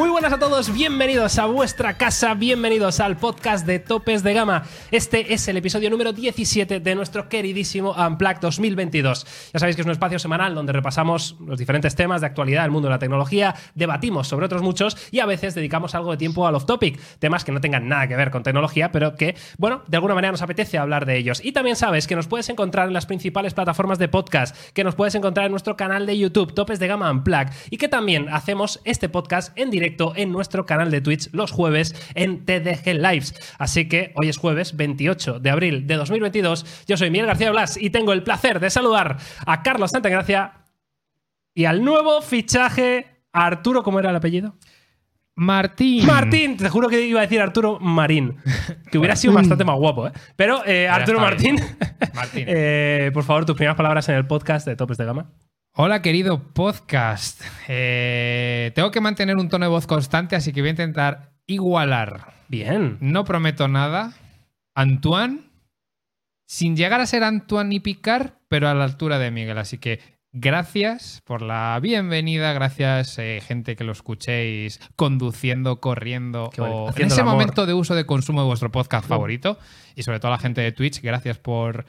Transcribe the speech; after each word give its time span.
Muy 0.00 0.08
buenas 0.30 0.46
a 0.46 0.48
todos, 0.48 0.72
bienvenidos 0.72 1.38
a 1.40 1.46
vuestra 1.46 1.94
casa, 1.94 2.34
bienvenidos 2.34 3.00
al 3.00 3.16
podcast 3.16 3.66
de 3.66 3.80
Topes 3.80 4.22
de 4.22 4.32
Gama. 4.32 4.62
Este 4.92 5.34
es 5.34 5.48
el 5.48 5.56
episodio 5.56 5.90
número 5.90 6.12
17 6.12 6.78
de 6.78 6.94
nuestro 6.94 7.28
queridísimo 7.28 7.96
Unplugged 7.98 8.40
2022. 8.40 9.26
Ya 9.52 9.58
sabéis 9.58 9.74
que 9.74 9.82
es 9.82 9.86
un 9.86 9.90
espacio 9.90 10.20
semanal 10.20 10.54
donde 10.54 10.72
repasamos 10.72 11.36
los 11.44 11.58
diferentes 11.58 11.96
temas 11.96 12.20
de 12.20 12.28
actualidad 12.28 12.62
del 12.62 12.70
mundo 12.70 12.86
de 12.86 12.94
la 12.94 13.00
tecnología, 13.00 13.56
debatimos 13.74 14.28
sobre 14.28 14.46
otros 14.46 14.62
muchos 14.62 14.96
y 15.10 15.18
a 15.18 15.26
veces 15.26 15.56
dedicamos 15.56 15.96
algo 15.96 16.12
de 16.12 16.16
tiempo 16.16 16.46
al 16.46 16.54
off-topic, 16.54 17.00
temas 17.18 17.42
que 17.42 17.50
no 17.50 17.60
tengan 17.60 17.88
nada 17.88 18.06
que 18.06 18.14
ver 18.14 18.30
con 18.30 18.44
tecnología, 18.44 18.92
pero 18.92 19.16
que, 19.16 19.34
bueno, 19.58 19.82
de 19.88 19.96
alguna 19.96 20.14
manera 20.14 20.30
nos 20.30 20.42
apetece 20.42 20.78
hablar 20.78 21.06
de 21.06 21.16
ellos. 21.16 21.44
Y 21.44 21.50
también 21.50 21.74
sabes 21.74 22.06
que 22.06 22.14
nos 22.14 22.28
puedes 22.28 22.48
encontrar 22.50 22.86
en 22.86 22.94
las 22.94 23.06
principales 23.06 23.54
plataformas 23.54 23.98
de 23.98 24.06
podcast, 24.06 24.56
que 24.74 24.84
nos 24.84 24.94
puedes 24.94 25.16
encontrar 25.16 25.46
en 25.46 25.52
nuestro 25.52 25.76
canal 25.76 26.06
de 26.06 26.16
YouTube, 26.16 26.54
Topes 26.54 26.78
de 26.78 26.86
Gama 26.86 27.10
Unplugged, 27.10 27.52
y 27.70 27.78
que 27.78 27.88
también 27.88 28.28
hacemos 28.28 28.80
este 28.84 29.08
podcast 29.08 29.58
en 29.58 29.70
directo 29.70 30.14
en 30.20 30.32
nuestro 30.32 30.66
canal 30.66 30.90
de 30.90 31.00
Twitch 31.00 31.28
los 31.32 31.50
jueves 31.50 31.94
en 32.14 32.44
TDG 32.44 32.94
Lives. 32.94 33.34
Así 33.58 33.88
que 33.88 34.12
hoy 34.16 34.28
es 34.28 34.36
jueves 34.36 34.76
28 34.76 35.40
de 35.40 35.50
abril 35.50 35.86
de 35.86 35.96
2022. 35.96 36.84
Yo 36.86 36.96
soy 36.96 37.10
Miguel 37.10 37.26
García 37.26 37.50
Blas 37.50 37.76
y 37.76 37.90
tengo 37.90 38.12
el 38.12 38.22
placer 38.22 38.60
de 38.60 38.70
saludar 38.70 39.18
a 39.46 39.62
Carlos 39.62 39.90
Santagracia 39.90 40.64
y 41.54 41.64
al 41.64 41.84
nuevo 41.84 42.22
fichaje 42.22 43.06
Arturo, 43.32 43.82
¿cómo 43.82 43.98
era 43.98 44.10
el 44.10 44.16
apellido? 44.16 44.56
Martín. 45.36 46.04
Martín, 46.06 46.56
te 46.56 46.68
juro 46.68 46.88
que 46.88 47.00
iba 47.00 47.20
a 47.20 47.22
decir 47.22 47.40
Arturo 47.40 47.78
Marín, 47.80 48.36
que 48.90 48.98
hubiera 48.98 49.16
sido 49.16 49.32
bastante 49.32 49.64
más 49.64 49.76
guapo, 49.76 50.08
¿eh? 50.08 50.12
Pero 50.36 50.62
eh, 50.66 50.88
Arturo 50.88 51.18
Martín, 51.18 51.58
Martín. 52.14 52.44
eh, 52.48 53.10
por 53.14 53.24
favor, 53.24 53.46
tus 53.46 53.56
primeras 53.56 53.76
palabras 53.76 54.08
en 54.10 54.16
el 54.16 54.26
podcast 54.26 54.66
de 54.66 54.76
Topes 54.76 54.98
de 54.98 55.04
Gama. 55.06 55.30
Hola, 55.72 56.02
querido 56.02 56.52
podcast. 56.52 57.40
Eh, 57.68 58.72
tengo 58.74 58.90
que 58.90 59.00
mantener 59.00 59.36
un 59.36 59.48
tono 59.48 59.66
de 59.66 59.70
voz 59.70 59.86
constante, 59.86 60.34
así 60.34 60.52
que 60.52 60.62
voy 60.62 60.68
a 60.68 60.72
intentar 60.72 61.32
igualar. 61.46 62.34
Bien. 62.48 62.98
No 63.00 63.24
prometo 63.24 63.68
nada. 63.68 64.12
Antoine, 64.74 65.42
sin 66.46 66.76
llegar 66.76 67.00
a 67.00 67.06
ser 67.06 67.22
Antoine 67.22 67.68
ni 67.70 67.80
Picard, 67.80 68.32
pero 68.48 68.68
a 68.68 68.74
la 68.74 68.82
altura 68.82 69.20
de 69.20 69.30
Miguel. 69.30 69.58
Así 69.58 69.78
que 69.78 70.00
gracias 70.32 71.22
por 71.24 71.40
la 71.40 71.78
bienvenida. 71.80 72.52
Gracias, 72.52 73.16
eh, 73.20 73.40
gente 73.40 73.76
que 73.76 73.84
lo 73.84 73.92
escuchéis 73.92 74.80
conduciendo, 74.96 75.80
corriendo 75.80 76.50
Qué 76.52 76.62
bonito. 76.62 76.82
o 76.82 76.92
en 76.96 77.06
ese 77.06 77.22
momento 77.22 77.64
de 77.64 77.74
uso 77.74 77.94
de 77.94 78.06
consumo 78.06 78.40
de 78.40 78.48
vuestro 78.48 78.72
podcast 78.72 79.06
favorito. 79.06 79.56
Y 79.94 80.02
sobre 80.02 80.18
todo 80.18 80.32
a 80.32 80.36
la 80.36 80.42
gente 80.42 80.60
de 80.62 80.72
Twitch, 80.72 81.00
gracias 81.00 81.38
por 81.38 81.86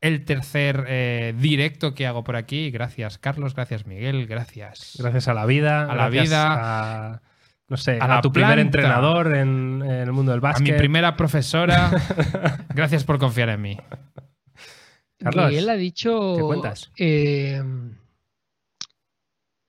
el 0.00 0.24
tercer 0.24 0.84
eh, 0.88 1.34
directo 1.38 1.94
que 1.94 2.06
hago 2.06 2.24
por 2.24 2.36
aquí. 2.36 2.70
Gracias, 2.70 3.18
Carlos. 3.18 3.54
Gracias, 3.54 3.86
Miguel. 3.86 4.26
Gracias. 4.26 4.96
Gracias 4.98 5.28
a 5.28 5.34
la 5.34 5.46
vida. 5.46 5.90
A 5.90 5.94
la 5.94 6.08
vida. 6.08 7.12
a, 7.14 7.22
no 7.68 7.76
sé, 7.76 7.98
A 8.00 8.04
a, 8.04 8.08
la 8.08 8.20
tu 8.20 8.32
primer 8.32 8.58
entrenador 8.58 9.36
en, 9.36 9.82
en 9.84 9.90
el 9.90 10.12
mundo 10.12 10.32
del 10.32 10.38
A 10.40 10.42
básquet. 10.42 10.72
mi 10.72 10.78
primera 10.78 11.16
profesora, 11.16 11.90
gracias 12.74 13.04
por 13.04 13.18
confiar 13.18 13.48
en 13.50 13.60
mí. 13.62 13.78
Carlos, 15.18 15.48
Miguel 15.50 15.68
ha 15.68 15.74
dicho. 15.76 16.34
¿qué 16.36 16.42
cuentas? 16.42 16.90
eh, 16.98 17.62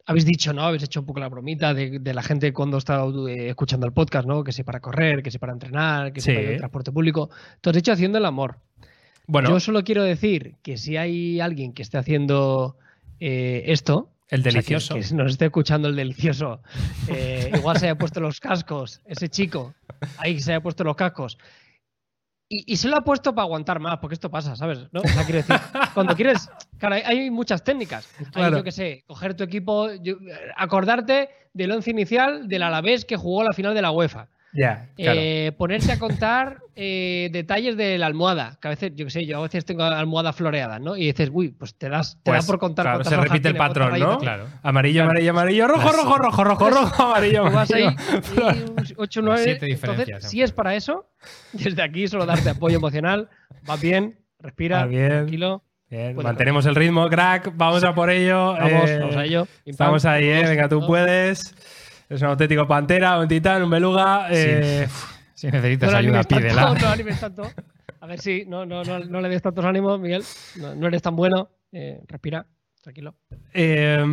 habéis 0.06 0.26
dicho, 0.26 0.52
¿no? 0.54 0.64
Habéis 0.64 0.84
hecho 0.84 1.00
un 1.02 1.06
poco 1.06 1.20
la 1.20 1.30
bromita 1.30 1.74
de, 1.74 2.00
de 2.00 2.14
la 2.14 2.22
gente 2.24 2.52
cuando 2.54 2.78
está 2.78 3.04
eh, 3.30 3.50
escuchando 3.50 3.86
el 3.86 3.94
podcast, 3.94 4.28
¿no? 4.28 4.44
Que 4.44 4.52
si 4.52 4.64
para 4.64 4.80
correr, 4.80 5.22
que 5.24 5.32
si 5.32 5.38
para 5.38 5.54
entrenar, 5.54 6.12
que 6.12 6.22
si 6.22 6.32
Sí. 6.32 6.36
para 6.38 6.52
en 6.52 6.58
transporte 6.58 6.92
público. 6.92 7.30
Tú 7.62 7.70
has 7.70 7.76
dicho 7.76 7.92
haciendo 7.92 8.18
el 8.18 8.26
amor. 8.26 8.58
Bueno, 9.32 9.50
Yo 9.50 9.60
solo 9.62 9.84
quiero 9.86 10.04
decir 10.04 10.56
que 10.62 10.76
si 10.76 10.98
hay 10.98 11.40
alguien 11.40 11.72
que 11.74 11.82
esté 11.84 11.98
haciendo 11.98 12.78
eh, 13.22 13.64
esto. 13.68 14.10
el 14.28 14.42
o 14.42 14.44
sea, 14.44 14.52
que- 14.52 14.56
delicioso. 14.56 14.96
que, 14.96 15.16
nos 15.16 15.32
esté 15.32 15.46
escuchando 15.46 15.88
el 15.88 15.96
delicioso. 15.96 16.62
eh, 17.08 17.50
igual 17.56 17.78
se 17.80 17.86
haya 17.86 17.98
puesto 17.98 18.20
los 18.20 18.42
cascos, 18.42 19.02
ese 19.06 19.30
chico, 19.30 19.74
ahí 20.18 20.42
se 20.42 20.52
haya 20.52 20.62
puesto 20.62 20.84
los 20.84 20.98
cascos. 20.98 21.38
Y, 22.50 22.74
y 22.74 22.76
se 22.76 22.90
lo 22.90 22.98
ha 22.98 23.02
puesto 23.06 23.34
para 23.34 23.44
aguantar 23.46 23.80
más, 23.80 24.00
porque 24.00 24.16
esto 24.16 24.30
pasa, 24.30 24.58
¿sabes? 24.58 24.80
¿No? 24.92 25.00
O 25.00 25.08
sea, 25.08 25.24
quiero 25.24 25.38
decir, 25.38 25.56
cuando 25.94 26.14
quieres. 26.14 26.50
Claro, 26.78 26.96
hay, 26.96 27.02
hay 27.04 27.32
muchas 27.32 27.64
técnicas. 27.64 28.10
Hay, 28.34 28.52
yo 28.52 28.64
qué 28.66 28.74
sé, 28.74 29.04
coger 29.08 29.34
tu 29.36 29.46
equipo, 29.46 29.94
yo- 29.94 30.18
acordarte 30.58 31.30
del 31.54 31.72
once 31.72 31.90
inicial 31.90 32.50
del 32.50 32.64
Alavés 32.64 33.06
que 33.06 33.16
jugó 33.16 33.46
la 33.46 33.54
final 33.54 33.74
de 33.74 33.82
la 33.82 33.92
UEFA. 33.92 34.28
Ya, 34.54 34.90
claro. 34.98 35.20
Eh, 35.24 35.52
ponerte 35.58 35.92
a 35.94 36.00
contar 36.00 36.58
eh, 36.76 37.30
detalles 37.32 37.78
de 37.78 37.98
la 37.98 38.06
almohada. 38.08 38.58
Que 38.62 38.68
a 38.68 38.72
veces, 38.72 38.92
yo 38.96 39.06
qué 39.06 39.12
sé, 39.12 39.26
yo 39.26 39.38
a 39.38 39.42
veces 39.44 39.64
tengo 39.64 39.84
almohada 39.84 40.34
floreada, 40.34 40.78
¿no? 40.80 40.98
Y 40.98 41.06
dices, 41.06 41.30
uy, 41.32 41.50
pues 41.52 41.76
te 41.76 41.88
das, 41.88 42.18
te 42.24 42.32
Pues, 42.32 42.44
da 42.46 42.48
por 42.52 42.60
contar 42.60 42.86
claro, 42.86 43.04
se 43.04 43.16
repite 43.16 43.48
el 43.48 43.56
patrón, 43.56 43.98
¿no? 44.00 44.18
Claro. 44.20 44.48
Amarillo, 44.64 45.04
amarillo, 45.04 45.32
amarillo, 45.32 45.68
rojo, 45.68 45.86
Las- 45.88 45.96
rojo, 45.96 46.18
rojo, 46.18 46.44
rojo, 46.44 46.70
rojo, 46.70 47.04
amarillo, 47.04 47.44
vas 47.52 47.72
ahí, 47.72 47.84
amarillo. 47.86 48.76
8 48.98 49.22
9 49.24 49.42
siete 49.44 49.72
Entonces, 49.72 50.30
si 50.30 50.42
es 50.42 50.52
para 50.52 50.76
eso, 50.76 51.10
desde 51.54 51.82
aquí 51.82 52.08
solo 52.08 52.26
darte 52.26 52.50
apoyo 52.50 52.76
emocional. 52.78 53.30
Va 53.70 53.78
bien, 53.78 54.20
respira, 54.40 54.80
Va 54.80 54.86
bien. 54.88 55.10
tranquilo. 55.10 55.64
Bien, 55.90 56.16
mantenemos 56.16 56.66
el 56.66 56.76
ritmo, 56.76 57.10
crack. 57.10 57.52
Vamos 57.56 57.84
a 57.84 57.94
por 57.94 58.10
ello. 58.10 58.54
Vamos, 58.54 58.90
eh, 58.90 59.00
vamos 59.00 59.16
a 59.18 59.26
ello. 59.26 59.46
Pam, 59.46 59.56
Estamos 59.66 60.06
ahí, 60.06 60.26
¿eh? 60.26 60.44
Venga, 60.48 60.70
tú 60.70 60.86
puedes. 60.88 61.54
Es 62.12 62.22
un 62.22 62.28
auténtico 62.28 62.68
pantera, 62.68 63.18
un 63.20 63.28
titán, 63.28 63.64
un 63.64 63.70
beluga. 63.70 64.28
eh, 64.30 64.86
Si 65.34 65.48
necesitas 65.48 65.92
No 65.92 65.98
ayuda, 65.98 66.24
tanto, 66.24 66.36
pídela. 66.36 66.62
no 66.74 66.80
le 66.80 66.86
animes 66.88 67.20
tanto. 67.22 67.44
A 68.02 68.06
ver 68.06 68.20
si 68.20 68.46
no, 68.46 68.66
no, 68.66 68.84
no, 68.84 69.00
no 69.00 69.22
le 69.22 69.30
des 69.30 69.42
tantos 69.42 69.64
ánimos, 69.64 69.98
Miguel. 70.00 70.24
No, 70.58 70.76
no 70.76 70.88
eres 70.88 71.02
tan 71.02 71.16
bueno. 71.16 71.50
Eh, 71.72 72.02
respira, 72.08 72.46
tranquilo. 72.82 73.16
Eh, 73.54 74.04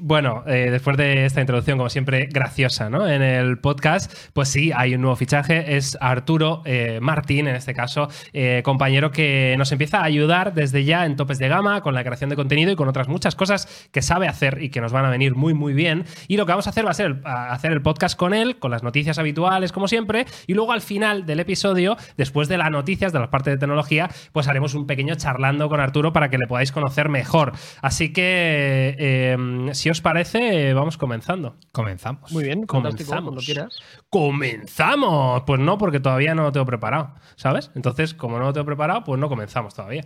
bueno, 0.00 0.44
eh, 0.46 0.68
después 0.70 0.96
de 0.96 1.24
esta 1.24 1.40
introducción, 1.40 1.78
como 1.78 1.90
siempre, 1.90 2.26
graciosa, 2.26 2.88
¿no? 2.88 3.08
En 3.08 3.22
el 3.22 3.58
podcast, 3.58 4.12
pues 4.32 4.48
sí, 4.48 4.70
hay 4.74 4.94
un 4.94 5.00
nuevo 5.00 5.16
fichaje. 5.16 5.76
Es 5.76 5.98
Arturo 6.00 6.62
eh, 6.64 6.98
Martín, 7.00 7.48
en 7.48 7.56
este 7.56 7.74
caso, 7.74 8.08
eh, 8.32 8.62
compañero 8.64 9.10
que 9.10 9.54
nos 9.58 9.72
empieza 9.72 10.00
a 10.00 10.04
ayudar 10.04 10.54
desde 10.54 10.84
ya 10.84 11.04
en 11.04 11.16
topes 11.16 11.38
de 11.38 11.48
gama, 11.48 11.80
con 11.80 11.94
la 11.94 12.04
creación 12.04 12.30
de 12.30 12.36
contenido 12.36 12.70
y 12.70 12.76
con 12.76 12.88
otras 12.88 13.08
muchas 13.08 13.34
cosas 13.34 13.88
que 13.92 14.02
sabe 14.02 14.28
hacer 14.28 14.62
y 14.62 14.70
que 14.70 14.80
nos 14.80 14.92
van 14.92 15.04
a 15.04 15.10
venir 15.10 15.34
muy, 15.34 15.54
muy 15.54 15.72
bien. 15.72 16.04
Y 16.28 16.36
lo 16.36 16.46
que 16.46 16.52
vamos 16.52 16.66
a 16.66 16.70
hacer 16.70 16.86
va 16.86 16.90
a 16.90 16.94
ser 16.94 17.20
hacer 17.24 17.72
el 17.72 17.82
podcast 17.82 18.16
con 18.16 18.34
él, 18.34 18.58
con 18.58 18.70
las 18.70 18.82
noticias 18.82 19.18
habituales, 19.18 19.72
como 19.72 19.88
siempre. 19.88 20.26
Y 20.46 20.54
luego 20.54 20.72
al 20.72 20.80
final 20.80 21.26
del 21.26 21.40
episodio, 21.40 21.96
después 22.16 22.48
de 22.48 22.58
las 22.58 22.70
noticias, 22.70 23.12
de 23.12 23.18
la 23.18 23.30
parte 23.30 23.50
de 23.50 23.56
tecnología, 23.56 24.10
pues 24.32 24.48
haremos 24.48 24.74
un 24.74 24.86
pequeño 24.86 25.14
charlando 25.16 25.68
con 25.68 25.80
Arturo 25.80 26.12
para 26.12 26.30
que 26.30 26.38
le 26.38 26.46
podáis 26.46 26.72
conocer 26.72 27.08
mejor. 27.08 27.52
Así 27.80 28.11
que, 28.12 28.96
eh, 28.98 29.36
si 29.72 29.90
os 29.90 30.00
parece, 30.00 30.72
vamos 30.74 30.96
comenzando. 30.98 31.56
Comenzamos. 31.72 32.30
Muy 32.32 32.44
bien, 32.44 32.66
Comenzamos. 32.66 33.22
cuando 33.24 33.40
quieras. 33.40 33.78
¡Comenzamos! 34.10 35.42
Pues 35.46 35.60
no, 35.60 35.78
porque 35.78 36.00
todavía 36.00 36.34
no 36.34 36.42
lo 36.42 36.52
tengo 36.52 36.66
preparado, 36.66 37.14
¿sabes? 37.36 37.70
Entonces, 37.74 38.14
como 38.14 38.38
no 38.38 38.44
lo 38.46 38.52
tengo 38.52 38.66
preparado, 38.66 39.04
pues 39.04 39.18
no 39.20 39.28
comenzamos 39.28 39.74
todavía. 39.74 40.04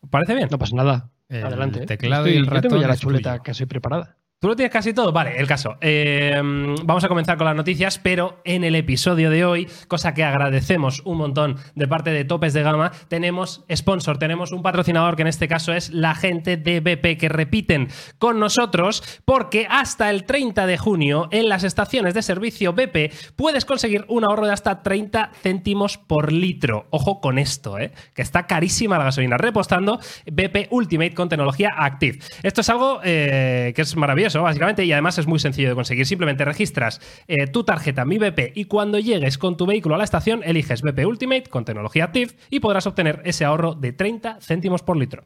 ¿Os 0.00 0.08
¿Parece 0.10 0.34
bien? 0.34 0.48
No 0.50 0.58
pasa 0.58 0.76
nada. 0.76 1.10
El 1.28 1.44
Adelante. 1.44 1.86
teclado 1.86 2.24
Estoy- 2.26 2.34
y 2.34 2.36
el 2.38 2.44
Yo 2.44 2.50
tengo 2.50 2.62
ratón 2.62 2.80
ya 2.80 2.88
la 2.88 2.96
chuleta 2.96 3.38
soy 3.54 3.66
preparada. 3.66 4.16
¿Tú 4.42 4.48
lo 4.48 4.56
tienes 4.56 4.72
casi 4.72 4.94
todo? 4.94 5.12
Vale, 5.12 5.36
el 5.36 5.46
caso. 5.46 5.76
Eh, 5.82 6.40
vamos 6.82 7.04
a 7.04 7.08
comenzar 7.08 7.36
con 7.36 7.44
las 7.44 7.54
noticias, 7.54 7.98
pero 7.98 8.40
en 8.44 8.64
el 8.64 8.74
episodio 8.74 9.28
de 9.28 9.44
hoy, 9.44 9.68
cosa 9.86 10.14
que 10.14 10.24
agradecemos 10.24 11.02
un 11.04 11.18
montón 11.18 11.56
de 11.74 11.86
parte 11.86 12.08
de 12.08 12.24
Topes 12.24 12.54
de 12.54 12.62
Gama, 12.62 12.90
tenemos 13.08 13.66
sponsor, 13.70 14.16
tenemos 14.16 14.52
un 14.52 14.62
patrocinador 14.62 15.16
que 15.16 15.22
en 15.22 15.28
este 15.28 15.46
caso 15.46 15.74
es 15.74 15.90
la 15.90 16.14
gente 16.14 16.56
de 16.56 16.80
BP 16.80 17.18
que 17.18 17.28
repiten 17.28 17.88
con 18.16 18.40
nosotros 18.40 19.20
porque 19.26 19.66
hasta 19.68 20.08
el 20.08 20.24
30 20.24 20.64
de 20.64 20.78
junio 20.78 21.28
en 21.32 21.50
las 21.50 21.62
estaciones 21.62 22.14
de 22.14 22.22
servicio 22.22 22.72
BP 22.72 23.12
puedes 23.36 23.66
conseguir 23.66 24.06
un 24.08 24.24
ahorro 24.24 24.46
de 24.46 24.54
hasta 24.54 24.82
30 24.82 25.32
céntimos 25.42 25.98
por 25.98 26.32
litro. 26.32 26.86
Ojo 26.88 27.20
con 27.20 27.38
esto, 27.38 27.78
¿eh? 27.78 27.92
que 28.14 28.22
está 28.22 28.46
carísima 28.46 28.96
la 28.96 29.04
gasolina. 29.04 29.36
Repostando 29.36 30.00
BP 30.32 30.68
Ultimate 30.70 31.12
con 31.12 31.28
tecnología 31.28 31.72
Active. 31.76 32.20
Esto 32.42 32.62
es 32.62 32.70
algo 32.70 33.02
eh, 33.04 33.74
que 33.76 33.82
es 33.82 33.94
maravilloso, 33.96 34.29
básicamente, 34.34 34.84
y 34.84 34.92
además 34.92 35.18
es 35.18 35.26
muy 35.26 35.38
sencillo 35.38 35.68
de 35.68 35.74
conseguir. 35.74 36.06
Simplemente 36.06 36.44
registras 36.44 37.00
eh, 37.28 37.46
tu 37.46 37.64
tarjeta 37.64 38.04
Mi 38.04 38.18
BP 38.18 38.52
y 38.54 38.64
cuando 38.64 38.98
llegues 38.98 39.38
con 39.38 39.56
tu 39.56 39.66
vehículo 39.66 39.94
a 39.94 39.98
la 39.98 40.04
estación, 40.04 40.42
eliges 40.44 40.82
BP 40.82 41.06
Ultimate 41.06 41.44
con 41.50 41.64
tecnología 41.64 42.04
Active 42.04 42.32
y 42.50 42.60
podrás 42.60 42.86
obtener 42.86 43.22
ese 43.24 43.44
ahorro 43.44 43.74
de 43.74 43.92
30 43.92 44.38
céntimos 44.40 44.82
por 44.82 44.96
litro. 44.96 45.24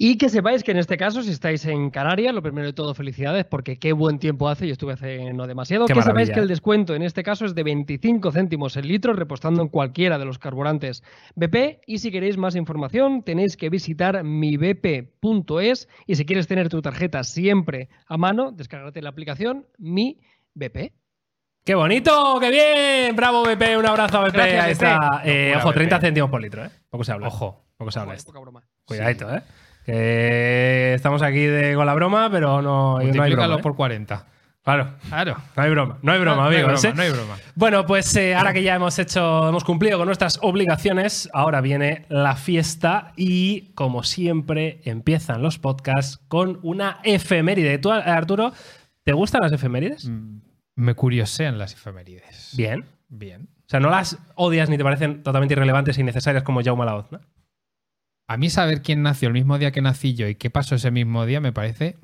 Y 0.00 0.16
que 0.16 0.28
sepáis 0.28 0.62
que 0.62 0.70
en 0.70 0.76
este 0.76 0.96
caso, 0.96 1.24
si 1.24 1.30
estáis 1.32 1.66
en 1.66 1.90
Canarias, 1.90 2.32
lo 2.32 2.40
primero 2.40 2.68
de 2.68 2.72
todo, 2.72 2.94
felicidades, 2.94 3.44
porque 3.46 3.80
qué 3.80 3.92
buen 3.92 4.20
tiempo 4.20 4.48
hace. 4.48 4.68
Yo 4.68 4.72
estuve 4.72 4.92
hace 4.92 5.32
no 5.32 5.48
demasiado. 5.48 5.86
Qué 5.86 5.92
que 5.94 6.02
sepáis 6.02 6.30
que 6.30 6.38
el 6.38 6.46
descuento 6.46 6.94
en 6.94 7.02
este 7.02 7.24
caso 7.24 7.44
es 7.44 7.56
de 7.56 7.64
25 7.64 8.30
céntimos 8.30 8.76
el 8.76 8.86
litro, 8.86 9.12
repostando 9.12 9.60
en 9.60 9.66
cualquiera 9.68 10.16
de 10.16 10.24
los 10.24 10.38
carburantes 10.38 11.02
BP. 11.34 11.80
Y 11.84 11.98
si 11.98 12.12
queréis 12.12 12.36
más 12.36 12.54
información, 12.54 13.24
tenéis 13.24 13.56
que 13.56 13.70
visitar 13.70 14.22
mibp.es. 14.22 15.88
Y 16.06 16.14
si 16.14 16.24
quieres 16.24 16.46
tener 16.46 16.68
tu 16.68 16.80
tarjeta 16.80 17.24
siempre 17.24 17.88
a 18.06 18.16
mano, 18.16 18.52
descárgate 18.52 19.02
la 19.02 19.08
aplicación 19.08 19.66
Mi 19.78 20.20
BP. 20.54 20.92
¡Qué 21.64 21.74
bonito! 21.74 22.38
¡Qué 22.40 22.50
bien! 22.50 23.16
¡Bravo, 23.16 23.42
BP! 23.42 23.76
Un 23.76 23.86
abrazo 23.86 24.18
a 24.18 24.28
BP. 24.28 24.32
Gracias, 24.32 24.64
Ahí 24.64 24.74
BP. 24.74 24.82
está. 24.84 25.22
Eh, 25.24 25.54
ojo, 25.56 25.72
30 25.72 25.96
BP. 25.96 26.00
céntimos 26.02 26.30
por 26.30 26.40
litro, 26.40 26.64
¿eh? 26.64 26.70
Poco 26.88 27.02
se 27.02 27.10
habla. 27.12 27.26
Ojo. 27.26 27.64
Poco 27.76 27.90
se 27.90 27.98
habla 27.98 28.14
esto. 28.14 28.32
poca 28.32 28.40
broma. 28.40 28.62
Cuidadito, 28.84 29.32
¿eh? 29.34 29.42
Que 29.92 30.92
estamos 30.92 31.22
aquí 31.22 31.40
de, 31.40 31.74
con 31.74 31.86
la 31.86 31.94
broma, 31.94 32.28
pero 32.30 32.60
no, 32.60 32.98
no 33.00 33.22
hay 33.22 33.32
broma. 33.32 33.54
¿eh? 33.54 33.58
por 33.62 33.74
40. 33.74 34.26
Claro, 34.62 34.96
Claro. 35.08 35.36
no 35.56 35.62
hay 35.62 35.70
broma, 35.70 35.98
no 36.02 36.12
hay 36.12 36.20
broma, 36.20 36.36
no, 36.36 36.42
no 36.42 36.48
hay 36.50 36.56
amigos. 36.62 36.82
broma, 36.82 36.92
¿eh? 36.92 36.96
no 36.96 37.02
hay 37.04 37.10
broma. 37.10 37.36
Bueno, 37.54 37.86
pues 37.86 38.14
eh, 38.16 38.34
ahora 38.34 38.52
que 38.52 38.62
ya 38.62 38.74
hemos 38.74 38.98
hecho, 38.98 39.48
hemos 39.48 39.64
cumplido 39.64 39.96
con 39.96 40.04
nuestras 40.04 40.38
obligaciones, 40.42 41.30
ahora 41.32 41.62
viene 41.62 42.04
la 42.10 42.36
fiesta 42.36 43.14
y, 43.16 43.72
como 43.74 44.02
siempre, 44.02 44.82
empiezan 44.84 45.40
los 45.40 45.58
podcasts 45.58 46.18
con 46.28 46.58
una 46.62 46.98
efeméride. 47.02 47.78
¿Tú, 47.78 47.90
Arturo, 47.90 48.52
te 49.04 49.14
gustan 49.14 49.40
las 49.40 49.52
efemérides? 49.52 50.06
Mm, 50.06 50.40
Me 50.74 50.94
curiosean 50.94 51.56
las 51.56 51.72
efemérides. 51.72 52.52
Bien. 52.54 52.84
Bien. 53.08 53.48
O 53.64 53.70
sea, 53.70 53.80
no 53.80 53.88
las 53.88 54.18
odias 54.34 54.68
ni 54.68 54.76
te 54.76 54.84
parecen 54.84 55.22
totalmente 55.22 55.54
irrelevantes 55.54 55.96
e 55.96 56.02
innecesarias 56.02 56.42
como 56.42 56.62
Jaume 56.62 56.84
Laoz, 56.84 57.06
¿no? 57.10 57.20
A 58.28 58.36
mí 58.36 58.50
saber 58.50 58.82
quién 58.82 59.02
nació 59.02 59.28
el 59.28 59.32
mismo 59.34 59.58
día 59.58 59.70
que 59.72 59.80
nací 59.82 60.14
yo 60.14 60.28
y 60.28 60.34
qué 60.34 60.50
pasó 60.50 60.74
ese 60.74 60.90
mismo 60.90 61.24
día 61.26 61.40
me 61.40 61.52
parece 61.52 61.96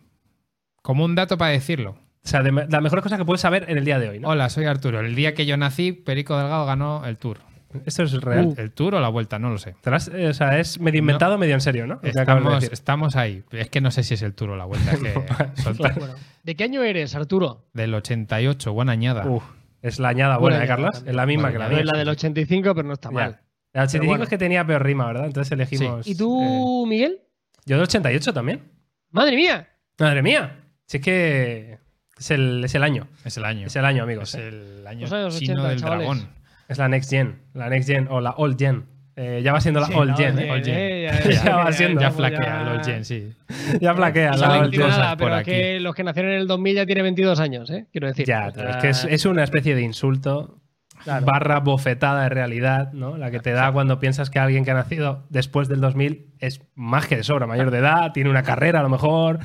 como 0.83 1.05
un 1.05 1.15
dato 1.15 1.39
para 1.39 1.51
decirlo. 1.53 1.91
O 2.25 2.29
sea, 2.29 2.43
de 2.43 2.51
me- 2.51 2.67
la 2.67 2.81
mejor 2.81 3.03
cosa 3.03 3.19
que 3.19 3.25
puedes 3.25 3.43
saber 3.43 3.67
en 3.69 3.77
el 3.77 3.85
día 3.85 3.99
de 3.99 4.09
hoy, 4.09 4.19
¿no? 4.21 4.29
Hola, 4.31 4.49
soy 4.49 4.65
Arturo. 4.65 5.01
El 5.01 5.15
día 5.15 5.35
que 5.35 5.45
yo 5.45 5.57
nací, 5.59 5.93
Perico 5.93 6.37
Delgado 6.39 6.65
ganó 6.65 7.05
el 7.05 7.19
Tour. 7.19 7.39
Esto 7.85 8.05
es 8.05 8.13
real. 8.21 8.55
¿El 8.57 8.71
Tour 8.71 8.95
o 8.95 9.01
la 9.01 9.09
Vuelta? 9.09 9.39
No 9.39 9.51
lo 9.51 9.59
sé. 9.59 9.75
Has- 9.85 10.09
eh, 10.09 10.29
o 10.29 10.33
sea, 10.33 10.59
es 10.59 10.81
medio 10.81 11.01
inventado, 11.01 11.37
medio 11.37 11.55
en 11.55 11.61
serio, 11.61 11.87
¿no? 11.87 11.97
De 11.97 12.09
Estamos, 12.11 12.63
estamos 12.65 13.17
ahí. 13.17 13.43
Es 13.51 13.69
que 13.69 13.81
no 13.83 13.91
sé 13.91 14.03
si 14.05 14.15
es 14.15 14.23
el 14.23 14.33
Tour 14.33 14.51
o 14.51 14.57
la 14.57 14.65
Vuelta. 14.65 14.93
es 14.93 15.01
que 15.01 15.13
Claro. 15.77 15.95
Bueno, 15.99 16.15
¿De 16.45 16.55
qué 16.57 16.65
año 16.65 16.83
eres, 16.85 17.15
Arturo? 17.15 17.67
Del 17.75 17.93
88, 17.93 18.73
buena 18.73 18.93
añada. 18.93 19.27
Uf, 19.29 19.43
es 19.83 19.99
la 19.99 20.09
añada 20.09 20.39
buena, 20.39 20.57
Buena 20.59 20.65
¿eh, 20.65 20.69
Carlos? 20.69 21.05
Es 21.07 21.15
la 21.15 21.27
misma 21.27 21.51
Buena 21.51 21.53
que 21.53 21.59
la 21.59 21.69
mía. 21.69 21.77
No 21.79 21.81
es 21.85 21.93
la 21.93 21.99
del 21.99 22.09
85, 22.09 22.75
pero 22.75 22.87
no 22.89 22.95
está 22.95 23.09
Ya. 23.11 23.15
mal. 23.15 23.41
La 23.75 23.83
85 23.83 24.07
bueno. 24.09 24.25
es 24.25 24.31
que 24.31 24.39
tenía 24.39 24.65
peor 24.67 24.83
rima, 24.85 25.07
¿verdad? 25.07 25.27
Entonces 25.27 25.53
elegimos. 25.53 26.07
¿Y 26.07 26.13
eh, 26.13 26.17
tú, 26.17 26.87
Miguel? 26.87 27.19
yo 27.67 27.77
del 27.77 27.83
88 27.85 28.33
también. 28.33 28.63
¡Madre 29.11 29.37
mía! 29.37 29.69
Madre 29.99 30.23
mía. 30.23 30.61
Si 30.87 30.97
es 30.99 31.03
que 31.03 31.79
es 32.19 32.31
el, 32.31 32.65
es 32.65 32.75
el 32.75 32.83
año. 32.83 33.07
Es 33.25 33.37
el 33.37 33.45
año. 33.45 33.67
Es 33.67 33.77
el 33.77 33.85
año, 33.85 34.03
amigos. 34.05 34.35
Es 34.35 34.41
¿eh? 34.41 34.49
el 34.49 34.87
año 34.87 35.07
chino 35.07 35.27
80, 35.27 35.69
del 35.69 35.81
chavales. 35.81 36.07
dragón. 36.09 36.29
Es 36.69 36.79
la 36.79 36.89
next 36.89 37.11
gen. 37.11 37.43
La 37.53 37.69
next 37.69 37.89
gen 37.89 38.07
o 38.11 38.21
la 38.21 38.31
old 38.37 38.59
gen. 38.59 38.85
Eh, 39.17 39.43
ya 39.45 39.53
va 39.53 39.61
siendo 39.61 39.79
la 39.81 39.87
Sí, 39.87 39.93
old 39.95 40.11
no, 40.11 40.17
gen. 40.17 40.39
¿eh? 40.39 40.51
Old 40.51 40.65
gen. 40.65 40.75
eh, 40.77 41.11
Ya 41.45 41.57
va 41.57 41.73
siendo. 41.73 42.01
Ya 42.01 42.11
flaquea, 42.11 42.63
los 42.65 42.87
Gen, 42.87 43.05
sí. 43.05 43.33
Ya 43.81 43.95
flaquea. 43.95 44.31
No 44.33 44.37
la 44.39 44.59
old 44.61 44.71
gen. 44.73 44.81
nada, 44.89 45.17
por 45.17 45.27
pero 45.27 45.35
aquí. 45.37 45.51
que 45.53 45.81
los 45.81 45.95
que 45.95 46.03
nacieron 46.05 46.33
en 46.33 46.39
el 46.41 46.47
2000 46.49 46.75
ya 46.77 46.87
tienen 46.87 47.05
22 47.05 47.39
años, 47.41 47.71
¿eh? 47.71 47.87
Quiero 47.93 48.09
decir. 48.09 48.27
Ya, 48.27 48.49
es 48.49 48.77
que 48.77 48.89
es, 48.89 49.05
es 49.05 49.25
una 49.25 49.45
especie 49.45 49.75
de 49.75 49.83
insulto 49.83 50.61
Claro. 51.05 51.27
barra 51.27 51.61
bofetada 51.61 52.23
de 52.25 52.29
realidad, 52.31 52.93
¿no? 52.93 53.17
La 53.19 53.31
que 53.31 53.39
te 53.41 53.53
da 53.53 53.71
cuando 53.73 54.01
piensas 54.01 54.31
que 54.31 54.39
alguien 54.39 54.65
que 54.65 54.71
ha 54.71 54.75
nacido 54.75 55.27
después 55.29 55.69
del 55.69 55.81
2000 55.81 56.35
es 56.39 56.61
más 56.75 57.07
que 57.07 57.17
de 57.19 57.23
sobra, 57.25 57.47
mayor 57.47 57.71
de 57.71 57.79
edad, 57.79 58.13
tiene 58.13 58.31
una 58.31 58.43
carrera 58.43 58.81
a 58.81 58.83
lo 58.83 58.89
mejor, 58.89 59.39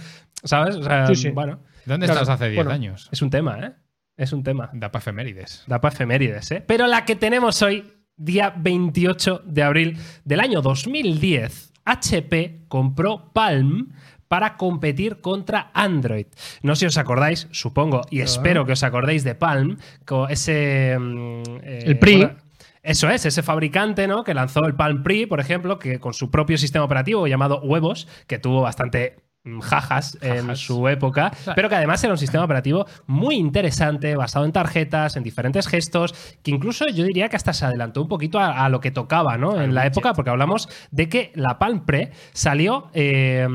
¿sabes? 0.43 0.75
O 0.77 0.83
sea, 0.83 1.05
Sí, 1.07 1.15
sí. 1.15 1.29
bueno, 1.31 1.59
¿Dónde 1.85 2.05
Claro, 2.05 2.21
estás 2.21 2.35
hace 2.35 2.45
10 2.49 2.55
bueno. 2.57 2.71
años? 2.71 3.09
es 3.11 3.21
un 3.21 3.29
tema, 3.29 3.59
¿eh? 3.59 3.71
Es 4.17 4.33
un 4.33 4.43
tema. 4.43 4.69
Da 4.73 4.91
para 4.91 5.01
efemérides. 5.01 5.63
Da 5.67 5.79
para 5.81 5.93
efemérides, 5.93 6.51
¿eh? 6.51 6.63
Pero 6.65 6.87
la 6.87 7.05
que 7.05 7.15
tenemos 7.15 7.61
hoy, 7.61 7.85
día 8.17 8.53
28 8.57 9.43
de 9.45 9.63
abril 9.63 9.97
del 10.25 10.39
año 10.41 10.61
2010, 10.61 11.73
HP 11.85 12.65
compró 12.67 13.31
Palm 13.33 13.93
para 14.29 14.55
competir 14.55 15.19
contra 15.19 15.71
Android. 15.73 16.27
No 16.61 16.75
sé 16.75 16.81
si 16.81 16.85
os 16.85 16.97
acordáis, 16.97 17.49
supongo, 17.51 18.01
y 18.09 18.21
espero 18.21 18.65
que 18.65 18.73
os 18.73 18.83
acordéis 18.83 19.25
de 19.25 19.35
Palm, 19.35 19.77
con 20.05 20.31
ese... 20.31 20.97
mm, 20.97 21.43
eh, 21.63 21.83
El 21.87 21.99
PRI. 21.99 22.15
bueno, 22.17 22.37
eso 22.81 23.09
es, 23.09 23.25
ese 23.25 23.43
fabricante 23.43 24.07
¿no? 24.07 24.23
que 24.23 24.33
lanzó 24.33 24.65
el 24.65 24.75
Palm 24.75 25.03
Pre, 25.03 25.27
por 25.27 25.39
ejemplo, 25.41 25.79
que 25.79 25.99
con 25.99 26.13
su 26.13 26.31
propio 26.31 26.57
sistema 26.57 26.85
operativo 26.85 27.27
llamado 27.27 27.59
Huevos, 27.61 28.07
que 28.27 28.39
tuvo 28.39 28.61
bastante 28.61 29.17
mm, 29.57 29.59
jajas, 29.61 30.17
en 30.21 30.55
su 30.55 30.87
época, 30.87 31.31
pero 31.55 31.69
que 31.69 31.75
además 31.75 32.03
era 32.03 32.13
un 32.13 32.17
sistema 32.17 32.43
operativo 32.43 32.85
muy 33.07 33.35
interesante, 33.35 34.15
basado 34.15 34.45
en 34.45 34.51
tarjetas, 34.51 35.15
en 35.15 35.23
diferentes 35.23 35.67
gestos, 35.67 36.13
que 36.43 36.51
incluso 36.51 36.85
yo 36.87 37.03
diría 37.03 37.29
que 37.29 37.35
hasta 37.35 37.53
se 37.53 37.65
adelantó 37.65 38.01
un 38.01 38.07
poquito 38.07 38.39
a, 38.39 38.65
a 38.65 38.69
lo 38.69 38.79
que 38.79 38.91
tocaba 38.91 39.37
¿no? 39.37 39.61
en 39.61 39.73
la 39.73 39.85
época, 39.85 40.13
porque 40.13 40.29
hablamos 40.29 40.69
de 40.91 41.09
que 41.09 41.31
la 41.35 41.57
Palm 41.59 41.85
Pre 41.85 42.11
salió 42.33 42.89
eh, 42.93 43.47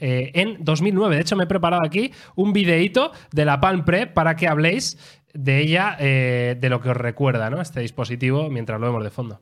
eh, 0.00 0.30
en 0.34 0.56
2009. 0.60 1.16
De 1.16 1.22
hecho, 1.22 1.36
me 1.36 1.44
he 1.44 1.46
preparado 1.46 1.82
aquí 1.84 2.12
un 2.34 2.52
videíto 2.52 3.12
de 3.32 3.44
la 3.44 3.60
Palm 3.60 3.84
Pre 3.84 4.06
para 4.06 4.36
que 4.36 4.48
habléis 4.48 4.98
de 5.34 5.60
ella, 5.60 5.96
eh, 5.98 6.56
de 6.60 6.68
lo 6.68 6.80
que 6.80 6.90
os 6.90 6.96
recuerda, 6.96 7.50
¿no? 7.50 7.60
Este 7.60 7.80
dispositivo 7.80 8.50
mientras 8.50 8.80
lo 8.80 8.86
vemos 8.86 9.04
de 9.04 9.10
fondo. 9.10 9.40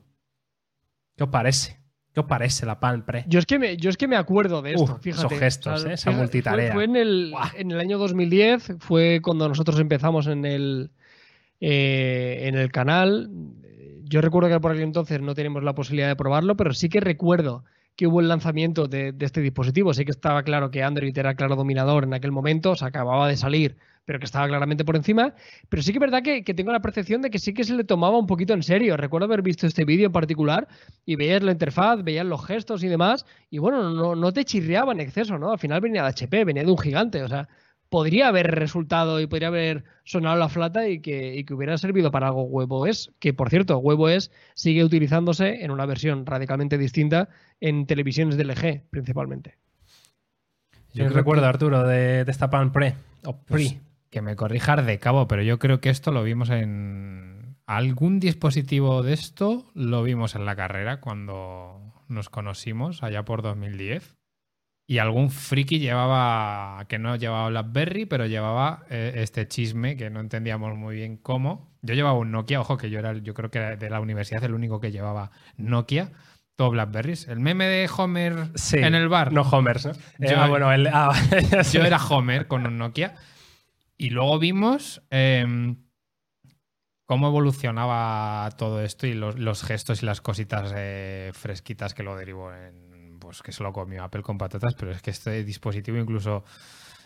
¿Qué 1.17 1.23
os 1.23 1.29
parece? 1.29 1.80
¿Qué 2.13 2.19
os 2.19 2.25
parece 2.25 2.65
la 2.65 2.79
Palm 2.79 3.03
Pre? 3.03 3.23
Yo 3.27 3.39
es 3.39 3.45
que 3.45 3.57
me, 3.57 3.77
yo 3.77 3.89
es 3.89 3.95
que 3.97 4.07
me 4.07 4.17
acuerdo 4.17 4.61
de 4.61 4.73
esto, 4.73 4.95
Uf, 4.95 5.01
fíjate. 5.01 5.27
esos 5.27 5.39
gestos, 5.39 5.85
¿eh? 5.85 5.93
Esa 5.93 6.11
fíjate, 6.11 6.17
multitarea. 6.17 6.73
Fue, 6.73 6.73
fue 6.73 6.83
en, 6.85 6.95
el, 6.97 7.33
en 7.57 7.71
el 7.71 7.79
año 7.79 7.97
2010, 7.97 8.73
fue 8.79 9.21
cuando 9.23 9.47
nosotros 9.47 9.79
empezamos 9.79 10.27
en 10.27 10.43
el, 10.45 10.91
eh, 11.61 12.43
en 12.47 12.55
el 12.55 12.71
canal. 12.71 13.29
Yo 14.03 14.19
recuerdo 14.19 14.49
que 14.49 14.59
por 14.59 14.71
aquel 14.71 14.83
entonces 14.83 15.21
no 15.21 15.33
teníamos 15.33 15.63
la 15.63 15.73
posibilidad 15.73 16.09
de 16.09 16.17
probarlo, 16.17 16.57
pero 16.57 16.73
sí 16.73 16.89
que 16.89 16.99
recuerdo 16.99 17.63
que 17.95 18.07
hubo 18.07 18.19
el 18.19 18.27
lanzamiento 18.27 18.87
de, 18.87 19.13
de 19.13 19.25
este 19.25 19.39
dispositivo. 19.39 19.93
Sí 19.93 20.03
que 20.03 20.11
estaba 20.11 20.43
claro 20.43 20.69
que 20.69 20.83
Android 20.83 21.17
era 21.17 21.35
claro 21.35 21.55
dominador 21.55 22.03
en 22.03 22.13
aquel 22.13 22.31
momento, 22.33 22.75
se 22.75 22.83
acababa 22.83 23.27
de 23.29 23.37
salir, 23.37 23.77
pero 24.05 24.19
que 24.19 24.25
estaba 24.25 24.47
claramente 24.47 24.83
por 24.83 24.95
encima. 24.95 25.33
Pero 25.69 25.83
sí 25.83 25.91
que 25.91 25.97
es 25.97 26.01
verdad 26.01 26.21
que, 26.23 26.43
que 26.43 26.53
tengo 26.53 26.71
la 26.71 26.81
percepción 26.81 27.21
de 27.21 27.29
que 27.29 27.39
sí 27.39 27.53
que 27.53 27.63
se 27.63 27.73
le 27.75 27.83
tomaba 27.83 28.17
un 28.17 28.27
poquito 28.27 28.53
en 28.53 28.63
serio. 28.63 28.97
Recuerdo 28.97 29.25
haber 29.25 29.41
visto 29.41 29.67
este 29.67 29.85
vídeo 29.85 30.07
en 30.07 30.11
particular 30.11 30.67
y 31.05 31.15
veías 31.15 31.43
la 31.43 31.51
interfaz, 31.51 32.03
veías 32.03 32.25
los 32.25 32.45
gestos 32.45 32.83
y 32.83 32.87
demás, 32.87 33.25
y 33.49 33.59
bueno, 33.59 33.91
no, 33.93 34.15
no 34.15 34.33
te 34.33 34.43
chirriaba 34.45 34.91
en 34.91 34.99
exceso, 35.01 35.37
¿no? 35.37 35.51
Al 35.51 35.59
final 35.59 35.81
venía 35.81 36.03
de 36.03 36.09
HP, 36.09 36.43
venía 36.45 36.63
de 36.63 36.71
un 36.71 36.77
gigante, 36.77 37.23
o 37.23 37.27
sea, 37.27 37.47
podría 37.89 38.29
haber 38.29 38.47
resultado 38.51 39.19
y 39.19 39.27
podría 39.27 39.49
haber 39.49 39.83
sonado 40.05 40.37
la 40.37 40.47
flata 40.47 40.87
y 40.87 41.01
que, 41.01 41.35
y 41.35 41.43
que 41.43 41.53
hubiera 41.53 41.77
servido 41.77 42.09
para 42.09 42.27
algo 42.27 42.43
WebOS, 42.43 43.11
que 43.19 43.33
por 43.33 43.49
cierto, 43.49 43.77
WebOS 43.79 44.31
sigue 44.53 44.83
utilizándose 44.85 45.63
en 45.63 45.71
una 45.71 45.85
versión 45.85 46.25
radicalmente 46.25 46.77
distinta 46.77 47.27
en 47.59 47.85
televisiones 47.87 48.37
de 48.37 48.45
LG, 48.45 48.83
principalmente. 48.89 49.57
Yo 50.93 51.07
recuerdo, 51.09 51.43
que- 51.43 51.47
Arturo, 51.49 51.83
de, 51.87 52.25
de 52.25 52.31
esta 52.31 52.49
Palm 52.49 52.71
Pre. 52.71 52.95
O 53.25 53.33
Pre. 53.37 53.45
Pues, 53.47 53.75
que 54.11 54.21
me 54.21 54.35
corrijar 54.35 54.85
de 54.85 54.99
cabo, 54.99 55.27
pero 55.27 55.41
yo 55.41 55.57
creo 55.57 55.79
que 55.81 55.89
esto 55.89 56.11
lo 56.11 56.23
vimos 56.23 56.49
en. 56.49 57.55
Algún 57.65 58.19
dispositivo 58.19 59.01
de 59.01 59.13
esto 59.13 59.71
lo 59.73 60.03
vimos 60.03 60.35
en 60.35 60.45
la 60.45 60.55
carrera 60.57 60.99
cuando 60.99 61.79
nos 62.09 62.29
conocimos, 62.29 63.01
allá 63.01 63.23
por 63.23 63.41
2010. 63.41 64.15
Y 64.87 64.97
algún 64.97 65.29
friki 65.29 65.79
llevaba, 65.79 66.83
que 66.89 66.99
no 66.99 67.15
llevaba 67.15 67.47
BlackBerry, 67.47 68.05
pero 68.05 68.25
llevaba 68.25 68.83
eh, 68.89 69.13
este 69.15 69.47
chisme 69.47 69.95
que 69.95 70.09
no 70.09 70.19
entendíamos 70.19 70.75
muy 70.75 70.95
bien 70.97 71.15
cómo. 71.15 71.71
Yo 71.81 71.93
llevaba 71.93 72.17
un 72.17 72.31
Nokia, 72.31 72.59
ojo 72.59 72.75
que 72.77 72.89
yo 72.89 72.99
era, 72.99 73.13
yo 73.13 73.33
creo 73.33 73.49
que 73.49 73.59
era 73.59 73.75
de 73.77 73.89
la 73.89 74.01
universidad 74.01 74.43
el 74.43 74.53
único 74.53 74.81
que 74.81 74.91
llevaba 74.91 75.31
Nokia, 75.55 76.11
todo 76.57 76.71
Blackberries. 76.71 77.29
El 77.29 77.39
meme 77.39 77.67
de 77.67 77.89
Homer 77.95 78.49
Sí. 78.55 78.79
en 78.79 78.95
el 78.95 79.07
bar. 79.07 79.31
No 79.31 79.43
Homers, 79.43 79.85
¿no? 79.85 79.91
Eh, 80.19 80.31
Yo- 80.31 80.41
ah, 80.41 80.47
bueno, 80.49 80.73
el, 80.73 80.87
ah. 80.87 81.13
Yo 81.71 81.85
era 81.85 82.03
Homer 82.05 82.47
con 82.47 82.67
un 82.67 82.77
Nokia. 82.77 83.15
Y 84.01 84.09
luego 84.09 84.39
vimos 84.39 85.03
em, 85.11 85.75
cómo 87.05 87.27
evolucionaba 87.27 88.49
todo 88.57 88.81
esto 88.81 89.05
y 89.05 89.13
los, 89.13 89.37
los 89.37 89.61
gestos 89.61 90.01
y 90.01 90.07
las 90.07 90.21
cositas 90.21 90.73
eh, 90.75 91.29
fresquitas 91.35 91.93
que 91.93 92.01
lo 92.01 92.15
derivó 92.15 92.51
en. 92.51 92.89
Pues 93.19 93.43
que 93.43 93.51
se 93.51 93.61
lo 93.61 93.71
comió 93.71 94.03
Apple 94.03 94.23
con 94.23 94.39
patatas, 94.39 94.73
pero 94.73 94.91
es 94.91 95.03
que 95.03 95.11
este 95.11 95.43
dispositivo, 95.43 95.99
incluso 95.99 96.43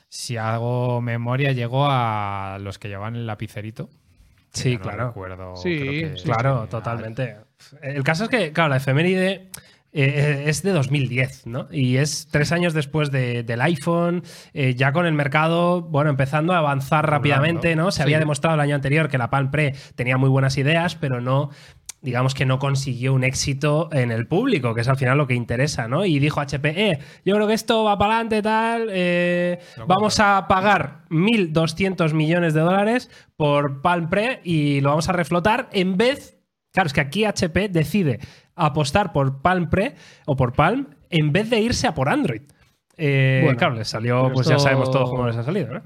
si 0.08 0.38
hago 0.38 1.02
memoria, 1.02 1.52
llegó 1.52 1.86
a 1.90 2.58
los 2.62 2.80
que 2.80 2.88
llevaban 2.88 3.18
el 3.18 3.28
lapicerito. 3.28 3.90
Sí, 4.54 4.78
no 4.78 4.82
claro. 4.84 5.08
recuerdo, 5.10 5.56
Sí, 5.58 5.78
creo 5.78 5.92
que- 5.92 6.18
sí, 6.18 6.24
Claro, 6.24 6.68
totalmente. 6.70 7.36
El 7.82 8.06
caso 8.06 8.24
es 8.24 8.30
que, 8.30 8.54
claro, 8.54 8.70
la 8.70 8.78
efeméride 8.78 9.50
eh, 9.96 10.44
es 10.48 10.62
de 10.62 10.72
2010, 10.72 11.48
¿no? 11.48 11.68
Y 11.72 11.98
es 11.98 12.28
tres 12.30 12.52
años 12.52 12.74
después 12.74 13.12
de- 13.12 13.44
del 13.44 13.62
iPhone, 13.62 14.24
eh, 14.54 14.76
ya 14.76 14.92
con 14.92 15.06
el 15.06 15.14
mercado, 15.14 15.82
bueno, 15.82 16.10
empezando 16.10 16.54
a 16.54 16.58
avanzar 16.58 17.10
rápidamente, 17.10 17.76
¿no? 17.76 17.92
Se 17.92 17.98
sí. 17.98 18.04
había 18.04 18.20
demostrado 18.20 18.56
el 18.56 18.62
año 18.62 18.76
anterior 18.76 19.10
que 19.10 19.18
la 19.18 19.30
Palm 19.30 19.52
Pre 19.52 19.74
tenía 19.96 20.18
muy 20.18 20.30
buenas 20.30 20.58
ideas, 20.58 20.96
pero 20.96 21.22
no 21.22 21.50
digamos 22.02 22.36
que 22.36 22.46
no 22.46 22.60
consiguió 22.60 23.16
un 23.16 23.24
éxito 23.24 23.90
en 23.92 24.12
el 24.12 24.28
público, 24.28 24.76
que 24.76 24.82
es 24.82 24.88
al 24.88 24.96
final 24.98 25.18
lo 25.18 25.26
que 25.26 25.34
interesa, 25.34 25.88
¿no? 25.88 26.06
Y 26.06 26.20
dijo 26.20 26.40
HP, 26.40 26.92
eh, 26.92 27.00
yo 27.26 27.34
creo 27.34 27.48
que 27.48 27.56
esto 27.56 27.84
va 27.84 27.98
para 27.98 28.14
adelante, 28.18 28.44
tal, 28.44 28.90
eh, 28.92 29.58
vamos 29.88 30.20
a 30.20 30.46
pagar 30.48 31.06
1.200 31.10 32.14
millones 32.14 32.54
de 32.54 32.60
dólares 32.62 33.10
por 33.36 33.82
Palm 33.82 34.10
Pre 34.10 34.40
y 34.44 34.82
lo 34.82 34.90
vamos 34.90 35.10
a 35.10 35.14
reflotar 35.14 35.68
en 35.72 35.98
vez, 35.98 36.38
claro, 36.72 36.86
es 36.86 36.94
que 36.94 37.02
aquí 37.02 37.26
HP 37.26 37.70
decide 37.70 38.20
apostar 38.56 39.12
por 39.14 39.42
Palm 39.42 39.70
Pre 39.70 39.96
o 40.26 40.36
por 40.36 40.54
Palm 40.54 40.88
en 41.10 41.32
vez 41.32 41.50
de 41.50 41.60
irse 41.60 41.88
a 41.88 41.94
por 41.94 42.10
Android. 42.10 42.42
Eh, 42.98 43.42
Bueno, 43.44 43.58
claro, 43.58 43.76
les 43.76 43.88
salió, 43.88 44.32
pues 44.34 44.48
ya 44.48 44.58
sabemos 44.60 44.90
todos 44.92 45.10
cómo 45.10 45.28
les 45.28 45.36
ha 45.36 45.44
salido, 45.44 45.74
¿no? 45.74 45.82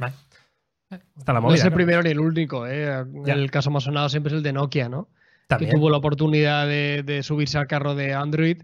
Está 1.17 1.33
la 1.33 1.39
No 1.39 1.41
movida. 1.47 1.55
es 1.57 1.63
el 1.63 1.69
¿no? 1.71 1.75
primero 1.75 2.01
ni 2.03 2.09
el 2.09 2.19
único, 2.19 2.65
¿eh? 2.67 3.03
El 3.27 3.51
caso 3.51 3.69
más 3.71 3.83
sonado 3.83 4.09
siempre 4.09 4.31
es 4.31 4.37
el 4.37 4.43
de 4.43 4.53
Nokia, 4.53 4.89
¿no? 4.89 5.09
También. 5.47 5.71
que 5.71 5.77
tuvo 5.77 5.89
la 5.89 5.97
oportunidad 5.97 6.67
de, 6.67 7.01
de 7.03 7.23
subirse 7.23 7.57
al 7.57 7.65
carro 7.65 7.95
de 7.95 8.13
Android 8.13 8.61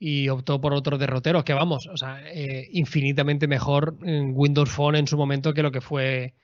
y 0.00 0.28
optó 0.28 0.60
por 0.60 0.74
otros 0.74 0.98
derroteros, 0.98 1.44
que 1.44 1.54
vamos, 1.54 1.86
o 1.86 1.96
sea, 1.96 2.18
eh, 2.32 2.68
infinitamente 2.72 3.46
mejor 3.46 3.96
en 4.02 4.32
Windows 4.34 4.68
Phone 4.70 4.96
en 4.96 5.06
su 5.06 5.16
momento 5.16 5.54
que 5.54 5.62
lo 5.62 5.70
que 5.70 5.80
fue 5.80 6.34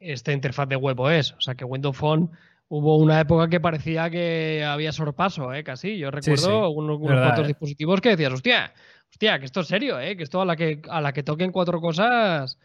esta 0.00 0.32
interfaz 0.32 0.68
de 0.68 0.76
WebOS. 0.76 1.32
O 1.32 1.40
sea 1.42 1.54
que 1.54 1.64
Windows 1.66 1.96
Phone 1.96 2.30
hubo 2.68 2.96
una 2.98 3.20
época 3.20 3.48
que 3.48 3.60
parecía 3.60 4.10
que 4.10 4.64
había 4.64 4.92
sorpaso, 4.92 5.52
¿eh? 5.54 5.62
casi. 5.64 5.98
Yo 5.98 6.10
recuerdo 6.10 6.68
sí. 6.68 6.74
unos, 6.76 6.98
unos 6.98 7.08
Verdad, 7.08 7.22
cuantos 7.24 7.44
¿eh? 7.44 7.48
dispositivos 7.48 8.00
que 8.00 8.10
decías, 8.10 8.32
hostia, 8.32 8.72
hostia, 9.10 9.38
que 9.38 9.46
esto 9.46 9.60
es 9.60 9.68
serio, 9.68 10.00
¿eh? 10.00 10.16
que 10.16 10.22
esto 10.24 10.40
a 10.40 10.44
la 10.44 10.56
que, 10.56 10.80
a 10.88 11.00
la 11.00 11.12
que 11.12 11.22
toquen 11.22 11.52
cuatro 11.52 11.80
cosas. 11.80 12.58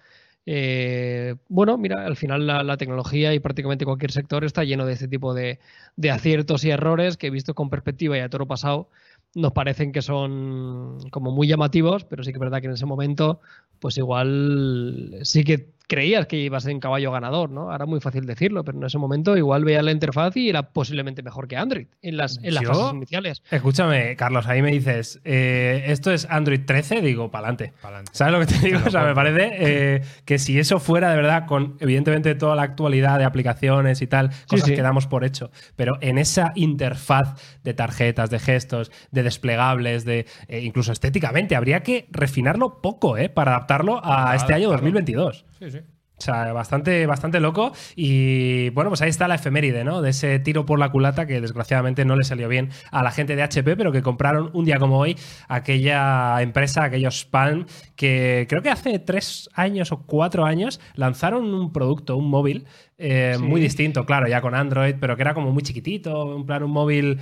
eh, 0.45 1.35
bueno, 1.47 1.77
mira, 1.77 2.05
al 2.05 2.15
final 2.15 2.47
la, 2.47 2.63
la 2.63 2.77
tecnología 2.77 3.33
y 3.33 3.39
prácticamente 3.39 3.85
cualquier 3.85 4.11
sector 4.11 4.43
está 4.43 4.63
lleno 4.63 4.85
de 4.85 4.93
este 4.93 5.07
tipo 5.07 5.33
de, 5.33 5.59
de 5.95 6.11
aciertos 6.11 6.63
y 6.63 6.71
errores 6.71 7.17
que, 7.17 7.29
visto 7.29 7.53
con 7.53 7.69
perspectiva 7.69 8.17
y 8.17 8.21
a 8.21 8.29
toro 8.29 8.47
pasado, 8.47 8.89
nos 9.35 9.51
parecen 9.51 9.91
que 9.91 10.01
son 10.01 10.97
como 11.11 11.31
muy 11.31 11.47
llamativos, 11.47 12.03
pero 12.05 12.23
sí 12.23 12.31
que 12.31 12.37
es 12.37 12.39
verdad 12.39 12.61
que 12.61 12.67
en 12.67 12.73
ese 12.73 12.87
momento, 12.87 13.41
pues 13.79 13.97
igual 13.97 15.19
sí 15.21 15.43
que 15.43 15.69
creías 15.89 16.27
que 16.27 16.37
ibas 16.37 16.67
en 16.67 16.79
caballo 16.79 17.11
ganador, 17.11 17.49
¿no? 17.49 17.71
Ahora 17.71 17.85
es 17.85 17.89
muy 17.89 17.99
fácil 17.99 18.25
decirlo, 18.27 18.63
pero 18.63 18.77
en 18.77 18.83
ese 18.83 18.99
momento 18.99 19.35
igual 19.35 19.65
veías 19.65 19.83
la 19.83 19.91
interfaz 19.91 20.37
y 20.37 20.47
era 20.47 20.71
posiblemente 20.71 21.23
mejor 21.23 21.47
que 21.47 21.57
Android 21.57 21.87
en 22.03 22.15
las, 22.15 22.37
en 22.43 22.53
las 22.53 22.63
¿Yo? 22.63 22.69
fases 22.69 22.93
iniciales. 22.93 23.41
Escúchame, 23.49 24.15
Carlos, 24.15 24.45
ahí 24.47 24.61
me 24.61 24.71
dices, 24.71 25.19
eh, 25.25 25.85
¿esto 25.87 26.11
es 26.11 26.27
Android 26.29 26.61
13? 26.63 27.01
Digo, 27.01 27.31
pa'lante. 27.31 27.73
Pa'lante. 27.81 28.11
¿Sabes 28.13 28.33
lo 28.33 28.39
que 28.39 28.45
te 28.45 28.59
digo? 28.67 28.79
Te 28.81 28.89
O 28.89 28.91
sea, 28.91 29.03
me 29.03 29.15
parece 29.15 29.49
eh, 29.57 30.01
que 30.25 30.37
si 30.37 30.59
eso 30.59 30.79
fuera 30.79 31.09
de 31.09 31.15
verdad, 31.15 31.47
con 31.47 31.75
evidentemente 31.79 32.35
toda 32.35 32.55
la 32.55 32.61
actualidad 32.61 33.17
de 33.17 33.25
aplicaciones 33.25 34.03
y 34.03 34.07
tal, 34.07 34.29
cosas 34.47 34.67
sí. 34.67 34.75
que 34.75 34.81
damos 34.83 35.07
por 35.07 35.23
hecho, 35.23 35.49
pero 35.75 35.97
en 36.01 36.19
esa 36.19 36.51
interfaz 36.53 37.41
de 37.63 37.73
tarjetas, 37.73 38.29
de 38.29 38.37
gestos, 38.37 38.91
de 39.09 39.23
desplegables, 39.23 40.05
de 40.05 40.27
eh, 40.47 40.59
incluso 40.59 40.91
estéticamente, 40.91 41.55
habría 41.55 41.81
que 41.81 42.07
refinarlo 42.11 42.79
poco, 42.79 43.17
¿eh? 43.17 43.29
Para 43.29 43.55
adaptarlo 43.55 43.99
a 44.03 44.35
este 44.35 44.53
año 44.53 44.67
adaptarlo. 44.67 44.91
2022. 44.91 45.48
Sí, 45.59 45.71
sí. 45.71 45.79
O 45.79 46.21
sea, 46.21 46.51
bastante, 46.51 47.05
bastante 47.05 47.39
loco. 47.39 47.71
Y 47.95 48.71
bueno, 48.71 48.89
pues 48.89 49.01
ahí 49.01 49.09
está 49.09 49.29
la 49.29 49.35
efeméride, 49.35 49.85
¿no? 49.85 50.01
De 50.01 50.09
ese 50.09 50.37
tiro 50.39 50.65
por 50.65 50.77
la 50.77 50.89
culata 50.91 51.25
que 51.25 51.39
desgraciadamente 51.39 52.03
no 52.03 52.17
le 52.17 52.25
salió 52.25 52.49
bien 52.49 52.71
a 52.91 53.03
la 53.03 53.11
gente 53.11 53.37
de 53.37 53.41
HP, 53.43 53.77
pero 53.77 53.93
que 53.93 54.01
compraron 54.01 54.49
un 54.51 54.65
día 54.65 54.79
como 54.79 54.99
hoy 54.99 55.17
aquella 55.47 56.41
empresa, 56.41 56.83
aquellos 56.83 57.23
Palm, 57.23 57.65
que 57.95 58.47
creo 58.49 58.61
que 58.61 58.69
hace 58.69 58.99
tres 58.99 59.49
años 59.53 59.93
o 59.93 60.05
cuatro 60.05 60.43
años 60.45 60.81
lanzaron 60.95 61.53
un 61.53 61.71
producto, 61.71 62.17
un 62.17 62.29
móvil, 62.29 62.65
eh, 62.97 63.35
Sí. 63.37 63.43
muy 63.43 63.61
distinto, 63.61 64.05
claro, 64.05 64.27
ya 64.27 64.41
con 64.41 64.55
Android, 64.55 64.95
pero 64.99 65.15
que 65.15 65.21
era 65.21 65.33
como 65.33 65.51
muy 65.51 65.63
chiquitito, 65.63 66.35
en 66.35 66.45
plan 66.45 66.63
un 66.63 66.71
móvil 66.71 67.19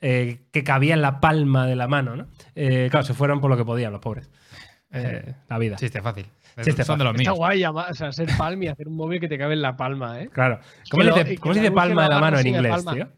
eh, 0.00 0.46
que 0.52 0.64
cabía 0.64 0.94
en 0.94 1.02
la 1.02 1.20
palma 1.20 1.66
de 1.66 1.76
la 1.76 1.86
mano, 1.86 2.16
¿no? 2.16 2.28
Eh, 2.54 2.88
claro, 2.90 3.04
se 3.04 3.12
fueron 3.14 3.40
por 3.42 3.50
lo 3.50 3.56
que 3.58 3.64
podían 3.64 3.92
los 3.92 4.00
pobres. 4.00 4.30
Eh, 4.90 5.34
la 5.50 5.58
vida. 5.58 5.76
Chiste 5.76 6.00
fácil. 6.00 6.24
Chiste 6.64 6.84
Son 6.84 6.98
de 6.98 7.04
los 7.04 7.14
Está 7.14 7.22
míos. 7.30 7.36
guay 7.38 7.60
llamar- 7.60 7.90
o 7.90 7.94
sea, 7.94 8.12
ser 8.12 8.28
palm 8.36 8.62
y 8.62 8.68
hacer 8.68 8.88
un 8.88 8.96
móvil 8.96 9.20
que 9.20 9.28
te 9.28 9.38
cabe 9.38 9.54
en 9.54 9.62
la 9.62 9.76
palma, 9.76 10.20
¿eh? 10.20 10.28
Claro. 10.32 10.60
¿Cómo, 10.90 11.02
dice, 11.04 11.24
se 11.24 11.52
dice 11.60 11.70
palma 11.72 12.02
de 12.04 12.08
la 12.08 12.20
mano 12.20 12.38
en 12.38 12.46
inglés, 12.46 12.70
palma. 12.72 12.94
tío? 12.94 13.08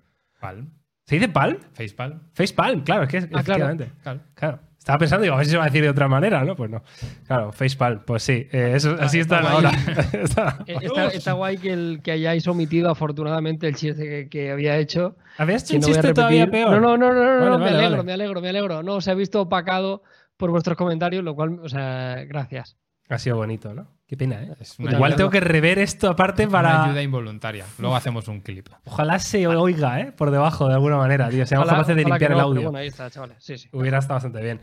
Palm. 0.41 0.71
¿Se 1.07 1.17
dice 1.17 1.29
palm? 1.29 1.59
Facepalm. 1.73 2.21
Facepalm, 2.33 2.81
claro, 2.83 3.03
es 3.05 3.09
que 3.09 3.17
Ah, 3.19 3.21
claro. 3.29 3.41
efectivamente. 3.41 3.91
Claro. 4.03 4.21
Claro. 4.35 4.59
Estaba 4.79 4.99
pensando, 4.99 5.23
digo, 5.25 5.35
a 5.35 5.39
ver 5.39 5.45
si 5.47 5.51
se 5.53 5.59
va 5.59 5.65
a 5.65 5.67
decir 5.67 5.83
de 5.83 5.91
otra 5.91 6.09
manera, 6.09 6.43
¿no? 6.43 6.57
Pues 6.57 6.71
no. 6.71 6.83
Claro, 7.27 7.53
facepalm, 7.53 8.01
pues 8.07 8.23
sí. 8.23 8.49
eh, 8.51 8.73
eso, 8.77 8.97
así 8.99 9.19
está 9.21 9.41
están 9.41 9.53
guay. 9.53 9.65
ahora. 9.67 9.71
Está- 10.23 10.59
Eh, 10.67 10.77
Está, 10.81 11.07
está 11.09 11.33
guay 11.35 11.59
que, 11.59 11.73
el, 11.73 12.01
que 12.03 12.13
hayáis 12.13 12.47
omitido 12.49 12.89
afortunadamente 12.91 13.69
el 13.69 13.75
chiste 13.75 14.03
que, 14.09 14.29
que 14.31 14.51
había 14.53 14.79
hecho. 14.79 15.17
¿Habías 15.37 15.65
hecho 15.65 15.75
un 15.75 15.81
no 15.83 15.87
chiste 15.89 16.15
todavía 16.15 16.47
peor? 16.51 16.81
No, 16.81 16.97
no, 16.97 16.97
no, 16.97 17.13
no, 17.13 17.41
no, 17.45 17.51
Vale, 17.59 17.65
me 17.65 17.71
alegro, 17.71 17.91
vale. 17.91 18.03
me 18.05 18.13
alegro, 18.13 18.41
me 18.41 18.49
alegro. 18.49 18.83
No, 18.83 19.01
se 19.03 19.11
ha 19.11 19.15
visto 19.15 19.43
opacado 19.43 20.03
por 20.39 20.51
vuestros 20.51 20.79
comentarios, 20.79 21.23
lo 21.25 21.35
cual, 21.35 21.59
o 21.63 21.69
sea, 21.69 22.25
gracias. 22.27 22.79
Ha 23.11 23.19
sido 23.19 23.37
bonito, 23.37 23.75
¿no? 23.75 24.00
Qué 24.11 24.17
pena, 24.17 24.43
¿eh? 24.43 24.49
Es 24.59 24.77
una 24.81 24.91
Igual 24.91 25.13
ayuda- 25.13 25.17
tengo 25.19 25.31
que 25.31 25.39
rever 25.39 25.79
esto 25.79 26.09
aparte 26.11 26.43
Una 26.43 26.51
para. 26.51 26.85
ayuda 26.87 27.01
involuntaria. 27.01 27.65
Luego 27.79 27.95
hacemos 27.95 28.27
un 28.27 28.41
clip. 28.41 28.67
Ojalá 28.85 29.21
se 29.21 29.47
oiga, 29.47 30.01
¿eh? 30.01 30.11
Por 30.11 30.33
debajo 30.33 30.67
de 30.67 30.75
alguna 30.75 30.97
manera, 30.97 31.29
tío. 31.31 31.47
Seamos 31.47 31.67
Ojalá- 31.69 31.79
capaces 31.83 31.95
de 31.95 32.05
limpiar 32.05 32.33
el 32.33 32.41
audio. 32.41 32.63
Bueno, 32.65 32.79
ahí 32.79 32.89
está, 32.89 33.09
chavales. 33.09 33.37
Sí, 33.39 33.57
sí. 33.57 33.69
Hubiera 33.71 33.99
estado 33.99 34.15
bastante 34.17 34.43
bien. 34.43 34.61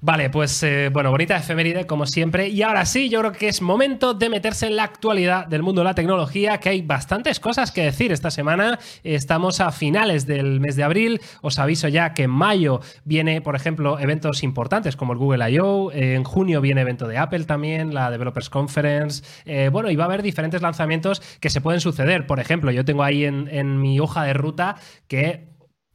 Vale, 0.00 0.28
pues 0.30 0.62
eh, 0.62 0.90
bueno, 0.92 1.10
bonita 1.10 1.34
efeméride 1.36 1.86
como 1.88 2.06
siempre. 2.06 2.48
Y 2.50 2.62
ahora 2.62 2.84
sí, 2.86 3.08
yo 3.08 3.18
creo 3.20 3.32
que 3.32 3.48
es 3.48 3.62
momento 3.62 4.14
de 4.14 4.28
meterse 4.28 4.66
en 4.68 4.76
la 4.76 4.84
actualidad 4.84 5.46
del 5.48 5.62
mundo 5.64 5.80
de 5.80 5.86
la 5.86 5.94
tecnología, 5.94 6.58
que 6.58 6.68
hay 6.68 6.82
bastantes 6.82 7.40
cosas 7.40 7.72
que 7.72 7.82
decir 7.82 8.12
esta 8.12 8.30
semana. 8.30 8.78
Estamos 9.02 9.60
a 9.60 9.72
finales 9.72 10.24
del 10.26 10.60
mes 10.60 10.76
de 10.76 10.84
abril. 10.84 11.20
Os 11.42 11.58
aviso 11.58 11.88
ya 11.88 12.12
que 12.14 12.24
en 12.24 12.30
mayo 12.30 12.80
viene, 13.04 13.40
por 13.40 13.56
ejemplo, 13.56 13.98
eventos 13.98 14.44
importantes 14.44 14.94
como 14.94 15.14
el 15.14 15.18
Google 15.18 15.50
I.O. 15.50 15.90
En 15.90 16.22
junio 16.22 16.60
viene 16.60 16.82
evento 16.82 17.08
de 17.08 17.18
Apple 17.18 17.42
también, 17.44 17.92
la 17.92 18.08
Developers 18.12 18.50
Conference. 18.50 18.83
Eh, 18.84 19.68
bueno, 19.70 19.90
y 19.90 19.96
va 19.96 20.04
a 20.04 20.06
haber 20.06 20.22
diferentes 20.22 20.62
lanzamientos 20.62 21.20
que 21.40 21.50
se 21.50 21.60
pueden 21.60 21.80
suceder. 21.80 22.26
Por 22.26 22.40
ejemplo, 22.40 22.70
yo 22.70 22.84
tengo 22.84 23.02
ahí 23.02 23.24
en, 23.24 23.80
mi 23.80 23.98
hoja 24.00 24.24
de 24.24 24.32
ruta 24.32 24.76
que 25.08 25.48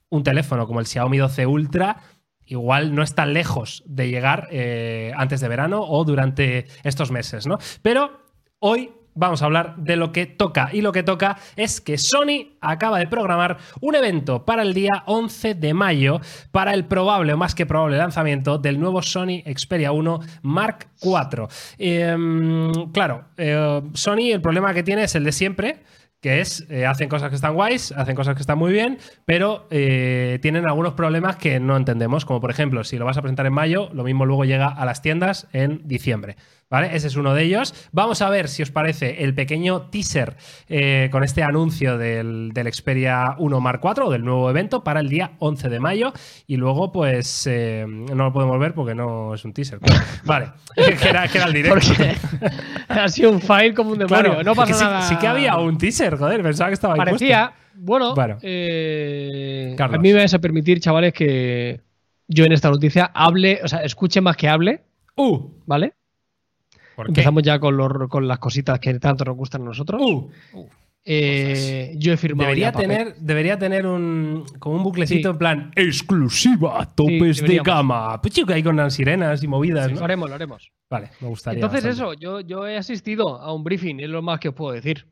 un 0.09 0.23
teléfono 0.23 0.67
como 0.67 0.79
el 0.79 0.87
Xiaomi 0.87 1.17
12 1.17 1.45
Ultra 1.45 1.97
igual 2.45 2.95
no 2.95 3.03
está 3.03 3.27
lejos 3.27 3.83
de 3.85 4.09
llegar 4.09 4.47
eh, 4.51 5.11
antes 5.15 5.39
de 5.39 5.47
verano 5.47 5.83
o 5.83 6.03
durante 6.03 6.65
estos 6.83 7.11
meses, 7.11 7.45
¿no? 7.45 7.59
Pero 7.83 8.23
hoy 8.57 8.91
vamos 9.19 9.41
a 9.41 9.45
hablar 9.45 9.75
de 9.75 9.97
lo 9.97 10.11
que 10.11 10.25
toca. 10.25 10.69
Y 10.71 10.81
lo 10.81 10.91
que 10.91 11.03
toca 11.03 11.37
es 11.55 11.81
que 11.81 11.97
Sony 11.97 12.55
acaba 12.61 12.99
de 12.99 13.07
programar 13.07 13.57
un 13.81 13.95
evento 13.95 14.45
para 14.45 14.63
el 14.63 14.73
día 14.73 15.03
11 15.05 15.55
de 15.55 15.73
mayo 15.73 16.21
para 16.51 16.73
el 16.73 16.85
probable 16.85 17.33
o 17.33 17.37
más 17.37 17.53
que 17.53 17.65
probable 17.65 17.97
lanzamiento 17.97 18.57
del 18.57 18.79
nuevo 18.79 19.01
Sony 19.01 19.43
Xperia 19.45 19.91
1 19.91 20.19
Mark 20.43 20.87
IV. 21.01 21.47
Eh, 21.77 22.15
claro, 22.93 23.25
eh, 23.37 23.81
Sony 23.93 24.31
el 24.31 24.41
problema 24.41 24.73
que 24.73 24.83
tiene 24.83 25.03
es 25.03 25.15
el 25.15 25.25
de 25.25 25.31
siempre 25.33 25.83
que 26.21 26.41
es, 26.41 26.65
eh, 26.69 26.85
hacen 26.85 27.07
cosas 27.07 27.29
que 27.29 27.35
están 27.35 27.53
guays, 27.53 27.93
hacen 27.93 28.15
cosas 28.15 28.35
que 28.35 28.41
están 28.41 28.57
muy 28.57 28.73
bien, 28.73 28.97
pero 29.25 29.67
eh, 29.71 30.39
tienen 30.41 30.67
algunos 30.67 30.93
problemas 30.93 31.37
que 31.37 31.59
no 31.59 31.77
entendemos, 31.77 32.25
como 32.25 32.41
por 32.41 32.51
ejemplo, 32.51 32.83
si 32.83 32.97
lo 32.97 33.05
vas 33.05 33.17
a 33.17 33.21
presentar 33.21 33.45
en 33.45 33.53
mayo, 33.53 33.89
lo 33.93 34.03
mismo 34.03 34.25
luego 34.25 34.43
llega 34.43 34.67
a 34.67 34.85
las 34.85 35.01
tiendas 35.01 35.47
en 35.53 35.87
diciembre. 35.87 36.35
¿Vale? 36.69 36.95
Ese 36.95 37.07
es 37.07 37.15
uno 37.15 37.33
de 37.33 37.43
ellos. 37.43 37.73
Vamos 37.91 38.21
a 38.21 38.29
ver 38.29 38.47
si 38.47 38.61
os 38.61 38.69
parece 38.69 39.23
el 39.23 39.33
pequeño 39.33 39.89
teaser 39.89 40.35
eh, 40.67 41.09
con 41.11 41.23
este 41.23 41.41
anuncio 41.41 41.97
del, 41.97 42.51
del 42.53 42.71
Xperia 42.71 43.35
1 43.39 43.59
Mark 43.59 43.81
IV 43.83 44.03
o 44.05 44.11
del 44.11 44.23
nuevo 44.23 44.47
evento 44.51 44.83
para 44.83 44.99
el 44.99 45.09
día 45.09 45.31
11 45.39 45.67
de 45.69 45.79
mayo. 45.79 46.13
Y 46.45 46.57
luego, 46.57 46.91
pues, 46.91 47.47
eh, 47.49 47.85
no 47.87 48.25
lo 48.25 48.31
podemos 48.33 48.59
ver 48.59 48.75
porque 48.75 48.93
no 48.93 49.33
es 49.33 49.43
un 49.45 49.53
teaser. 49.53 49.79
claro. 49.79 50.03
Vale, 50.25 50.51
que 51.01 51.09
era, 51.09 51.27
que 51.27 51.37
era 51.39 51.47
el 51.47 51.53
directo. 51.53 51.79
Ha 52.87 53.09
sido 53.09 53.31
un 53.31 53.41
file 53.41 53.73
como 53.73 53.91
un 53.91 53.97
demonio. 53.99 54.23
Claro, 54.25 54.43
no 54.43 54.53
pasa 54.53 54.73
sí, 54.75 54.83
nada. 54.83 55.01
sí 55.01 55.15
que 55.17 55.25
había 55.27 55.57
un 55.57 55.75
teaser, 55.77 56.17
joder, 56.17 56.43
pensaba 56.43 56.69
que 56.69 56.75
estaba 56.75 56.93
ahí 56.93 56.99
Parecía. 56.99 57.51
Bueno, 57.73 58.13
Bueno. 58.13 58.37
eh, 58.43 59.75
a 59.79 59.87
mí 59.87 60.13
me 60.13 60.19
vais 60.19 60.33
a 60.35 60.39
permitir, 60.39 60.79
chavales, 60.81 61.13
que 61.13 61.81
yo 62.27 62.45
en 62.45 62.51
esta 62.51 62.69
noticia 62.69 63.05
hable, 63.13 63.59
o 63.63 63.67
sea, 63.67 63.79
escuche 63.79 64.21
más 64.21 64.37
que 64.37 64.47
hable. 64.49 64.83
Uh, 65.15 65.49
¿vale? 65.65 65.93
¿Por 66.99 67.05
qué? 67.07 67.11
Empezamos 67.11 67.43
ya 67.43 67.59
con, 67.59 67.77
los- 67.77 68.09
con 68.09 68.27
las 68.27 68.39
cositas 68.39 68.77
que 68.79 68.93
tanto 68.99 69.23
nos 69.23 69.37
gustan 69.37 69.61
a 69.61 69.65
nosotros. 69.65 70.01
uh. 70.01 70.29
Eh, 71.05 71.93
yo 71.97 72.11
he 72.11 72.17
firmado. 72.17 72.49
Debería 72.49 72.73
tener, 72.73 73.15
debería 73.15 73.57
tener 73.57 73.85
un 73.87 74.43
como 74.59 74.75
un 74.75 74.83
buclecito 74.83 75.29
Sí. 75.29 75.31
en 75.31 75.37
plan 75.37 75.71
exclusiva, 75.75 76.87
topes 76.93 77.41
de 77.41 77.59
gama. 77.63 78.21
Pues 78.21 78.33
chico, 78.33 78.51
ahí 78.51 78.61
con 78.61 78.75
las 78.75 78.93
sirenas 78.95 79.41
y 79.41 79.47
movidas, 79.47 79.89
Lo 79.91 79.99
¿no? 79.99 80.05
haremos, 80.05 80.27
lo 80.29 80.35
haremos. 80.35 80.71
Vale, 80.89 81.09
me 81.21 81.29
gustaría. 81.29 81.59
Entonces, 81.63 81.85
bastante. 81.85 82.13
eso, 82.15 82.19
yo, 82.19 82.41
yo 82.41 82.67
he 82.67 82.77
asistido 82.77 83.41
a 83.41 83.53
un 83.53 83.63
briefing, 83.63 84.01
es 84.01 84.09
lo 84.09 84.21
más 84.21 84.39
que 84.41 84.49
os 84.49 84.55
puedo 84.55 84.73
decir. 84.73 85.05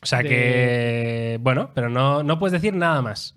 O 0.00 0.06
sea 0.06 0.20
de- 0.22 0.28
que. 0.28 1.38
Bueno, 1.42 1.70
pero 1.74 1.90
no, 1.90 2.22
no 2.22 2.38
puedes 2.38 2.52
decir 2.52 2.74
nada 2.74 3.02
más. 3.02 3.34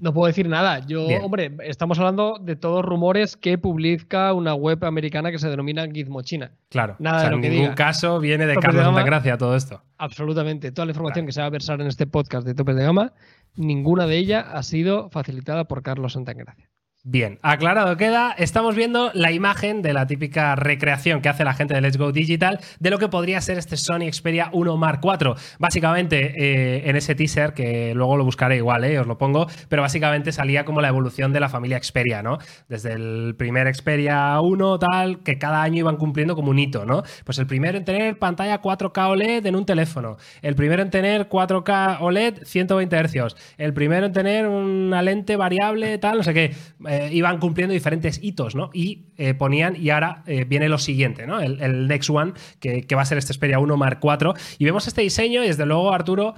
No 0.00 0.12
puedo 0.14 0.26
decir 0.26 0.48
nada. 0.48 0.78
Yo, 0.86 1.06
Bien. 1.06 1.22
hombre, 1.22 1.52
estamos 1.64 1.98
hablando 1.98 2.38
de 2.40 2.56
todos 2.56 2.82
rumores 2.84 3.36
que 3.36 3.58
publica 3.58 4.32
una 4.32 4.54
web 4.54 4.82
americana 4.84 5.30
que 5.30 5.38
se 5.38 5.48
denomina 5.48 5.86
Gizmo 5.86 6.22
China. 6.22 6.52
Claro. 6.70 6.96
Nada 6.98 7.18
o 7.18 7.20
sea, 7.20 7.28
de 7.28 7.30
lo 7.32 7.36
en 7.36 7.42
que 7.42 7.48
ningún 7.50 7.64
diga. 7.66 7.74
caso 7.74 8.18
viene 8.18 8.46
de 8.46 8.54
Carlos 8.54 8.76
de 8.76 8.80
gama. 8.80 8.96
Santagracia 8.96 9.36
todo 9.36 9.54
esto. 9.54 9.82
Absolutamente. 9.98 10.72
Toda 10.72 10.86
la 10.86 10.92
información 10.92 11.26
que 11.26 11.32
se 11.32 11.40
va 11.40 11.46
a 11.46 11.50
versar 11.50 11.80
en 11.80 11.86
este 11.86 12.06
podcast 12.06 12.46
de 12.46 12.54
Topes 12.54 12.76
de 12.76 12.82
Gama, 12.84 13.12
ninguna 13.56 14.06
de 14.06 14.16
ella 14.16 14.40
ha 14.40 14.62
sido 14.62 15.10
facilitada 15.10 15.64
por 15.64 15.82
Carlos 15.82 16.14
Santagracia. 16.14 16.70
Bien, 17.02 17.38
aclarado 17.40 17.96
queda. 17.96 18.34
Estamos 18.36 18.76
viendo 18.76 19.10
la 19.14 19.32
imagen 19.32 19.80
de 19.80 19.94
la 19.94 20.06
típica 20.06 20.54
recreación 20.54 21.22
que 21.22 21.30
hace 21.30 21.44
la 21.44 21.54
gente 21.54 21.72
de 21.72 21.80
Let's 21.80 21.96
Go 21.96 22.12
Digital 22.12 22.60
de 22.78 22.90
lo 22.90 22.98
que 22.98 23.08
podría 23.08 23.40
ser 23.40 23.56
este 23.56 23.78
Sony 23.78 24.12
Xperia 24.12 24.50
1 24.52 24.76
Mark 24.76 25.00
IV. 25.02 25.34
Básicamente, 25.58 26.34
eh, 26.36 26.90
en 26.90 26.96
ese 26.96 27.14
teaser, 27.14 27.54
que 27.54 27.94
luego 27.94 28.18
lo 28.18 28.24
buscaré 28.26 28.56
igual, 28.56 28.84
eh, 28.84 29.00
os 29.00 29.06
lo 29.06 29.16
pongo, 29.16 29.46
pero 29.70 29.80
básicamente 29.80 30.30
salía 30.30 30.66
como 30.66 30.82
la 30.82 30.88
evolución 30.88 31.32
de 31.32 31.40
la 31.40 31.48
familia 31.48 31.82
Xperia, 31.82 32.22
¿no? 32.22 32.36
Desde 32.68 32.92
el 32.92 33.34
primer 33.34 33.74
Xperia 33.74 34.38
1, 34.38 34.78
tal, 34.78 35.22
que 35.22 35.38
cada 35.38 35.62
año 35.62 35.78
iban 35.78 35.96
cumpliendo 35.96 36.36
como 36.36 36.50
un 36.50 36.58
hito, 36.58 36.84
¿no? 36.84 37.02
Pues 37.24 37.38
el 37.38 37.46
primero 37.46 37.78
en 37.78 37.86
tener 37.86 38.18
pantalla 38.18 38.60
4K 38.60 39.08
OLED 39.08 39.46
en 39.46 39.56
un 39.56 39.64
teléfono, 39.64 40.18
el 40.42 40.54
primero 40.54 40.82
en 40.82 40.90
tener 40.90 41.30
4K 41.30 41.96
OLED 42.02 42.44
120 42.44 43.08
Hz, 43.08 43.36
el 43.56 43.72
primero 43.72 44.04
en 44.04 44.12
tener 44.12 44.46
una 44.46 45.00
lente 45.00 45.36
variable, 45.36 45.96
tal, 45.96 46.18
no 46.18 46.22
sé 46.22 46.34
qué 46.34 46.54
eh, 46.90 47.08
iban 47.12 47.38
cumpliendo 47.38 47.72
diferentes 47.72 48.18
hitos, 48.22 48.54
¿no? 48.54 48.70
Y 48.72 49.12
eh, 49.16 49.34
ponían, 49.34 49.76
y 49.76 49.90
ahora 49.90 50.22
eh, 50.26 50.44
viene 50.44 50.68
lo 50.68 50.78
siguiente, 50.78 51.26
¿no? 51.26 51.40
El, 51.40 51.60
el 51.62 51.86
Next 51.86 52.10
One, 52.10 52.32
que, 52.58 52.86
que 52.86 52.94
va 52.94 53.02
a 53.02 53.04
ser 53.04 53.18
este 53.18 53.32
Xperia 53.32 53.58
1 53.58 53.76
Mark 53.76 53.98
4. 54.00 54.34
Y 54.58 54.64
vemos 54.64 54.86
este 54.88 55.02
diseño 55.02 55.44
y 55.44 55.46
desde 55.48 55.66
luego, 55.66 55.92
Arturo, 55.92 56.34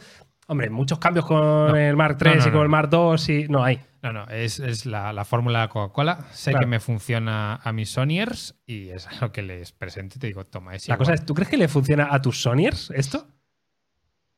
hombre, 0.48 0.68
muchos 0.70 0.98
cambios 0.98 1.24
con 1.26 1.38
No. 1.40 1.76
el 1.76 1.96
Mark 1.96 2.16
3 2.18 2.36
No, 2.36 2.42
no, 2.42 2.48
y 2.48 2.52
con 2.52 2.62
el 2.62 2.68
Mark 2.68 2.90
2 2.90 3.28
y... 3.30 3.48
No 3.48 3.64
hay. 3.64 3.80
No, 4.02 4.12
no, 4.12 4.26
es, 4.28 4.58
es 4.58 4.84
la, 4.84 5.12
la 5.12 5.24
fórmula 5.24 5.62
de 5.62 5.68
Coca-Cola. 5.68 6.26
Sé 6.32 6.50
Claro. 6.50 6.64
que 6.64 6.70
me 6.70 6.80
funciona 6.80 7.60
a 7.62 7.72
mis 7.72 7.90
Sonyers 7.90 8.56
y 8.66 8.88
es 8.88 9.06
lo 9.20 9.30
que 9.30 9.42
les 9.42 9.70
presento 9.72 10.16
y 10.16 10.18
te 10.18 10.26
digo, 10.26 10.44
toma, 10.44 10.74
es 10.74 10.88
La 10.88 10.94
igual. 10.94 10.98
cosa 11.06 11.14
es, 11.14 11.24
¿tú 11.24 11.34
crees 11.34 11.48
que 11.48 11.56
le 11.56 11.68
funciona 11.68 12.08
a 12.10 12.20
tus 12.20 12.42
Sonyers 12.42 12.90
esto? 12.96 13.28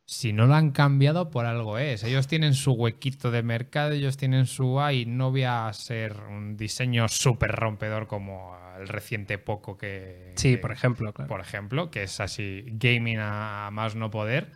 Si 0.06 0.34
no 0.34 0.46
lo 0.46 0.54
han 0.54 0.70
cambiado, 0.72 1.30
por 1.30 1.46
algo 1.46 1.78
es. 1.78 2.04
Ellos 2.04 2.26
tienen 2.26 2.52
su 2.54 2.72
huequito 2.72 3.30
de 3.30 3.42
mercado, 3.42 3.92
ellos 3.92 4.18
tienen 4.18 4.44
su 4.46 4.78
ay, 4.80 5.06
no 5.06 5.30
voy 5.30 5.44
a 5.44 5.72
ser 5.72 6.14
un 6.28 6.56
diseño 6.58 7.08
súper 7.08 7.52
rompedor 7.52 8.06
como 8.06 8.54
el 8.78 8.86
reciente 8.88 9.38
Poco 9.38 9.78
que. 9.78 10.34
Sí, 10.36 10.52
que- 10.52 10.58
por 10.58 10.72
ejemplo, 10.72 11.12
claro. 11.14 11.28
Por 11.28 11.40
ejemplo, 11.40 11.90
que 11.90 12.02
es 12.02 12.20
así 12.20 12.64
gaming 12.66 13.18
a 13.18 13.70
más 13.72 13.94
no 13.96 14.10
poder. 14.10 14.50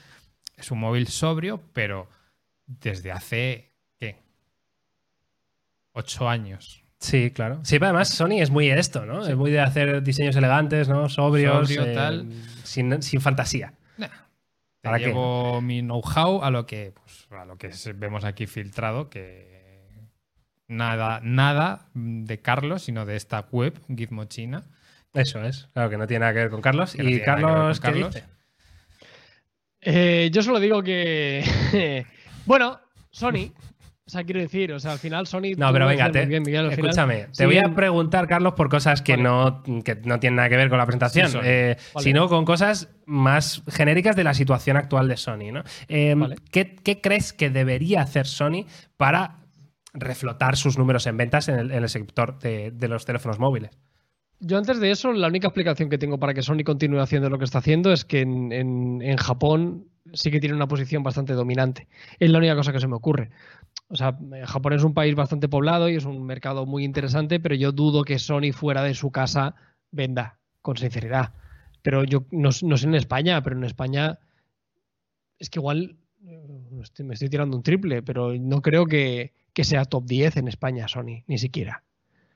Es 0.57 0.71
un 0.71 0.81
móvil 0.81 1.07
sobrio, 1.09 1.63
pero 1.73 2.09
desde 2.67 3.11
hace. 3.11 3.73
¿Qué? 3.99 4.19
Ocho 5.93 6.29
años. 6.29 6.85
Sí, 7.01 7.31
claro. 7.31 7.61
Sí, 7.63 7.77
pero 7.79 7.87
además 7.87 8.09
Sony 8.11 8.41
es 8.43 8.51
muy 8.51 8.69
esto, 8.71 9.07
¿no? 9.07 9.25
Es 9.27 9.37
muy 9.37 9.51
de 9.51 9.61
hacer 9.61 10.03
diseños 10.03 10.37
elegantes, 10.37 10.89
¿no? 10.89 11.09
Sobrios, 11.09 11.69
Sobrio, 11.69 11.85
eh, 11.87 11.95
tal. 11.95 12.27
Sin, 12.65 13.01
sin 13.03 13.21
fantasía. 13.21 13.73
Nah. 13.97 14.09
Te 14.81 14.89
¿Para 14.89 14.99
qué? 14.99 15.07
llevo 15.07 15.61
mi 15.61 15.81
know-how 15.81 16.43
a 16.43 16.51
lo 16.51 16.67
que 16.67 16.93
pues, 16.93 17.27
a 17.31 17.45
lo 17.45 17.57
que 17.59 17.71
vemos 17.95 18.25
aquí 18.25 18.47
filtrado, 18.47 19.11
que 19.11 19.59
nada, 20.69 21.21
nada 21.23 21.89
de 21.95 22.41
Carlos, 22.41 22.83
sino 22.83 23.05
de 23.05 23.17
esta 23.17 23.49
web, 23.51 23.79
Gizmo 23.89 24.27
China. 24.27 24.63
Eso 25.15 25.43
es. 25.43 25.69
Claro 25.73 25.91
que 25.91 25.97
no 25.97 26.07
tiene 26.07 26.21
nada 26.21 26.33
que 26.33 26.39
ver 26.41 26.51
con 26.51 26.61
Carlos. 26.61 26.95
Que 26.95 27.03
y 27.03 27.21
Carlos, 27.23 27.81
¿qué 27.81 27.87
Carlos. 27.87 28.15
dice? 28.15 28.27
Eh, 29.81 30.31
yo 30.33 30.43
solo 30.43 30.61
digo 30.61 30.83
que. 30.83 31.45
bueno, 32.47 32.81
Sony. 33.11 33.53
O 34.09 34.11
sea, 34.11 34.25
quiero 34.25 34.41
decir, 34.41 34.73
o 34.73 34.81
sea, 34.81 34.93
al 34.93 34.99
final 34.99 35.27
Sony. 35.27 35.53
No, 35.59 35.71
pero 35.71 35.87
venga, 35.87 36.11
te- 36.11 36.21
muy 36.21 36.29
bien, 36.29 36.43
Miguel, 36.43 36.65
al 36.65 36.71
final 36.73 36.91
escúchame. 36.91 37.27
Te 37.37 37.45
voy 37.45 37.59
a 37.59 37.75
preguntar, 37.75 38.27
Carlos, 38.27 38.55
por 38.55 38.71
cosas 38.71 39.03
que, 39.03 39.13
Vale. 39.19 39.23
no, 39.23 39.63
que 39.85 39.97
no 40.05 40.19
tienen 40.19 40.37
nada 40.37 40.49
que 40.49 40.57
ver 40.57 40.71
con 40.71 40.79
la 40.79 40.87
presentación, 40.87 41.29
Sí, 41.29 41.39
eh, 41.45 41.77
Vale. 41.93 42.05
sino 42.05 42.27
con 42.27 42.47
cosas 42.47 42.89
más 43.05 43.63
genéricas 43.69 44.17
de 44.17 44.25
la 44.25 44.33
situación 44.33 44.79
actual 44.79 45.09
de 45.09 45.19
Sony. 45.19 45.53
¿no? 45.53 45.63
Eh, 45.89 46.15
Vale. 46.17 46.37
¿qué, 46.51 46.75
qué 46.77 47.03
crees 47.03 47.35
que 47.35 47.51
debería 47.51 48.01
hacer 48.01 48.27
Sony 48.27 48.65
para 48.97 49.41
reflotar 49.93 50.57
sus 50.57 50.79
números 50.79 51.07
en 51.07 51.19
ventas 51.19 51.49
en 51.51 51.59
el, 51.59 51.71
en 51.71 51.83
el 51.83 51.89
sector 51.91 52.39
de, 52.39 52.71
de 52.71 52.89
los 52.89 53.05
teléfonos 53.05 53.39
móviles? 53.39 53.73
Yo 54.41 54.57
antes 54.57 54.81
de 54.81 54.91
eso, 54.91 55.13
la 55.13 55.27
única 55.27 55.49
explicación 55.49 55.91
que 55.91 55.99
tengo 55.99 56.19
para 56.19 56.33
que 56.33 56.43
Sony 56.43 56.63
continúe 56.65 57.01
haciendo 57.01 57.29
lo 57.29 57.39
que 57.39 57.45
está 57.45 57.59
haciendo 57.59 57.93
es 57.93 58.05
que 58.07 58.21
en, 58.21 58.53
en- 58.53 59.03
en 59.03 59.17
Japón 59.17 59.85
sí 60.15 60.31
que 60.31 60.41
tiene 60.41 60.55
una 60.55 60.69
posición 60.69 61.03
bastante 61.03 61.33
dominante. 61.35 61.89
Es 62.19 62.31
la 62.31 62.39
única 62.39 62.55
cosa 62.55 62.73
que 62.73 62.81
se 62.81 62.87
me 62.87 62.95
ocurre. 62.95 63.31
O 63.89 63.97
sea, 63.97 64.19
eh, 64.35 64.45
Japón 64.47 64.73
es 64.73 64.83
un 64.83 64.95
país 64.95 65.15
bastante 65.15 65.49
poblado 65.49 65.89
y 65.89 65.97
es 65.97 66.05
un 66.05 66.25
mercado 66.25 66.67
muy 66.67 66.85
interesante, 66.85 67.41
pero 67.41 67.55
yo 67.55 67.73
dudo 67.73 68.05
que 68.05 68.19
Sony 68.19 68.53
fuera 68.53 68.83
de 68.83 68.95
su 68.95 69.11
casa 69.11 69.55
venda, 69.91 70.39
con 70.61 70.77
sinceridad. 70.77 71.33
Pero 71.83 72.05
yo 72.05 72.27
no, 72.31 72.53
sé 72.53 72.67
en 72.67 72.95
España, 72.95 73.43
pero 73.43 73.57
en 73.57 73.65
España 73.65 74.19
es 75.39 75.49
que 75.49 75.61
igual 75.61 75.97
eh, 76.27 76.47
me 76.99 77.15
estoy 77.15 77.29
tirando 77.29 77.57
un 77.57 77.63
triple, 77.63 78.03
pero 78.03 78.35
no 78.35 78.61
creo 78.61 78.87
que, 78.87 79.33
que 79.53 79.65
sea 79.65 79.85
top 79.85 80.05
10 80.05 80.37
en 80.39 80.49
España 80.49 80.89
Sony, 80.89 81.25
ni 81.27 81.39
siquiera. 81.39 81.85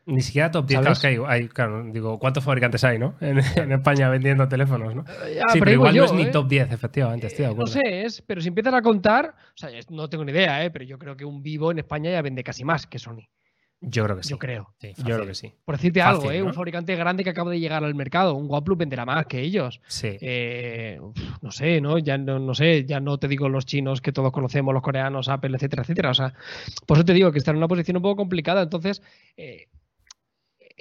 Ni 0.04 0.20
siquiera 0.20 0.50
top 0.50 0.66
10. 0.66 0.80
Claro, 0.80 1.26
hay, 1.28 1.40
hay- 1.42 1.48
claro, 1.48 1.84
digo, 1.92 2.18
¿cuántos 2.18 2.42
fabricantes 2.42 2.82
hay, 2.84 2.98
no? 2.98 3.14
En, 3.20 3.38
en 3.38 3.72
España 3.72 4.08
vendiendo 4.08 4.48
teléfonos, 4.48 4.94
¿no? 4.94 5.04
Ya, 5.32 5.42
sí, 5.52 5.58
pero, 5.60 5.70
igual 5.70 5.94
yo, 5.94 6.02
no 6.02 6.06
es 6.06 6.12
ni 6.14 6.22
¿eh? 6.22 6.30
top 6.30 6.48
10, 6.48 6.72
efectivamente, 6.72 7.28
estoy 7.28 7.46
de 7.46 7.52
Eh, 7.52 7.54
no 7.56 7.66
sé, 7.66 8.02
es, 8.04 8.22
pero 8.22 8.40
si 8.40 8.48
empiezan 8.48 8.74
a 8.74 8.82
contar, 8.82 9.34
o 9.36 9.56
sea, 9.56 9.70
no 9.90 10.08
tengo 10.08 10.24
ni 10.24 10.32
idea, 10.32 10.64
¿eh? 10.64 10.70
pero 10.70 10.84
yo 10.84 10.98
creo 10.98 11.16
que 11.16 11.24
un 11.24 11.42
Vivo 11.42 11.70
en 11.70 11.78
España 11.78 12.10
ya 12.10 12.22
vende 12.22 12.42
casi 12.42 12.64
más 12.64 12.86
que 12.86 12.98
Sony. 12.98 13.28
Yo 13.84 14.04
creo 14.04 14.16
que 14.16 14.22
sí. 14.22 14.30
Yo 14.30 14.38
creo. 14.38 14.74
Sí, 14.80 14.92
Yo 14.98 15.16
creo 15.16 15.26
que 15.26 15.34
sí. 15.34 15.52
Por 15.64 15.74
decirte 15.76 16.00
Fácil, 16.00 16.20
algo, 16.20 16.30
¿eh? 16.30 16.38
¿no? 16.38 16.46
un 16.46 16.54
fabricante 16.54 16.94
grande 16.94 17.24
que 17.24 17.30
acaba 17.30 17.50
de 17.50 17.58
llegar 17.58 17.82
al 17.82 17.96
mercado, 17.96 18.34
un 18.36 18.46
OnePlus 18.48 18.78
venderá 18.78 19.04
más 19.04 19.26
que 19.26 19.40
ellos. 19.40 19.80
Sí. 19.88 20.16
Eh, 20.20 21.00
no 21.40 21.50
sé, 21.50 21.80
¿no? 21.80 21.98
Ya 21.98 22.16
no, 22.16 22.38
no 22.38 22.54
sé, 22.54 22.84
ya 22.84 23.00
no 23.00 23.18
te 23.18 23.26
digo 23.26 23.48
los 23.48 23.66
chinos 23.66 24.00
que 24.00 24.12
todos 24.12 24.30
conocemos, 24.30 24.72
los 24.72 24.84
coreanos, 24.84 25.28
Apple, 25.28 25.56
etcétera, 25.56 25.82
etcétera. 25.82 26.10
O 26.10 26.14
sea, 26.14 26.32
por 26.86 26.96
eso 26.96 27.04
te 27.04 27.12
digo 27.12 27.32
que 27.32 27.38
están 27.38 27.54
en 27.56 27.58
una 27.58 27.66
posición 27.66 27.96
un 27.96 28.04
poco 28.04 28.14
complicada. 28.16 28.62
Entonces, 28.62 29.02
eh, 29.36 29.66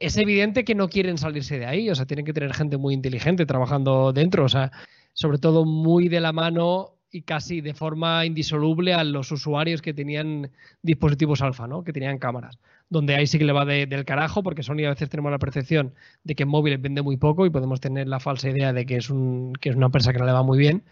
es 0.02 0.18
evidente 0.18 0.64
que 0.66 0.76
no 0.76 0.90
quieren 0.90 1.18
salirse 1.18 1.58
de 1.60 1.66
ahí. 1.66 1.90
O 1.90 1.96
sea, 1.96 2.06
tienen 2.06 2.26
que 2.26 2.34
tener 2.34 2.54
gente 2.54 2.78
muy 2.78 2.94
inteligente 2.94 3.46
trabajando 3.46 4.12
dentro. 4.14 4.44
O 4.46 4.50
sea, 4.50 4.72
sobre 5.14 5.38
todo 5.38 5.66
muy 5.66 6.10
de 6.10 6.20
la 6.20 6.32
mano 6.34 6.96
y 7.14 7.24
casi 7.24 7.60
de 7.62 7.74
forma 7.74 8.26
indisoluble 8.26 8.94
a 8.94 9.04
los 9.04 9.32
usuarios 9.34 9.82
que 9.82 9.94
tenían 9.94 10.50
dispositivos 10.82 11.42
alfa, 11.42 11.68
¿no? 11.68 11.84
Que 11.84 11.92
tenían 11.92 12.18
cámaras. 12.20 12.58
Donde 12.90 13.16
ahí 13.16 13.28
sí 13.28 13.38
que 13.38 13.44
le 13.46 13.52
va 13.54 13.66
de- 13.66 13.86
del 13.86 14.06
carajo, 14.06 14.44
porque 14.44 14.64
Sony 14.64 14.86
a 14.86 14.90
veces 14.92 15.10
tenemos 15.10 15.30
la 15.32 15.38
percepción 15.40 15.94
de 16.24 16.36
que 16.36 16.44
en 16.44 16.50
móviles 16.50 16.82
vende 16.82 17.02
muy 17.02 17.18
poco 17.18 17.46
y 17.46 17.50
podemos 17.50 17.82
tener 17.82 18.08
la 18.08 18.20
falsa 18.22 18.50
idea 18.50 18.72
de 18.72 18.86
que 18.86 18.96
es, 18.98 19.10
un, 19.10 19.52
que 19.60 19.70
es 19.70 19.76
una 19.76 19.88
empresa 19.88 20.14
que 20.14 20.20
no 20.20 20.26
le 20.26 20.32
va 20.32 20.44
muy 20.44 20.58
bien, 20.58 20.84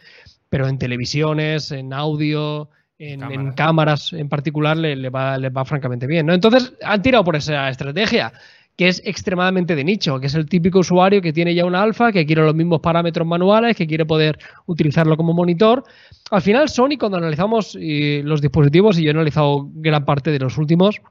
pero 0.49 0.67
en 0.67 0.77
televisiones, 0.77 1.71
en 1.71 1.93
audio, 1.93 2.69
en, 2.97 3.21
en 3.23 3.29
Cámaras. 3.29 3.55
cámaras 3.55 4.13
en 4.13 4.27
particular 4.27 4.75
le, 4.75 4.97
le 4.97 5.09
va, 5.09 5.37
le 5.37 5.49
va 5.49 5.63
francamente 5.63 6.05
bien. 6.05 6.25
¿no? 6.25 6.33
Entonces 6.33 6.73
han 6.83 7.01
tirado 7.01 7.23
por 7.23 7.37
esa 7.37 7.69
estrategia 7.69 8.33
que 8.79 8.87
es 8.87 9.01
extremadamente 9.03 9.75
de 9.75 9.83
nicho, 9.83 10.21
que 10.21 10.27
es 10.27 10.35
el 10.35 10.45
típico 10.45 10.79
usuario 10.79 11.21
que 11.21 11.33
tiene 11.33 11.53
ya 11.53 11.65
una 11.65 11.81
alfa, 11.83 12.13
que 12.13 12.25
quiere 12.25 12.43
los 12.43 12.55
mismos 12.55 12.79
parámetros 12.79 13.27
manuales, 13.27 13.75
que 13.75 13.85
quiere 13.85 14.05
poder 14.05 14.39
utilizarlo 14.67 15.17
como 15.17 15.33
monitor. 15.33 15.83
Al 16.31 16.41
final, 16.41 16.69
Sony, 16.69 16.97
cuando 16.97 17.17
analizamos 17.17 17.77
eh, 17.77 18.21
los 18.23 18.39
dispositivos, 18.39 18.97
y 18.97 19.03
yo 19.03 19.09
he 19.09 19.11
analizado 19.11 19.67
gran 19.73 20.05
parte 20.05 20.31
de 20.31 20.39
los 20.39 20.57
últimos, 20.57 21.01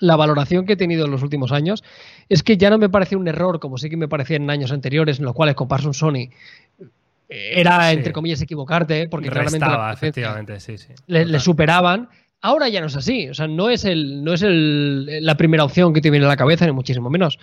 la 0.00 0.16
valoración 0.16 0.66
que 0.66 0.72
he 0.72 0.76
tenido 0.76 1.04
en 1.04 1.12
los 1.12 1.22
últimos 1.22 1.52
años 1.52 1.84
es 2.28 2.42
que 2.42 2.56
ya 2.56 2.70
no 2.70 2.78
me 2.78 2.88
parece 2.88 3.14
un 3.14 3.28
error, 3.28 3.60
como 3.60 3.78
sí 3.78 3.88
que 3.88 3.96
me 3.96 4.08
parecía 4.08 4.38
en 4.38 4.50
años 4.50 4.72
anteriores, 4.72 5.20
en 5.20 5.26
los 5.26 5.34
cuales 5.34 5.54
comprarse 5.54 5.86
un 5.86 5.94
Sony 5.94 6.28
eh, 7.28 7.60
era, 7.60 7.88
Sí. 7.88 7.98
entre 7.98 8.12
comillas, 8.12 8.42
equivocarte, 8.42 9.08
porque 9.08 9.30
la 9.30 9.92
efectivamente, 9.92 10.58
sí, 10.58 10.76
sí. 10.76 10.88
le, 11.06 11.38
superaban. 11.38 12.08
Ahora 12.42 12.68
ya 12.68 12.80
no 12.80 12.86
es 12.86 12.96
así. 12.96 13.28
O 13.28 13.34
sea, 13.34 13.48
no 13.48 13.68
es, 13.68 13.84
el, 13.84 14.24
no 14.24 14.32
es 14.32 14.42
el, 14.42 15.24
la 15.24 15.36
primera 15.36 15.64
opción 15.64 15.92
que 15.92 16.00
te 16.00 16.10
viene 16.10 16.26
a 16.26 16.28
la 16.28 16.36
cabeza, 16.36 16.64
ni 16.64 16.72
muchísimo 16.72 17.10
menos. 17.10 17.38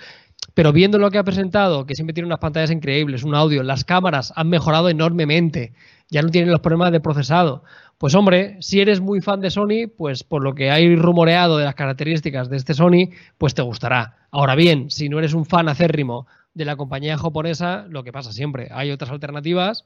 Pero 0.54 0.74
viendo 0.74 0.98
lo 0.98 1.12
que 1.12 1.20
ha 1.20 1.24
presentado, 1.24 1.86
que 1.86 1.94
siempre 1.94 2.14
tiene 2.14 2.26
unas 2.26 2.40
pantallas 2.40 2.72
increíbles, 2.72 3.24
un 3.24 3.36
audio, 3.36 3.62
las 3.62 3.84
cámaras 3.84 4.34
han 4.36 4.50
mejorado 4.50 4.90
enormemente, 4.90 5.74
ya 6.10 6.22
no 6.24 6.30
tienen 6.30 6.52
los 6.52 6.62
problemas 6.62 6.92
de 6.92 7.00
procesado. 7.00 7.64
Pues 8.00 8.16
hombre, 8.16 8.58
si 8.60 8.82
eres 8.82 9.00
muy 9.00 9.22
fan 9.22 9.40
de 9.40 9.52
Sony, 9.52 9.88
pues 9.96 10.24
por 10.24 10.44
lo 10.44 10.56
que 10.56 10.72
hay 10.72 10.96
rumoreado 10.96 11.58
de 11.58 11.66
las 11.66 11.76
características 11.76 12.50
de 12.50 12.58
este 12.58 12.74
Sony, 12.74 13.10
pues 13.38 13.54
te 13.54 13.62
gustará. 13.62 14.18
Ahora 14.32 14.56
bien, 14.56 14.90
si 14.90 15.10
no 15.10 15.20
eres 15.20 15.34
un 15.34 15.46
fan 15.46 15.70
acérrimo 15.70 16.26
de 16.54 16.66
la 16.66 16.76
compañía 16.76 17.18
japonesa, 17.18 17.86
lo 17.90 18.04
que 18.04 18.12
pasa 18.12 18.32
siempre, 18.32 18.70
hay 18.72 18.92
otras 18.92 19.12
alternativas 19.12 19.86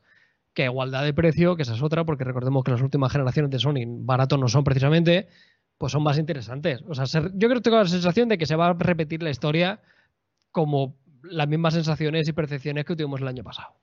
que 0.53 0.65
igualdad 0.65 1.03
de 1.03 1.13
precio, 1.13 1.55
que 1.55 1.63
esa 1.63 1.75
es 1.75 1.81
otra, 1.81 2.05
porque 2.05 2.23
recordemos 2.23 2.63
que 2.63 2.71
las 2.71 2.81
últimas 2.81 3.11
generaciones 3.11 3.51
de 3.51 3.59
Sony 3.59 3.85
baratos 3.87 4.39
no 4.39 4.47
son 4.47 4.63
precisamente, 4.63 5.27
pues 5.77 5.91
son 5.93 6.03
más 6.03 6.17
interesantes. 6.17 6.81
O 6.87 6.95
sea, 6.95 7.05
se- 7.05 7.21
yo 7.33 7.47
creo 7.47 7.55
que 7.55 7.61
tengo 7.61 7.77
la 7.77 7.87
sensación 7.87 8.29
de 8.29 8.37
que 8.37 8.45
se 8.45 8.55
va 8.55 8.67
a 8.69 8.73
repetir 8.73 9.23
la 9.23 9.29
historia 9.29 9.81
como 10.51 10.97
las 11.23 11.47
mismas 11.47 11.73
sensaciones 11.75 12.27
y 12.27 12.33
percepciones 12.33 12.85
que 12.85 12.95
tuvimos 12.95 13.21
el 13.21 13.27
año 13.27 13.43
pasado. 13.43 13.75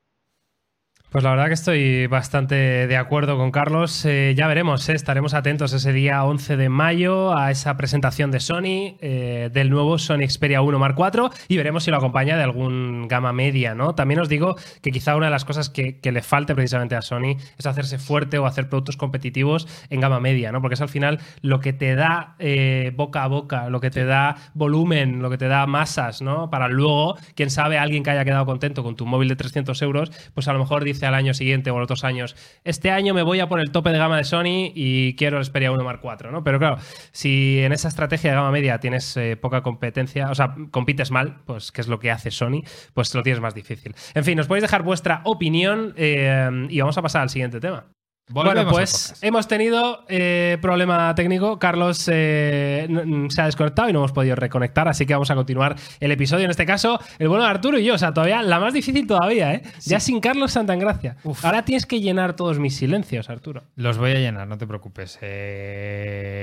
Pues 1.10 1.24
la 1.24 1.30
verdad 1.30 1.46
que 1.46 1.54
estoy 1.54 2.06
bastante 2.06 2.54
de 2.86 2.96
acuerdo 2.98 3.38
con 3.38 3.50
Carlos. 3.50 4.04
Eh, 4.04 4.34
ya 4.36 4.46
veremos, 4.46 4.86
eh, 4.90 4.92
estaremos 4.92 5.32
atentos 5.32 5.72
ese 5.72 5.94
día 5.94 6.22
11 6.22 6.58
de 6.58 6.68
mayo 6.68 7.34
a 7.34 7.50
esa 7.50 7.78
presentación 7.78 8.30
de 8.30 8.40
Sony, 8.40 8.98
eh, 9.00 9.48
del 9.50 9.70
nuevo 9.70 9.98
Sony 9.98 10.28
Xperia 10.28 10.60
1 10.60 10.78
Mark 10.78 10.96
IV, 10.98 11.30
y 11.48 11.56
veremos 11.56 11.84
si 11.84 11.90
lo 11.90 11.96
acompaña 11.96 12.36
de 12.36 12.42
algún 12.42 13.08
gama 13.08 13.32
media, 13.32 13.74
¿no? 13.74 13.94
También 13.94 14.20
os 14.20 14.28
digo 14.28 14.56
que 14.82 14.90
quizá 14.90 15.16
una 15.16 15.26
de 15.26 15.30
las 15.30 15.46
cosas 15.46 15.70
que, 15.70 15.98
le 16.02 16.20
falte 16.20 16.54
precisamente 16.54 16.94
a 16.94 17.00
Sony 17.00 17.38
es 17.56 17.64
hacerse 17.64 17.98
fuerte 17.98 18.36
o 18.36 18.44
hacer 18.44 18.68
productos 18.68 18.98
competitivos 18.98 19.66
en 19.88 20.00
gama 20.00 20.20
media, 20.20 20.52
¿no? 20.52 20.60
Porque 20.60 20.74
es 20.74 20.82
al 20.82 20.90
final 20.90 21.20
lo 21.40 21.60
que 21.60 21.72
te 21.72 21.94
da 21.94 22.34
eh, 22.38 22.92
boca 22.94 23.24
a 23.24 23.28
boca, 23.28 23.70
lo 23.70 23.80
que 23.80 23.90
te 23.90 24.04
da 24.04 24.36
volumen, 24.52 25.22
lo 25.22 25.30
que 25.30 25.38
te 25.38 25.48
da 25.48 25.66
masas, 25.66 26.20
¿no? 26.20 26.50
Para 26.50 26.68
luego, 26.68 27.16
quién 27.34 27.48
sabe, 27.48 27.78
alguien 27.78 28.02
que 28.02 28.10
haya 28.10 28.26
quedado 28.26 28.44
contento 28.44 28.82
con 28.82 28.94
tu 28.94 29.06
móvil 29.06 29.28
de 29.28 29.36
300 29.36 29.80
euros, 29.80 30.12
pues 30.34 30.48
a 30.48 30.52
lo 30.52 30.58
mejor 30.58 30.84
dice 30.84 30.97
al 31.06 31.14
año 31.14 31.34
siguiente 31.34 31.70
o 31.70 31.76
a 31.76 31.78
los 31.78 31.86
otros 31.86 32.04
años, 32.04 32.36
este 32.64 32.90
año 32.90 33.14
me 33.14 33.22
voy 33.22 33.40
a 33.40 33.48
por 33.48 33.60
el 33.60 33.70
tope 33.70 33.90
de 33.90 33.98
gama 33.98 34.16
de 34.16 34.24
Sony 34.24 34.72
y 34.74 35.14
quiero 35.16 35.38
el 35.38 35.44
Xperia 35.44 35.72
1 35.72 35.84
Mark 35.84 36.00
IV, 36.02 36.30
¿no? 36.30 36.44
Pero 36.44 36.58
claro, 36.58 36.78
si 37.12 37.60
en 37.60 37.72
esa 37.72 37.88
estrategia 37.88 38.30
de 38.30 38.36
gama 38.36 38.50
media 38.50 38.78
tienes 38.78 39.16
eh, 39.16 39.36
poca 39.36 39.62
competencia, 39.62 40.30
o 40.30 40.34
sea, 40.34 40.54
compites 40.70 41.10
mal, 41.10 41.40
pues 41.46 41.72
que 41.72 41.80
es 41.80 41.88
lo 41.88 41.98
que 41.98 42.10
hace 42.10 42.30
Sony, 42.30 42.62
pues 42.94 43.14
lo 43.14 43.22
tienes 43.22 43.40
más 43.40 43.54
difícil. 43.54 43.94
En 44.14 44.24
fin, 44.24 44.36
nos 44.36 44.46
podéis 44.46 44.62
dejar 44.62 44.82
vuestra 44.82 45.22
opinión 45.24 45.94
eh, 45.96 46.66
y 46.68 46.80
vamos 46.80 46.98
a 46.98 47.02
pasar 47.02 47.22
al 47.22 47.30
siguiente 47.30 47.60
tema. 47.60 47.86
Volvemos 48.28 48.64
bueno, 48.64 48.70
pues 48.70 49.14
hemos 49.22 49.48
tenido 49.48 50.04
eh, 50.08 50.58
problema 50.60 51.14
técnico. 51.14 51.58
Carlos 51.58 52.08
eh, 52.12 52.86
se 53.30 53.40
ha 53.40 53.46
desconectado 53.46 53.88
y 53.88 53.92
no 53.92 54.00
hemos 54.00 54.12
podido 54.12 54.36
reconectar, 54.36 54.86
así 54.86 55.06
que 55.06 55.14
vamos 55.14 55.30
a 55.30 55.34
continuar 55.34 55.76
el 55.98 56.12
episodio. 56.12 56.44
En 56.44 56.50
este 56.50 56.66
caso, 56.66 57.00
el 57.18 57.28
bueno 57.28 57.44
de 57.44 57.50
Arturo 57.50 57.78
y 57.78 57.84
yo. 57.84 57.94
O 57.94 57.98
sea, 57.98 58.12
todavía 58.12 58.42
la 58.42 58.60
más 58.60 58.74
difícil 58.74 59.06
todavía, 59.06 59.54
¿eh? 59.54 59.62
Ya 59.84 59.98
sin 59.98 60.20
Carlos 60.20 60.52
Santangracia. 60.52 61.16
Ahora 61.42 61.64
tienes 61.64 61.86
que 61.86 62.00
llenar 62.00 62.34
todos 62.36 62.58
mis 62.58 62.76
silencios, 62.76 63.30
Arturo. 63.30 63.62
Los 63.76 63.96
voy 63.96 64.10
a 64.10 64.18
llenar, 64.18 64.46
no 64.46 64.58
te 64.58 64.66
preocupes. 64.66 65.18
Eh, 65.22 66.38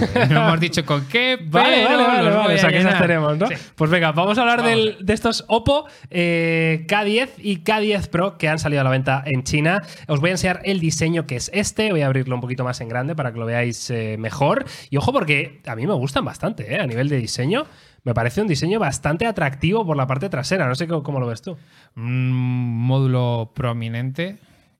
No 0.30 0.46
hemos 0.48 0.60
dicho 0.60 0.84
con 0.84 1.06
qué, 1.06 1.36
pero 1.50 1.50
Vale, 1.64 1.84
vale, 1.84 2.02
vale, 2.30 2.54
O 2.54 2.58
sea, 2.58 2.70
que 2.70 2.78
esas 2.78 2.92
llenar. 2.92 3.02
tenemos, 3.02 3.38
¿no? 3.38 3.46
Sí. 3.48 3.54
Pues 3.74 3.90
venga, 3.90 4.12
vamos 4.12 4.38
a 4.38 4.42
hablar 4.42 4.58
Vamos 4.62 4.70
del- 4.72 4.96
a 5.00 5.04
de 5.04 5.12
estos 5.14 5.44
Oppo 5.48 5.86
eh, 6.10 6.84
K10 6.88 7.30
y 7.38 7.62
K10 7.62 8.08
Pro 8.08 8.38
que 8.38 8.48
han 8.48 8.58
salido 8.58 8.80
a 8.80 8.84
la 8.84 8.90
venta 8.90 9.22
en 9.26 9.42
China. 9.44 9.82
Os 10.08 10.20
voy 10.20 10.30
a 10.30 10.32
enseñar 10.32 10.60
el 10.64 10.80
diseño 10.80 11.26
que 11.26 11.36
es 11.36 11.50
este. 11.54 11.90
Voy 11.90 12.02
a 12.02 12.06
abrirlo 12.06 12.34
un 12.34 12.40
poquito 12.40 12.64
más 12.64 12.80
en 12.80 12.88
grande 12.88 13.14
para 13.14 13.32
que 13.32 13.38
lo 13.38 13.46
veáis 13.46 13.90
eh, 13.90 14.16
mejor. 14.18 14.64
Y 14.90 14.96
ojo, 14.96 15.12
porque 15.12 15.60
a 15.66 15.76
mí 15.76 15.86
me 15.86 15.94
gustan 15.94 16.24
bastante, 16.24 16.74
¿eh? 16.74 16.80
A 16.80 16.86
nivel 16.86 17.08
de 17.08 17.16
diseño. 17.18 17.66
Me 18.04 18.14
parece 18.14 18.40
un 18.40 18.46
diseño 18.46 18.78
bastante 18.78 19.26
atractivo 19.26 19.84
por 19.84 19.96
la 19.96 20.06
parte 20.06 20.28
trasera. 20.28 20.68
No 20.68 20.74
sé 20.76 20.86
cómo, 20.86 21.02
cómo 21.02 21.18
lo 21.20 21.26
ves 21.26 21.42
tú. 21.42 21.56
Un 21.96 22.30
módulo 22.32 23.50
prominente 23.54 24.36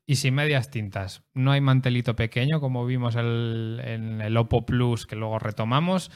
y 0.07 0.17
sin 0.17 0.35
medias 0.35 0.71
tintas. 0.71 1.25
No 1.35 1.51
hay 1.53 1.61
mantelito 1.61 2.15
pequeño 2.17 2.61
como 2.61 2.87
vimos 2.87 3.17
el- 3.17 3.81
en 3.85 4.21
el 4.21 4.37
Oppo 4.37 4.65
Plus 4.65 5.07
que 5.07 5.17
luego 5.17 5.39
retomamos. 5.39 6.11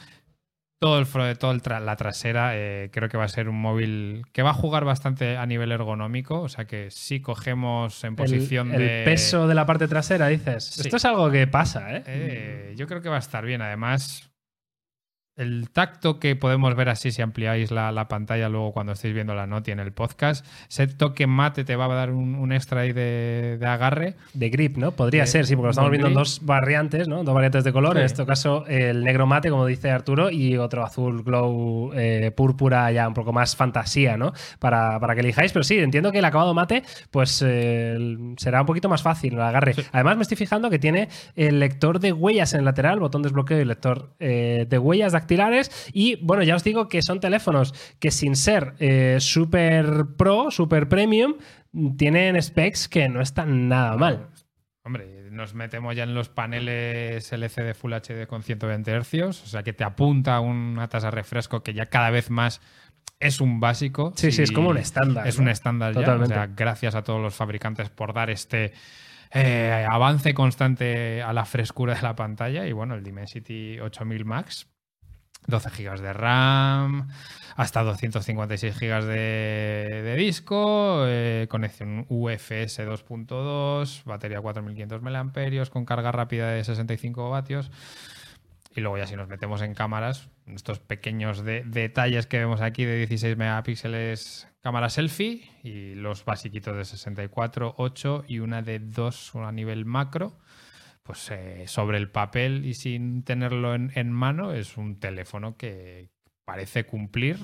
Todo 0.79 0.97
el, 0.97 1.37
todo 1.37 1.51
el 1.51 1.61
tra- 1.61 1.79
la 1.79 1.95
trasera 1.95 2.57
eh, 2.57 2.89
creo 2.91 3.07
que 3.07 3.15
va 3.17 3.25
a 3.25 3.27
ser 3.27 3.47
un 3.49 3.61
móvil 3.61 4.23
que 4.33 4.41
va 4.41 4.49
a 4.49 4.53
jugar 4.55 4.83
bastante 4.83 5.37
a 5.37 5.45
nivel 5.45 5.71
ergonómico. 5.71 6.41
O 6.41 6.49
sea 6.49 6.65
que 6.65 6.89
si 6.89 7.21
cogemos 7.21 8.03
en 8.03 8.11
El, 8.11 8.15
posición 8.15 8.71
el 8.73 8.79
de... 8.79 9.01
peso 9.05 9.47
de 9.47 9.53
la 9.53 9.67
parte 9.67 9.87
trasera, 9.87 10.27
dices. 10.27 10.63
Sí. 10.63 10.81
Esto 10.81 10.97
es 10.97 11.05
algo 11.05 11.29
que 11.29 11.45
pasa, 11.45 11.95
¿eh? 11.97 12.03
Eh, 12.07 12.73
yo 12.77 12.87
creo 12.87 13.01
que 13.03 13.09
va 13.09 13.17
a 13.17 13.19
estar 13.19 13.45
bien. 13.45 13.61
Además, 13.61 14.30
el 15.37 15.69
tacto 15.71 16.19
que 16.19 16.35
podemos 16.35 16.75
ver 16.75 16.89
así 16.89 17.11
si 17.11 17.21
ampliáis 17.21 17.71
la, 17.71 17.91
la 17.91 18.07
pantalla 18.07 18.49
luego 18.49 18.73
cuando 18.73 18.91
estéis 18.93 19.13
viendo 19.13 19.33
la 19.33 19.47
noti 19.47 19.71
en 19.71 19.79
el 19.79 19.91
podcast, 19.91 20.45
ese 20.69 20.87
toque 20.87 21.25
mate 21.25 21.63
te 21.63 21.75
va 21.75 21.85
a 21.85 21.95
dar 21.95 22.11
un, 22.11 22.35
un 22.35 22.51
extra 22.51 22.81
ahí 22.81 22.91
de, 22.93 23.57
de 23.59 23.65
agarre. 23.65 24.15
De 24.33 24.49
grip, 24.49 24.77
¿no? 24.77 24.91
Podría 24.91 25.21
De- 25.21 25.27
ser, 25.27 25.45
sí, 25.45 25.55
porque 25.55 25.67
lo 25.67 25.71
estamos 25.71 25.89
de 25.91 25.97
viendo 25.97 26.07
en 26.09 26.13
dos 26.13 26.41
variantes, 26.43 27.07
¿no? 27.07 27.23
Dos 27.23 27.33
variantes 27.33 27.63
de 27.63 27.71
color. 27.73 27.93
Sí. 27.93 27.99
En 27.99 28.05
este 28.05 28.25
caso, 28.25 28.65
el 28.67 29.03
negro 29.03 29.25
mate, 29.25 29.49
como 29.49 29.65
dice 29.65 29.89
Arturo, 29.89 30.29
y 30.29 30.57
otro 30.57 30.83
azul 30.83 31.23
glow 31.23 31.91
eh, 31.95 32.31
púrpura, 32.35 32.91
ya 32.91 33.07
un 33.07 33.13
poco 33.13 33.31
más 33.33 33.55
fantasía, 33.55 34.17
¿no? 34.17 34.33
Para, 34.59 34.99
para 34.99 35.13
que 35.15 35.21
elijáis. 35.21 35.51
Pero 35.53 35.63
sí, 35.63 35.79
entiendo 35.79 36.11
que 36.11 36.19
el 36.19 36.25
acabado 36.25 36.53
mate, 36.53 36.83
pues 37.09 37.43
eh, 37.45 37.97
será 38.37 38.61
un 38.61 38.67
poquito 38.67 38.89
más 38.89 39.01
fácil 39.01 39.33
el 39.33 39.41
agarre. 39.41 39.75
Además, 39.91 40.17
me 40.17 40.23
estoy 40.23 40.37
fijando 40.37 40.69
que 40.69 40.77
tiene 40.79 41.09
el 41.35 41.59
lector 41.59 41.99
de 41.99 42.11
huellas 42.13 42.53
en 42.53 42.59
el 42.59 42.65
lateral, 42.65 42.99
botón 42.99 43.21
desbloqueo 43.21 43.59
y 43.61 43.65
lector 43.65 44.13
eh, 44.19 44.65
de 44.69 44.77
huellas 44.77 45.13
dactilares. 45.21 45.89
Y 45.93 46.17
bueno, 46.23 46.43
ya 46.43 46.55
os 46.55 46.63
digo 46.63 46.87
que 46.87 47.01
son 47.01 47.19
teléfonos 47.19 47.73
que 47.99 48.11
sin 48.11 48.35
ser 48.35 48.73
eh, 48.79 49.17
super 49.19 50.05
pro, 50.17 50.51
super 50.51 50.89
premium, 50.89 51.35
tienen 51.97 52.41
specs 52.41 52.87
que 52.87 53.07
no 53.09 53.21
están 53.21 53.69
nada 53.69 53.95
mal. 53.97 54.29
Hombre, 54.83 55.29
nos 55.31 55.53
metemos 55.53 55.95
ya 55.95 56.03
en 56.03 56.15
los 56.15 56.29
paneles 56.29 57.31
LCD 57.31 57.73
Full 57.75 57.93
HD 57.93 58.27
con 58.27 58.41
120 58.41 59.01
Hz, 59.01 59.13
o 59.23 59.47
sea 59.47 59.63
que 59.63 59.73
te 59.73 59.83
apunta 59.83 60.39
una 60.39 60.87
tasa 60.89 61.07
de 61.07 61.11
refresco 61.11 61.61
que 61.61 61.73
ya 61.73 61.85
cada 61.85 62.09
vez 62.09 62.29
más 62.29 62.61
es 63.19 63.39
un 63.39 63.59
básico. 63.59 64.11
Sí, 64.15 64.31
sí, 64.31 64.41
es 64.41 64.51
como 64.51 64.69
un 64.69 64.77
estándar, 64.77 65.27
Es 65.27 65.37
¿no? 65.37 65.43
un 65.43 65.49
estándar 65.49 65.93
ya. 65.93 66.15
O 66.15 66.25
sea, 66.25 66.47
gracias 66.47 66.95
a 66.95 67.03
todos 67.03 67.21
los 67.21 67.35
fabricantes 67.35 67.89
por 67.89 68.13
dar 68.13 68.31
este 68.31 68.73
eh, 69.33 69.85
avance 69.89 70.33
constante 70.33 71.21
a 71.21 71.31
la 71.31 71.45
frescura 71.45 71.95
de 71.95 72.01
la 72.01 72.15
pantalla. 72.15 72.65
Y 72.65 72.73
bueno, 72.73 72.95
el 72.95 73.03
Dimensity 73.03 73.79
8000 73.79 74.25
Max, 74.25 74.67
12 75.47 75.69
GB 75.69 75.99
de 76.01 76.13
RAM, 76.13 77.09
hasta 77.55 77.83
256 77.83 78.79
GB 78.79 79.03
de, 79.05 80.15
disco, 80.17 81.03
eh, 81.07 81.47
conexión 81.49 82.05
UFS 82.09 82.79
2.2, 82.79 84.03
batería 84.05 84.39
4500 84.41 85.01
mAh 85.01 85.65
con 85.69 85.85
carga 85.85 86.11
rápida 86.11 86.49
de 86.51 86.63
65 86.63 87.29
vatios. 87.29 87.71
Y 88.73 88.79
luego 88.79 88.97
ya 88.97 89.05
si 89.05 89.17
nos 89.17 89.27
metemos 89.27 89.61
en 89.61 89.73
cámaras, 89.73 90.29
estos 90.47 90.79
pequeños 90.79 91.43
de- 91.43 91.63
detalles 91.65 92.25
que 92.25 92.39
vemos 92.39 92.61
aquí 92.61 92.85
de 92.85 92.95
16 92.97 93.35
megapíxeles 93.35 94.47
cámara 94.61 94.89
selfie 94.89 95.49
y 95.63 95.95
los 95.95 96.23
basiquitos 96.23 96.77
de 96.77 96.85
64, 96.85 97.73
8 97.77 98.23
y 98.27 98.39
una 98.39 98.61
de 98.61 98.79
2 98.79 99.35
a 99.35 99.51
nivel 99.51 99.85
macro. 99.85 100.37
Pues 101.11 101.29
eh, 101.29 101.63
sobre 101.67 101.97
el 101.97 102.09
papel 102.09 102.65
y 102.65 102.73
sin 102.73 103.23
tenerlo 103.23 103.75
en, 103.75 103.91
en 103.95 104.13
mano 104.13 104.53
es 104.53 104.77
un 104.77 104.97
teléfono 104.97 105.57
que 105.57 106.09
parece 106.45 106.85
cumplir 106.85 107.37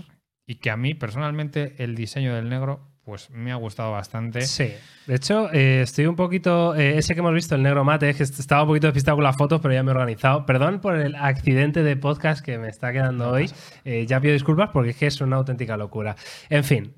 y 0.48 0.56
que 0.56 0.70
a 0.70 0.78
mí 0.78 0.94
personalmente 0.94 1.76
el 1.80 1.94
diseño 1.94 2.34
del 2.34 2.48
negro 2.48 2.94
pues 3.04 3.30
me 3.30 3.52
ha 3.52 3.56
gustado 3.56 3.92
bastante. 3.92 4.40
Sí. 4.44 4.74
De 5.06 5.16
hecho, 5.16 5.52
eh, 5.52 5.82
estoy 5.82 6.06
un 6.06 6.16
poquito. 6.16 6.76
eh, 6.76 6.98
ese 6.98 7.14
que 7.14 7.20
hemos 7.20 7.34
visto, 7.34 7.56
el 7.56 7.64
negro 7.64 7.84
mate, 7.84 8.14
que 8.14 8.24
estaba 8.24 8.62
un 8.62 8.70
poquito 8.70 8.88
despistado 8.88 9.18
con 9.18 9.26
las 9.26 9.36
fotos, 9.36 9.60
pero 9.62 9.74
ya 9.74 9.84
me 9.84 9.92
he 9.92 9.96
organizado. 9.96 10.46
Perdón 10.46 10.80
por 10.80 10.96
el 10.96 11.16
accidente 11.16 11.84
de 11.84 11.98
podcast 11.98 12.44
que 12.46 12.58
me 12.58 12.70
está 12.70 12.94
quedando 12.94 13.30
hoy. 13.32 13.52
Eh, 13.84 14.06
ya 14.08 14.22
pido 14.22 14.32
disculpas 14.32 14.70
porque 14.72 14.92
es 14.92 14.96
que 14.96 15.08
es 15.08 15.20
una 15.20 15.36
auténtica 15.36 15.76
locura. 15.76 16.16
En 16.50 16.64
fin. 16.64 16.96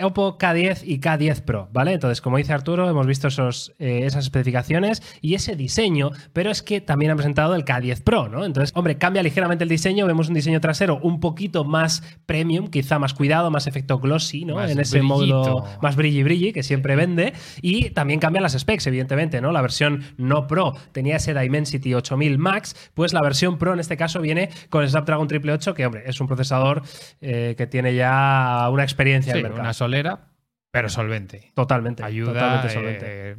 Oppo 0.00 0.38
K10 0.38 0.82
y 0.84 1.00
K10 1.00 1.42
Pro, 1.42 1.68
¿vale? 1.72 1.92
Entonces, 1.92 2.20
como 2.20 2.36
dice 2.36 2.52
Arturo, 2.52 2.88
hemos 2.88 3.06
visto 3.06 3.28
esos, 3.28 3.74
eh, 3.78 4.02
esas 4.04 4.24
especificaciones 4.24 5.02
y 5.20 5.34
ese 5.34 5.56
diseño, 5.56 6.10
pero 6.32 6.50
es 6.50 6.62
que 6.62 6.80
también 6.80 7.10
han 7.10 7.16
presentado 7.16 7.54
el 7.54 7.64
K10 7.64 8.02
Pro, 8.02 8.28
¿no? 8.28 8.44
Entonces, 8.44 8.72
hombre, 8.76 8.98
cambia 8.98 9.22
ligeramente 9.22 9.64
el 9.64 9.70
diseño, 9.70 10.06
vemos 10.06 10.28
un 10.28 10.34
diseño 10.34 10.60
trasero 10.60 10.98
un 11.02 11.20
poquito 11.20 11.64
más 11.64 12.02
premium, 12.26 12.68
quizá 12.68 12.98
más 12.98 13.14
cuidado, 13.14 13.50
más 13.50 13.66
efecto 13.66 13.98
glossy, 13.98 14.44
¿no? 14.44 14.56
Más 14.56 14.70
en 14.70 14.80
ese 14.80 14.98
brillito. 14.98 15.14
módulo 15.14 15.64
más 15.82 15.96
brilli 15.96 16.22
brilli 16.22 16.52
que 16.52 16.62
siempre 16.62 16.96
vende 16.96 17.32
y 17.60 17.90
también 17.90 18.20
cambian 18.20 18.42
las 18.42 18.52
specs 18.58 18.86
evidentemente 18.86 19.40
no 19.40 19.52
la 19.52 19.62
versión 19.62 20.02
no 20.16 20.46
pro 20.46 20.74
tenía 20.92 21.16
ese 21.16 21.34
Dimensity 21.34 21.94
8000 21.94 22.38
Max 22.38 22.90
pues 22.94 23.12
la 23.12 23.20
versión 23.22 23.58
pro 23.58 23.72
en 23.72 23.80
este 23.80 23.96
caso 23.96 24.20
viene 24.20 24.50
con 24.70 24.82
el 24.82 24.90
Snapdragon 24.90 25.26
888 25.26 25.74
que 25.74 25.86
hombre 25.86 26.02
es 26.06 26.20
un 26.20 26.26
procesador 26.26 26.82
eh, 27.20 27.54
que 27.56 27.66
tiene 27.66 27.94
ya 27.94 28.68
una 28.72 28.82
experiencia 28.82 29.32
Sí, 29.32 29.38
en 29.38 29.42
mercado 29.44 29.62
una 29.62 29.72
solera, 29.88 30.28
pero 30.70 30.88
solvente. 30.88 31.52
totalmente 31.54 32.04
ayuda. 32.04 32.32
totalmente 32.32 32.68
solvente 32.70 33.06
eh, 33.06 33.36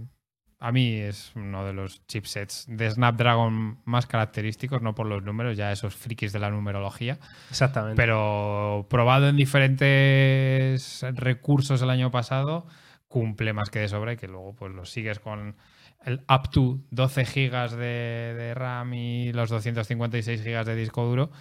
a 0.59 0.73
mí 0.73 0.95
es 0.95 1.31
uno 1.35 1.65
de 1.65 1.71
los 1.71 2.05
chipsets 2.07 2.65
de 2.67 2.91
Snapdragon 2.91 3.79
más 3.85 4.05
característicos, 4.07 4.81
no 4.81 4.93
por 4.93 5.07
los 5.07 5.23
números, 5.23 5.55
ya 5.55 5.71
esos 5.71 5.95
frikis 5.95 6.33
de 6.33 6.39
la 6.39 6.49
numerología, 6.49 7.17
exactamente 7.49 7.95
pero 7.95 8.85
probado 8.89 9.29
en 9.29 9.38
diferentes 9.38 11.05
recursos 11.13 11.81
el 11.81 11.89
año 11.89 12.12
pasado, 12.12 12.67
cumple 13.07 13.53
más 13.53 13.69
que 13.69 13.79
de 13.79 13.88
sobra 13.88 14.13
y 14.13 14.17
que 14.17 14.27
luego 14.27 14.53
pues 14.53 14.73
lo 14.73 14.85
sigues 14.85 15.19
con 15.19 15.55
el 16.03 16.21
up 16.29 16.49
to 16.51 16.79
12 16.91 17.23
GB 17.23 17.69
de, 17.71 18.33
de 18.38 18.53
RAM 18.53 18.93
y 18.93 19.31
los 19.31 19.49
256 19.49 20.43
GB 20.43 20.65
de 20.65 20.75
disco 20.75 21.05
duro, 21.05 21.31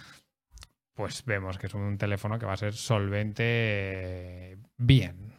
pues 0.99 1.23
vemos 1.23 1.57
que 1.57 1.67
es 1.67 1.73
un 1.73 1.97
teléfono 1.97 2.37
que 2.37 2.45
va 2.45 2.51
a 2.51 2.57
ser 2.57 2.73
solvente 2.73 3.43
eh, 3.45 4.57
bien. 4.75 5.33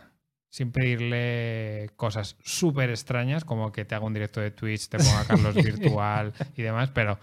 Sin 0.48 0.72
pedirle 0.72 1.90
cosas 1.96 2.38
súper 2.42 2.88
extrañas, 2.88 3.44
como 3.44 3.70
que 3.70 3.84
te 3.84 3.94
haga 3.94 4.06
un 4.06 4.14
directo 4.14 4.40
de 4.40 4.52
Twitch, 4.52 4.88
te 4.88 4.96
ponga 4.96 5.22
Carlos 5.28 5.54
virtual 5.54 6.32
y 6.56 6.62
demás, 6.62 6.90
pero 6.94 7.18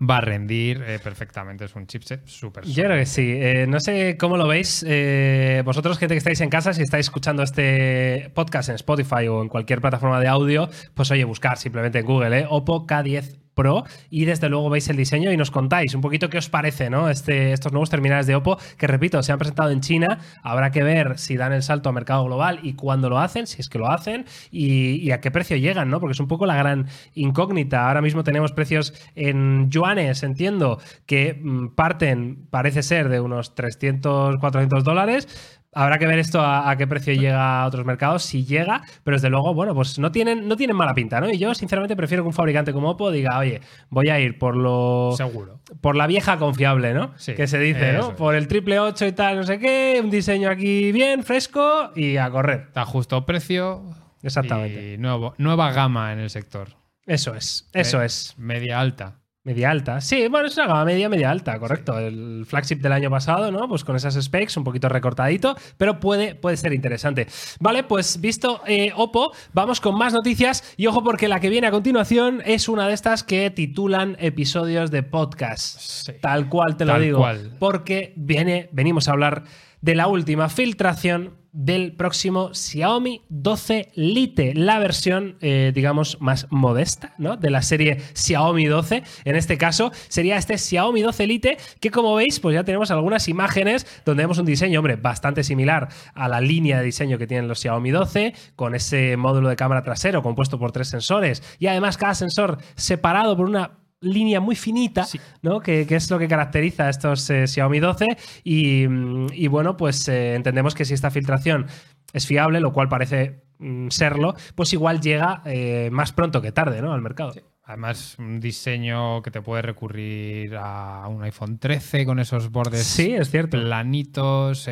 va 0.00 0.18
a 0.18 0.20
rendir 0.20 0.82
eh, 0.86 0.98
perfectamente. 1.02 1.64
Es 1.64 1.74
un 1.74 1.86
chipset 1.86 2.26
súper 2.26 2.64
Yo 2.64 2.84
creo 2.84 2.96
que 2.96 3.06
sí. 3.06 3.32
Eh, 3.34 3.66
no 3.68 3.80
sé 3.80 4.16
cómo 4.16 4.36
lo 4.36 4.46
veis. 4.46 4.84
eh, 4.86 5.62
vosotros, 5.64 5.98
gente 5.98 6.14
que 6.14 6.18
estáis 6.18 6.40
en 6.40 6.50
casa, 6.50 6.72
si 6.72 6.82
estáis 6.82 7.06
escuchando 7.06 7.42
este 7.42 8.30
podcast 8.34 8.68
en 8.68 8.76
Spotify 8.76 9.28
o 9.28 9.42
en 9.42 9.48
cualquier 9.48 9.80
plataforma 9.80 10.20
de 10.20 10.28
audio, 10.28 10.68
pues 10.94 11.10
oye, 11.10 11.24
buscar 11.24 11.58
simplemente 11.58 11.98
en 11.98 12.06
Google, 12.06 12.40
¿eh? 12.40 12.46
Oppo 12.48 12.86
K10 12.86 13.38
Pro 13.54 13.82
y 14.08 14.24
desde 14.24 14.48
luego 14.48 14.70
veis 14.70 14.88
el 14.88 14.96
diseño 14.96 15.32
y 15.32 15.36
nos 15.36 15.50
contáis 15.50 15.92
un 15.96 16.00
poquito 16.00 16.30
qué 16.30 16.38
os 16.38 16.48
parece, 16.48 16.90
¿no? 16.90 17.10
Este, 17.10 17.52
estos 17.52 17.72
nuevos 17.72 17.90
terminales 17.90 18.28
de 18.28 18.36
Oppo 18.36 18.56
que, 18.76 18.86
repito, 18.86 19.20
se 19.24 19.32
han 19.32 19.38
presentado 19.40 19.70
en 19.72 19.80
China. 19.80 20.20
Habrá 20.44 20.70
que 20.70 20.84
ver 20.84 21.18
si 21.18 21.36
dan 21.36 21.52
el 21.52 21.64
salto 21.64 21.88
a 21.88 21.92
mercado 21.92 22.24
global 22.24 22.60
y 22.62 22.74
cuándo 22.74 23.08
lo 23.10 23.18
hacen, 23.18 23.48
si 23.48 23.60
es 23.60 23.68
que 23.68 23.78
lo 23.80 23.90
hacen 23.90 24.26
y, 24.52 24.98
y 25.00 25.10
a 25.10 25.20
qué 25.20 25.32
precio 25.32 25.56
llegan, 25.56 25.90
¿no? 25.90 25.98
Porque 25.98 26.12
es 26.12 26.20
un 26.20 26.28
poco 26.28 26.46
la 26.46 26.54
gran 26.54 26.86
incógnita. 27.14 27.88
Ahora 27.88 28.00
mismo 28.00 28.22
tenemos 28.22 28.52
precios 28.52 28.94
en 29.16 29.70
yuanes, 29.88 30.22
entiendo, 30.22 30.78
que 31.06 31.34
mm, 31.40 31.68
parten, 31.74 32.46
parece 32.50 32.82
ser, 32.82 33.08
de 33.08 33.20
unos 33.20 33.54
300, 33.54 34.36
400 34.38 34.84
dólares. 34.84 35.54
Habrá 35.74 35.98
que 35.98 36.06
ver 36.06 36.18
esto 36.18 36.40
a, 36.40 36.70
a 36.70 36.76
qué 36.78 36.86
precio 36.86 37.12
llega 37.12 37.62
a 37.62 37.66
otros 37.66 37.84
mercados, 37.84 38.22
si 38.22 38.44
llega, 38.44 38.82
pero 39.04 39.16
desde 39.16 39.28
luego, 39.28 39.52
bueno, 39.52 39.74
pues 39.74 39.98
no 39.98 40.10
tienen, 40.10 40.48
no 40.48 40.56
tienen 40.56 40.74
mala 40.74 40.94
pinta, 40.94 41.20
¿no? 41.20 41.28
Y 41.30 41.36
yo, 41.38 41.54
sinceramente, 41.54 41.94
prefiero 41.94 42.22
que 42.24 42.28
un 42.28 42.32
fabricante 42.32 42.72
como 42.72 42.88
Oppo 42.90 43.10
diga, 43.10 43.38
oye, 43.38 43.60
voy 43.90 44.08
a 44.08 44.18
ir 44.18 44.38
por 44.38 44.56
lo. 44.56 45.12
seguro. 45.16 45.60
Por 45.82 45.94
la 45.94 46.06
vieja 46.06 46.38
confiable, 46.38 46.94
¿no? 46.94 47.12
Sí, 47.16 47.34
que 47.34 47.46
se 47.46 47.58
dice, 47.58 47.90
eso 47.90 47.98
¿no? 48.00 48.08
es. 48.08 48.14
Por 48.14 48.34
el 48.34 48.48
triple 48.48 48.80
8 48.80 49.06
y 49.06 49.12
tal, 49.12 49.36
no 49.36 49.42
sé 49.44 49.58
qué, 49.58 50.00
un 50.02 50.10
diseño 50.10 50.48
aquí 50.48 50.90
bien, 50.90 51.22
fresco 51.22 51.92
y 51.94 52.16
a 52.16 52.30
correr. 52.30 52.72
Te 52.72 52.80
ajusto 52.80 53.24
precio, 53.26 53.82
exactamente. 54.22 54.94
Y 54.94 54.98
nuevo, 54.98 55.34
nueva 55.36 55.70
gama 55.72 56.14
en 56.14 56.18
el 56.20 56.30
sector. 56.30 56.70
Eso 57.06 57.34
es, 57.34 57.68
eso 57.74 58.02
Eh, 58.02 58.06
es. 58.06 58.34
Media 58.38 58.80
alta. 58.80 59.17
Media 59.48 59.70
alta. 59.70 60.02
Sí, 60.02 60.28
bueno, 60.28 60.46
es 60.48 60.56
una 60.58 60.66
gama 60.66 60.84
media, 60.84 61.08
media 61.08 61.30
alta, 61.30 61.58
correcto. 61.58 61.98
El 61.98 62.44
flagship 62.46 62.80
del 62.82 62.92
año 62.92 63.08
pasado, 63.08 63.50
¿no? 63.50 63.66
Pues 63.66 63.82
con 63.82 63.96
esas 63.96 64.12
specs, 64.22 64.58
un 64.58 64.64
poquito 64.64 64.90
recortadito, 64.90 65.56
pero 65.78 66.00
puede, 66.00 66.34
puede 66.34 66.58
ser 66.58 66.74
interesante. 66.74 67.26
Vale, 67.58 67.82
pues 67.82 68.20
visto 68.20 68.60
eh, 68.66 68.92
Oppo, 68.94 69.32
vamos 69.54 69.80
con 69.80 69.96
más 69.96 70.12
noticias 70.12 70.74
y 70.76 70.86
ojo 70.86 71.02
porque 71.02 71.28
la 71.28 71.40
que 71.40 71.48
viene 71.48 71.66
a 71.66 71.70
continuación 71.70 72.42
es 72.44 72.68
una 72.68 72.86
de 72.88 72.92
estas 72.92 73.24
que 73.24 73.48
titulan 73.50 74.18
episodios 74.20 74.90
de 74.90 75.02
podcast. 75.02 75.80
Sí. 75.80 76.12
Tal 76.20 76.50
cual 76.50 76.76
te 76.76 76.84
lo 76.84 76.92
Tal 76.92 77.02
digo. 77.02 77.18
cual. 77.20 77.56
Porque 77.58 78.12
viene, 78.16 78.68
venimos 78.72 79.08
a 79.08 79.12
hablar 79.12 79.44
de 79.80 79.94
la 79.94 80.08
última 80.08 80.50
filtración 80.50 81.38
del 81.58 81.92
próximo 81.92 82.54
Xiaomi 82.54 83.22
12 83.30 83.88
Lite, 83.96 84.54
la 84.54 84.78
versión, 84.78 85.38
eh, 85.40 85.72
digamos, 85.74 86.20
más 86.20 86.46
modesta, 86.50 87.14
¿no? 87.18 87.36
De 87.36 87.50
la 87.50 87.62
serie 87.62 88.00
Xiaomi 88.14 88.66
12. 88.66 89.02
En 89.24 89.34
este 89.34 89.58
caso, 89.58 89.90
sería 90.06 90.36
este 90.36 90.56
Xiaomi 90.56 91.02
12 91.02 91.26
Lite, 91.26 91.58
que 91.80 91.90
como 91.90 92.14
veis, 92.14 92.38
pues 92.38 92.54
ya 92.54 92.62
tenemos 92.62 92.92
algunas 92.92 93.26
imágenes 93.26 93.88
donde 94.04 94.22
vemos 94.22 94.38
un 94.38 94.46
diseño, 94.46 94.78
hombre, 94.78 94.94
bastante 94.94 95.42
similar 95.42 95.88
a 96.14 96.28
la 96.28 96.40
línea 96.40 96.78
de 96.78 96.84
diseño 96.84 97.18
que 97.18 97.26
tienen 97.26 97.48
los 97.48 97.58
Xiaomi 97.58 97.90
12, 97.90 98.34
con 98.54 98.76
ese 98.76 99.16
módulo 99.16 99.48
de 99.48 99.56
cámara 99.56 99.82
trasero 99.82 100.22
compuesto 100.22 100.60
por 100.60 100.70
tres 100.70 100.86
sensores, 100.86 101.42
y 101.58 101.66
además 101.66 101.96
cada 101.96 102.14
sensor 102.14 102.58
separado 102.76 103.36
por 103.36 103.46
una 103.46 103.78
línea 104.00 104.40
muy 104.40 104.54
finita, 104.56 105.04
Sí. 105.04 105.18
¿no? 105.42 105.60
Que, 105.60 105.86
que 105.86 105.96
es 105.96 106.10
lo 106.10 106.18
que 106.18 106.28
caracteriza 106.28 106.84
a 106.86 106.90
estos 106.90 107.28
eh, 107.30 107.46
Xiaomi 107.46 107.80
12. 107.80 108.06
Y, 108.44 108.84
y 109.32 109.46
bueno, 109.48 109.76
pues 109.76 110.08
eh, 110.08 110.34
entendemos 110.34 110.74
que 110.74 110.84
si 110.84 110.94
esta 110.94 111.10
filtración 111.10 111.66
es 112.12 112.26
fiable, 112.26 112.60
lo 112.60 112.72
cual 112.72 112.88
parece 112.88 113.42
mm, 113.58 113.88
serlo, 113.88 114.34
pues 114.54 114.72
igual 114.72 115.00
llega 115.00 115.42
eh, 115.46 115.88
más 115.92 116.12
pronto 116.12 116.40
que 116.40 116.52
tarde, 116.52 116.80
¿no? 116.80 116.92
Al 116.92 117.02
mercado. 117.02 117.32
Además, 117.64 118.16
un 118.18 118.40
diseño 118.40 119.20
que 119.20 119.30
te 119.30 119.42
puede 119.42 119.60
recurrir 119.62 120.56
a 120.56 121.06
un 121.08 121.22
iPhone 121.24 121.58
13 121.58 122.06
con 122.06 122.18
esos 122.18 122.50
bordes 122.50 122.84
Sí, 122.86 123.12
es 123.12 123.30
cierto. 123.30 123.60
planitos. 123.60 124.66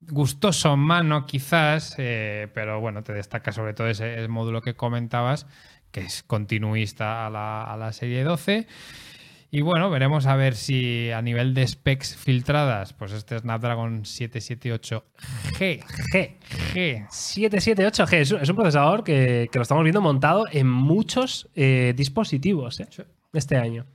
gustoso 0.00 0.72
en 0.74 0.80
mano, 0.80 1.26
quizás, 1.26 1.94
pero 1.96 2.80
bueno, 2.80 3.02
te 3.02 3.12
destaca 3.12 3.52
sobre 3.52 3.74
todo 3.74 3.88
ese, 3.88 4.14
el 4.14 4.28
módulo 4.28 4.60
que 4.62 4.74
comentabas, 4.74 5.46
que 5.94 6.00
es 6.00 6.24
continuista 6.24 7.24
a 7.24 7.30
la, 7.30 7.62
a 7.62 7.76
la 7.76 7.92
serie 7.92 8.24
12. 8.24 8.66
Y 9.52 9.60
bueno, 9.60 9.88
veremos 9.88 10.26
a 10.26 10.34
ver 10.34 10.56
si 10.56 11.12
a 11.12 11.22
nivel 11.22 11.54
de 11.54 11.64
specs 11.64 12.16
filtradas, 12.16 12.92
pues 12.92 13.12
este 13.12 13.38
Snapdragon 13.38 14.02
778G. 14.02 15.04
G. 15.56 15.84
G. 16.74 17.08
778G 17.08 18.14
es 18.14 18.32
un, 18.32 18.40
es 18.40 18.48
un 18.48 18.56
procesador 18.56 19.04
que, 19.04 19.48
que 19.52 19.58
lo 19.60 19.62
estamos 19.62 19.84
viendo 19.84 20.00
montado 20.00 20.46
en 20.50 20.68
muchos 20.68 21.48
eh, 21.54 21.94
dispositivos 21.96 22.80
¿eh? 22.80 22.88
este 23.32 23.56
año. 23.56 23.86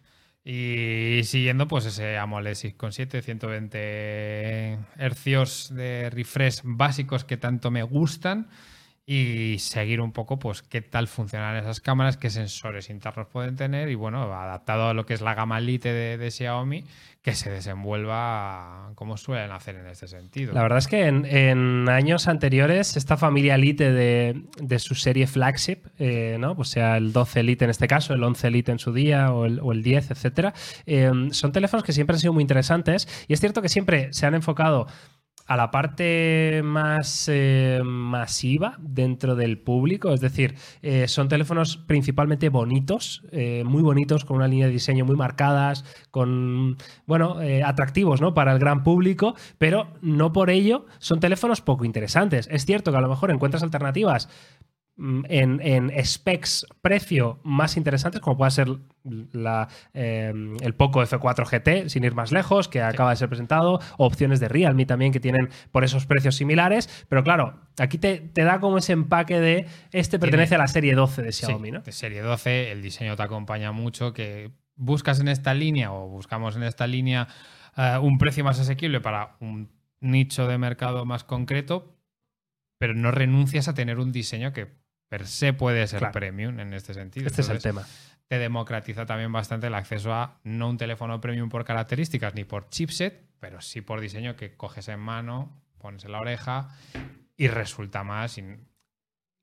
Y 0.46 1.20
siguiendo 1.26 1.68
pues 1.68 1.86
ese 1.86 2.18
AMOLED 2.18 2.54
6.7, 2.54 3.22
120 3.22 4.80
hercios 4.98 5.76
de 5.76 6.10
refresh 6.10 6.62
básicos 6.64 7.26
que 7.26 7.36
tanto 7.36 7.70
me 7.70 7.84
gustan 7.84 8.48
y 9.12 9.58
seguir 9.58 10.02
un 10.02 10.12
poco 10.12 10.38
pues 10.38 10.62
qué 10.62 10.84
tal 10.84 11.08
funcionan 11.08 11.56
esas 11.56 11.82
cámaras, 11.82 12.16
qué 12.16 12.30
sensores 12.30 12.92
internos 12.92 13.26
pueden 13.26 13.56
tener 13.56 13.90
y 13.90 13.96
bueno, 13.96 14.32
adaptado 14.32 14.90
a 14.90 14.94
lo 14.94 15.08
que 15.08 15.16
es 15.16 15.22
la 15.22 15.34
gama 15.34 15.60
Lite 15.60 15.92
de, 15.92 16.30
Xiaomi, 16.30 16.84
que 17.24 17.34
se 17.34 17.50
desenvuelva 17.50 18.92
como 18.94 19.18
suelen 19.18 19.50
hacer 19.50 19.78
en 19.78 19.88
este 19.88 20.08
sentido. 20.08 20.54
La 20.54 20.62
verdad 20.62 20.78
es 20.78 20.88
que 20.88 21.08
en, 21.08 21.90
años 21.90 22.28
anteriores, 22.28 22.98
esta 22.98 23.18
familia 23.18 23.56
Elite 23.56 23.92
de, 23.92 24.44
de 24.62 24.78
su 24.78 24.94
serie 24.94 25.26
flagship, 25.26 25.88
eh, 25.98 26.38
¿no? 26.40 26.56
Pues 26.56 26.70
sea 26.70 26.96
el 26.96 27.12
12 27.12 27.40
Elite 27.40 27.66
en 27.66 27.72
este 27.72 27.88
caso, 27.88 28.14
el 28.14 28.24
11 28.24 28.48
Elite 28.48 28.72
en 28.74 28.78
su 28.78 28.94
día 28.94 29.34
o 29.34 29.46
el, 29.46 29.60
o 29.60 29.72
el 29.72 29.82
10, 29.82 30.12
etcétera, 30.12 30.54
eh, 30.86 31.12
son 31.32 31.52
teléfonos 31.52 31.84
que 31.84 31.94
siempre 31.94 32.14
han 32.14 32.20
sido 32.20 32.34
muy 32.34 32.44
interesantes 32.44 33.08
y 33.28 33.34
es 33.34 33.40
cierto 33.40 33.64
que 33.64 33.70
siempre 33.70 34.14
se 34.14 34.28
han 34.28 34.36
enfocado 34.36 34.86
a 35.50 35.58
la 35.58 35.72
parte 35.72 36.62
más 36.64 37.28
eh, 37.28 37.82
masiva 37.84 38.76
dentro 38.80 39.36
del 39.36 39.58
público, 39.58 40.14
es 40.14 40.22
decir, 40.22 40.54
eh, 40.84 41.08
son 41.08 41.28
teléfonos 41.28 41.78
principalmente 41.78 42.50
bonitos, 42.50 43.24
eh, 43.32 43.64
muy 43.66 43.82
bonitos, 43.82 44.26
con 44.26 44.38
una 44.38 44.48
línea 44.48 44.68
de 44.68 44.74
diseño 44.74 45.06
muy 45.06 45.16
marcadas, 45.16 45.86
con, 46.12 46.78
bueno, 47.08 47.38
atractivos, 47.66 48.22
¿no? 48.22 48.36
Para 48.36 48.54
el 48.54 48.60
gran 48.60 48.84
público, 48.84 49.34
pero 49.58 49.88
no 50.04 50.32
por 50.34 50.52
ello 50.52 50.86
son 51.00 51.20
teléfonos 51.20 51.62
poco 51.62 51.84
interesantes. 51.84 52.48
Es 52.52 52.66
cierto 52.66 52.92
que 52.92 53.00
a 53.00 53.02
lo 53.02 53.10
mejor 53.10 53.32
encuentras 53.32 53.64
alternativas 53.64 54.30
en, 55.00 55.62
en 55.62 56.06
specs 56.06 56.66
precio 56.82 57.40
más 57.44 57.78
interesantes, 57.78 58.22
como 58.22 58.38
puede 58.38 58.52
ser 58.52 58.68
la, 59.32 59.68
eh, 59.94 60.34
el 60.62 60.76
Poco 60.76 61.02
F4 61.02 61.46
GT, 61.46 61.90
sin 61.90 62.04
ir 62.04 62.14
más 62.14 62.32
lejos, 62.32 62.68
que 62.68 62.82
acaba 62.82 63.12
de 63.12 63.16
ser 63.16 63.30
presentado, 63.30 63.80
o 63.98 64.06
opciones 64.06 64.40
de 64.40 64.50
Realme 64.50 64.86
también 64.86 65.12
que 65.12 65.20
tienen 65.20 65.50
por 65.72 65.84
esos 65.84 66.06
precios 66.06 66.36
similares. 66.36 67.06
Pero 67.08 67.24
claro, 67.24 67.62
aquí 67.78 67.98
te, 67.98 68.20
te 68.20 68.44
da 68.44 68.60
como 68.60 68.78
ese 68.78 68.94
empaque 68.94 69.40
de 69.40 69.68
este 69.92 70.20
pertenece 70.20 70.56
a 70.56 70.60
la 70.60 70.68
serie 70.68 70.96
12 70.96 71.22
de 71.22 71.32
Sí, 71.32 71.46
Xiaomi, 71.46 71.72
¿no? 71.72 71.82
de 71.82 71.92
serie 71.92 72.22
12, 72.22 72.72
el 72.72 72.82
diseño 72.82 73.16
te 73.16 73.24
acompaña 73.24 73.72
mucho, 73.72 74.14
que 74.14 74.52
buscas 74.76 75.20
en 75.20 75.28
esta 75.28 75.54
línea 75.54 75.92
o 75.92 76.08
buscamos 76.08 76.56
en 76.56 76.64
esta 76.64 76.88
línea 76.88 77.28
eh, 77.78 77.98
un 78.02 78.18
precio 78.18 78.44
más 78.44 78.60
asequible 78.60 79.00
para 79.00 79.38
un 79.40 79.70
nicho 80.02 80.48
de 80.48 80.58
mercado 80.58 81.06
más 81.06 81.24
concreto, 81.24 81.96
pero 82.78 82.94
no 82.94 83.12
renuncias 83.12 83.68
a 83.68 83.74
tener 83.74 84.00
un 84.00 84.12
diseño 84.12 84.54
que 84.54 84.80
per 85.10 85.28
se 85.28 85.54
puede 85.54 85.86
ser 85.88 86.00
Claro. 86.00 86.14
premium 86.14 86.60
en 86.60 86.74
este 86.74 86.94
sentido. 86.94 87.28
Este 87.28 87.42
es 87.42 87.50
el 87.50 87.62
tema. 87.62 87.86
Te 88.28 88.38
democratiza 88.38 89.06
también 89.06 89.32
bastante 89.32 89.68
el 89.68 89.74
acceso 89.74 90.14
a 90.14 90.40
no 90.44 90.70
un 90.70 90.78
teléfono 90.78 91.20
premium 91.20 91.50
por 91.50 91.66
características 91.66 92.36
ni 92.36 92.44
por 92.44 92.70
chipset, 92.70 93.26
pero 93.40 93.60
sí 93.60 93.82
por 93.82 94.00
diseño 94.02 94.36
que 94.36 94.56
coges 94.56 94.88
en 94.88 95.00
mano, 95.00 95.62
pones 95.80 96.06
en 96.06 96.12
la 96.12 96.20
oreja 96.20 96.70
y 97.36 97.48
resulta 97.48 98.04
más. 98.04 98.34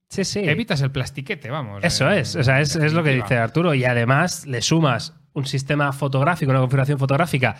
Sí, 0.08 0.24
sí. 0.24 0.38
Evitas 0.48 0.80
el 0.82 0.92
plastiquete, 0.92 1.50
vamos. 1.50 1.82
Eso 1.82 2.08
en- 2.10 2.18
es, 2.18 2.36
o 2.36 2.44
sea, 2.44 2.60
es, 2.60 2.76
es 2.76 2.92
lo 2.92 3.02
que 3.02 3.10
dice 3.10 3.36
Arturo. 3.36 3.74
Y 3.74 3.84
además 3.84 4.46
le 4.46 4.62
sumas 4.62 5.14
un 5.32 5.46
sistema 5.46 5.92
fotográfico, 5.92 6.50
una 6.52 6.60
configuración 6.60 6.98
fotográfica 6.98 7.56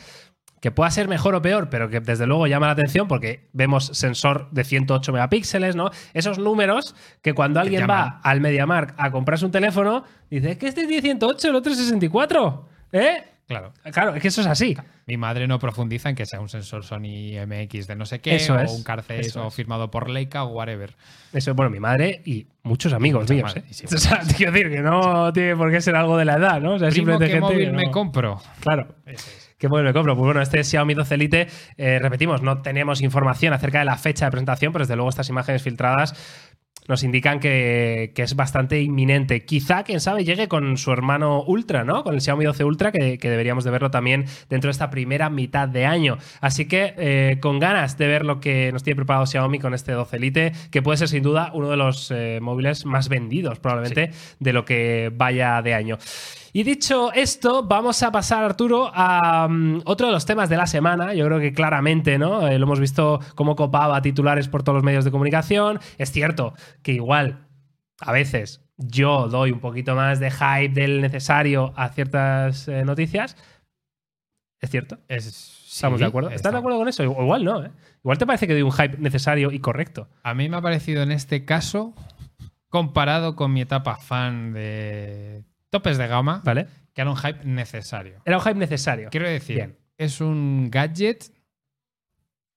que 0.67 0.73
pueda 0.73 0.91
ser 0.91 1.07
mejor 1.07 1.37
o 1.37 1.43
peor, 1.43 1.71
pero 1.71 1.89
que 1.89 2.01
desde 2.01 2.27
luego 2.27 2.49
llama 2.49 2.67
la 2.67 2.73
atención 2.73 3.07
porque 3.07 3.47
vemos 3.53 3.87
sensor 3.93 4.49
de 4.51 4.65
108 4.65 5.13
megapíxeles, 5.13 5.77
¿no? 5.77 5.91
Esos 6.13 6.41
números 6.41 6.97
que 7.23 7.35
cuando 7.35 7.61
alguien 7.61 7.87
va 7.89 8.19
al 8.25 8.41
MediaMark 8.41 8.95
a 8.99 9.13
comprarse 9.13 9.45
un 9.45 9.53
teléfono, 9.53 10.03
dice, 10.29 10.51
es 10.51 10.59
que 10.59 10.67
este 10.67 10.89
tiene 10.89 11.03
108, 11.03 11.51
el 11.51 11.55
otro 11.55 11.71
es 11.71 11.79
64, 11.79 12.69
¿eh? 12.91 13.23
Claro. 13.47 13.73
Claro, 13.93 14.17
es 14.17 14.21
que 14.23 14.27
eso 14.27 14.41
es 14.41 14.49
así. 14.49 14.77
Mi 15.07 15.17
madre 15.17 15.47
no 15.47 15.61
profundiza 15.61 16.09
en 16.09 16.17
que 16.17 16.27
sea 16.27 16.41
un 16.41 16.49
sensor 16.49 16.83
Sony 16.85 17.39
MX 17.47 17.87
de 17.87 17.95
no 17.95 18.05
sé 18.05 18.19
qué, 18.19 18.35
Eso 18.35 18.55
o 18.55 18.59
es, 18.59 18.73
un 18.73 18.83
Carface, 18.83 19.21
eso 19.21 19.45
o 19.45 19.49
es. 19.49 19.55
firmado 19.55 19.89
por 19.89 20.11
Leica 20.11 20.43
o 20.43 20.49
whatever. 20.49 20.97
Eso 21.33 21.53
es, 21.53 21.57
bueno, 21.57 21.71
mi 21.71 21.79
madre 21.79 22.23
y 22.25 22.49
muchos 22.65 22.93
amigos 22.93 23.31
míos, 23.31 23.55
¿eh? 23.55 23.63
sí, 23.71 23.85
O 23.87 23.97
sea, 23.99 24.19
quiero 24.37 24.51
decir 24.51 24.69
que 24.69 24.81
no 24.81 25.33
tiene 25.33 25.55
por 25.55 25.71
qué 25.71 25.81
ser 25.81 25.95
algo 25.95 26.17
de 26.19 26.25
la 26.25 26.35
edad, 26.39 26.61
¿no? 26.61 26.73
O 26.75 26.79
sea, 26.81 26.89
Primo, 26.89 27.13
simplemente 27.13 27.27
¿qué 27.27 27.33
gente 27.35 27.47
móvil 27.55 27.67
que 27.67 27.77
me 27.77 27.85
no- 27.85 27.91
compro? 27.93 28.43
Claro. 28.59 28.97
Ese 29.07 29.31
es. 29.31 29.46
¿Qué 29.59 29.69
móvil 29.69 29.85
me 29.85 29.93
compro? 29.93 30.15
Pues 30.15 30.25
bueno, 30.25 30.43
este 30.43 30.63
Xiaomi 30.63 30.95
12 30.95 31.15
Elite, 31.15 31.49
eh, 31.79 31.99
repetimos, 31.99 32.43
no 32.43 32.61
tenemos 32.61 33.01
información 33.01 33.55
acerca 33.55 33.79
de 33.79 33.87
la 33.87 33.97
fecha 33.97 34.27
de 34.27 34.31
presentación, 34.31 34.73
pero 34.73 34.85
desde 34.85 34.97
luego 34.97 35.09
estas 35.09 35.31
imágenes 35.31 35.63
filtradas 35.63 36.15
nos 36.89 37.03
indican 37.03 37.41
que, 37.41 38.13
que 38.15 38.23
es 38.23 38.37
bastante 38.37 38.81
inminente. 38.81 39.45
Quizá, 39.45 39.83
quién 39.83 40.01
sabe, 40.01 40.25
llegue 40.25 40.49
con 40.49 40.77
su 40.77 40.93
hermano 40.93 41.43
Ultra, 41.43 41.85
¿no? 41.85 42.05
Con 42.05 42.15
el 42.15 42.21
Xiaomi 42.21 42.45
12 42.45 42.65
Ultra, 42.65 42.93
que, 42.93 43.19
que 43.19 43.31
deberíamos 43.31 43.65
de 43.65 43.71
verlo 43.71 43.91
también 43.91 44.27
dentro 44.49 44.69
de 44.69 44.73
esta 44.73 44.91
primera 44.91 45.31
mitad 45.31 45.69
de 45.69 45.85
año. 45.87 46.19
Así 46.41 46.67
que 46.67 46.95
eh, 46.97 47.39
con 47.41 47.59
ganas 47.59 47.99
de 47.99 48.07
ver 48.07 48.25
lo 48.25 48.41
que 48.41 48.71
nos 48.73 48.83
tiene 48.83 48.97
preparado 48.97 49.27
Xiaomi 49.27 49.59
con 49.59 49.75
este 49.75 49.93
12 49.93 50.17
Elite, 50.17 50.53
que 50.71 50.83
puede 50.83 50.99
ser 50.99 51.09
sin 51.09 51.23
duda 51.23 51.51
uno 51.55 51.71
de 51.71 51.77
los 51.77 52.11
eh, 52.11 52.39
móviles 52.41 52.87
más 52.87 53.09
vendidos 53.09 53.59
probablemente 53.59 54.13
de 54.39 54.53
lo 54.53 54.65
que 54.65 55.11
vaya 55.15 55.61
de 55.63 55.75
año. 55.75 55.99
Y 56.57 56.63
dicho 56.63 57.13
esto, 57.13 57.65
vamos 57.65 58.03
a 58.03 58.11
pasar, 58.11 58.43
Arturo, 58.43 58.91
a 58.95 59.47
mm, 59.47 59.83
otro 59.85 60.07
de 60.07 60.13
los 60.15 60.25
temas 60.25 60.49
de 60.49 60.57
la 60.57 60.67
semana. 60.67 61.13
Yo 61.13 61.27
creo 61.27 61.39
que 61.39 61.53
claramente, 61.53 62.17
¿no? 62.17 62.49
Eh, 62.49 62.59
lo 62.59 62.65
hemos 62.65 62.81
visto 62.81 63.21
como 63.35 63.55
copaba 63.57 64.01
titulares 64.01 64.49
por 64.49 64.63
todos 64.63 64.77
los 64.77 64.83
medios 64.83 65.05
de 65.05 65.11
comunicación. 65.11 65.81
Es 65.99 66.13
cierto 66.13 66.55
que 66.83 66.93
igual, 66.93 67.47
a 68.01 68.11
veces, 68.11 68.65
yo 68.79 69.29
doy 69.29 69.51
un 69.51 69.61
poquito 69.61 69.95
más 69.95 70.19
de 70.19 70.31
hype 70.31 70.71
del 70.71 71.03
necesario 71.03 71.75
a 71.77 71.91
ciertas 71.91 72.69
eh, 72.69 72.87
noticias. 72.87 73.37
¿Es 74.59 74.71
cierto? 74.71 74.97
Es- 75.09 75.65
¿Estamos 75.77 75.99
sí, 75.99 76.05
de 76.05 76.09
acuerdo? 76.09 76.31
¿Estás 76.31 76.53
de 76.53 76.59
acuerdo 76.59 76.79
con 76.79 76.89
eso? 76.89 77.03
Igual 77.03 77.45
no, 77.45 77.63
¿eh? 77.67 77.71
Igual 78.03 78.17
te 78.17 78.25
parece 78.25 78.47
que 78.47 78.55
doy 78.55 78.63
un 78.63 78.73
hype 78.73 78.97
necesario 78.97 79.53
y 79.53 79.59
correcto. 79.59 80.09
A 80.23 80.33
mí 80.33 80.49
me 80.49 80.57
ha 80.57 80.63
parecido 80.63 81.03
en 81.03 81.13
este 81.13 81.45
caso, 81.45 81.93
comparado 82.71 83.37
con 83.37 83.53
mi 83.53 83.61
etapa 83.61 83.97
fan 83.97 84.55
de 84.55 85.45
topes 85.71 85.99
de 85.99 86.07
gama, 86.07 86.43
¿Vale? 86.45 86.67
que 86.95 87.01
era 87.03 87.11
un 87.11 87.17
hype 87.17 87.45
necesario. 87.45 88.23
Era 88.25 88.39
un 88.39 88.43
hype 88.43 88.55
necesario. 88.59 89.09
Quiero 89.11 89.29
decir, 89.29 89.57
Bien. 89.57 89.79
es 89.99 90.21
un 90.21 90.71
gadget 90.71 91.25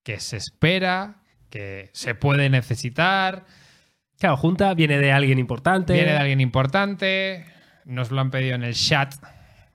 que 0.04 0.20
se 0.20 0.38
espera, 0.38 1.22
que 1.50 1.90
se 1.94 2.16
puede 2.16 2.50
necesitar, 2.50 3.46
Claro, 4.20 4.36
junta 4.36 4.74
viene 4.74 4.98
de 4.98 5.14
alguien 5.14 5.40
importante. 5.40 5.94
Viene 5.94 6.12
de 6.12 6.18
alguien 6.18 6.42
importante, 6.42 7.46
nos 7.86 8.12
lo 8.12 8.20
han 8.20 8.32
pedido 8.32 8.54
en 8.56 8.64
el 8.64 8.74
chat 8.74 9.14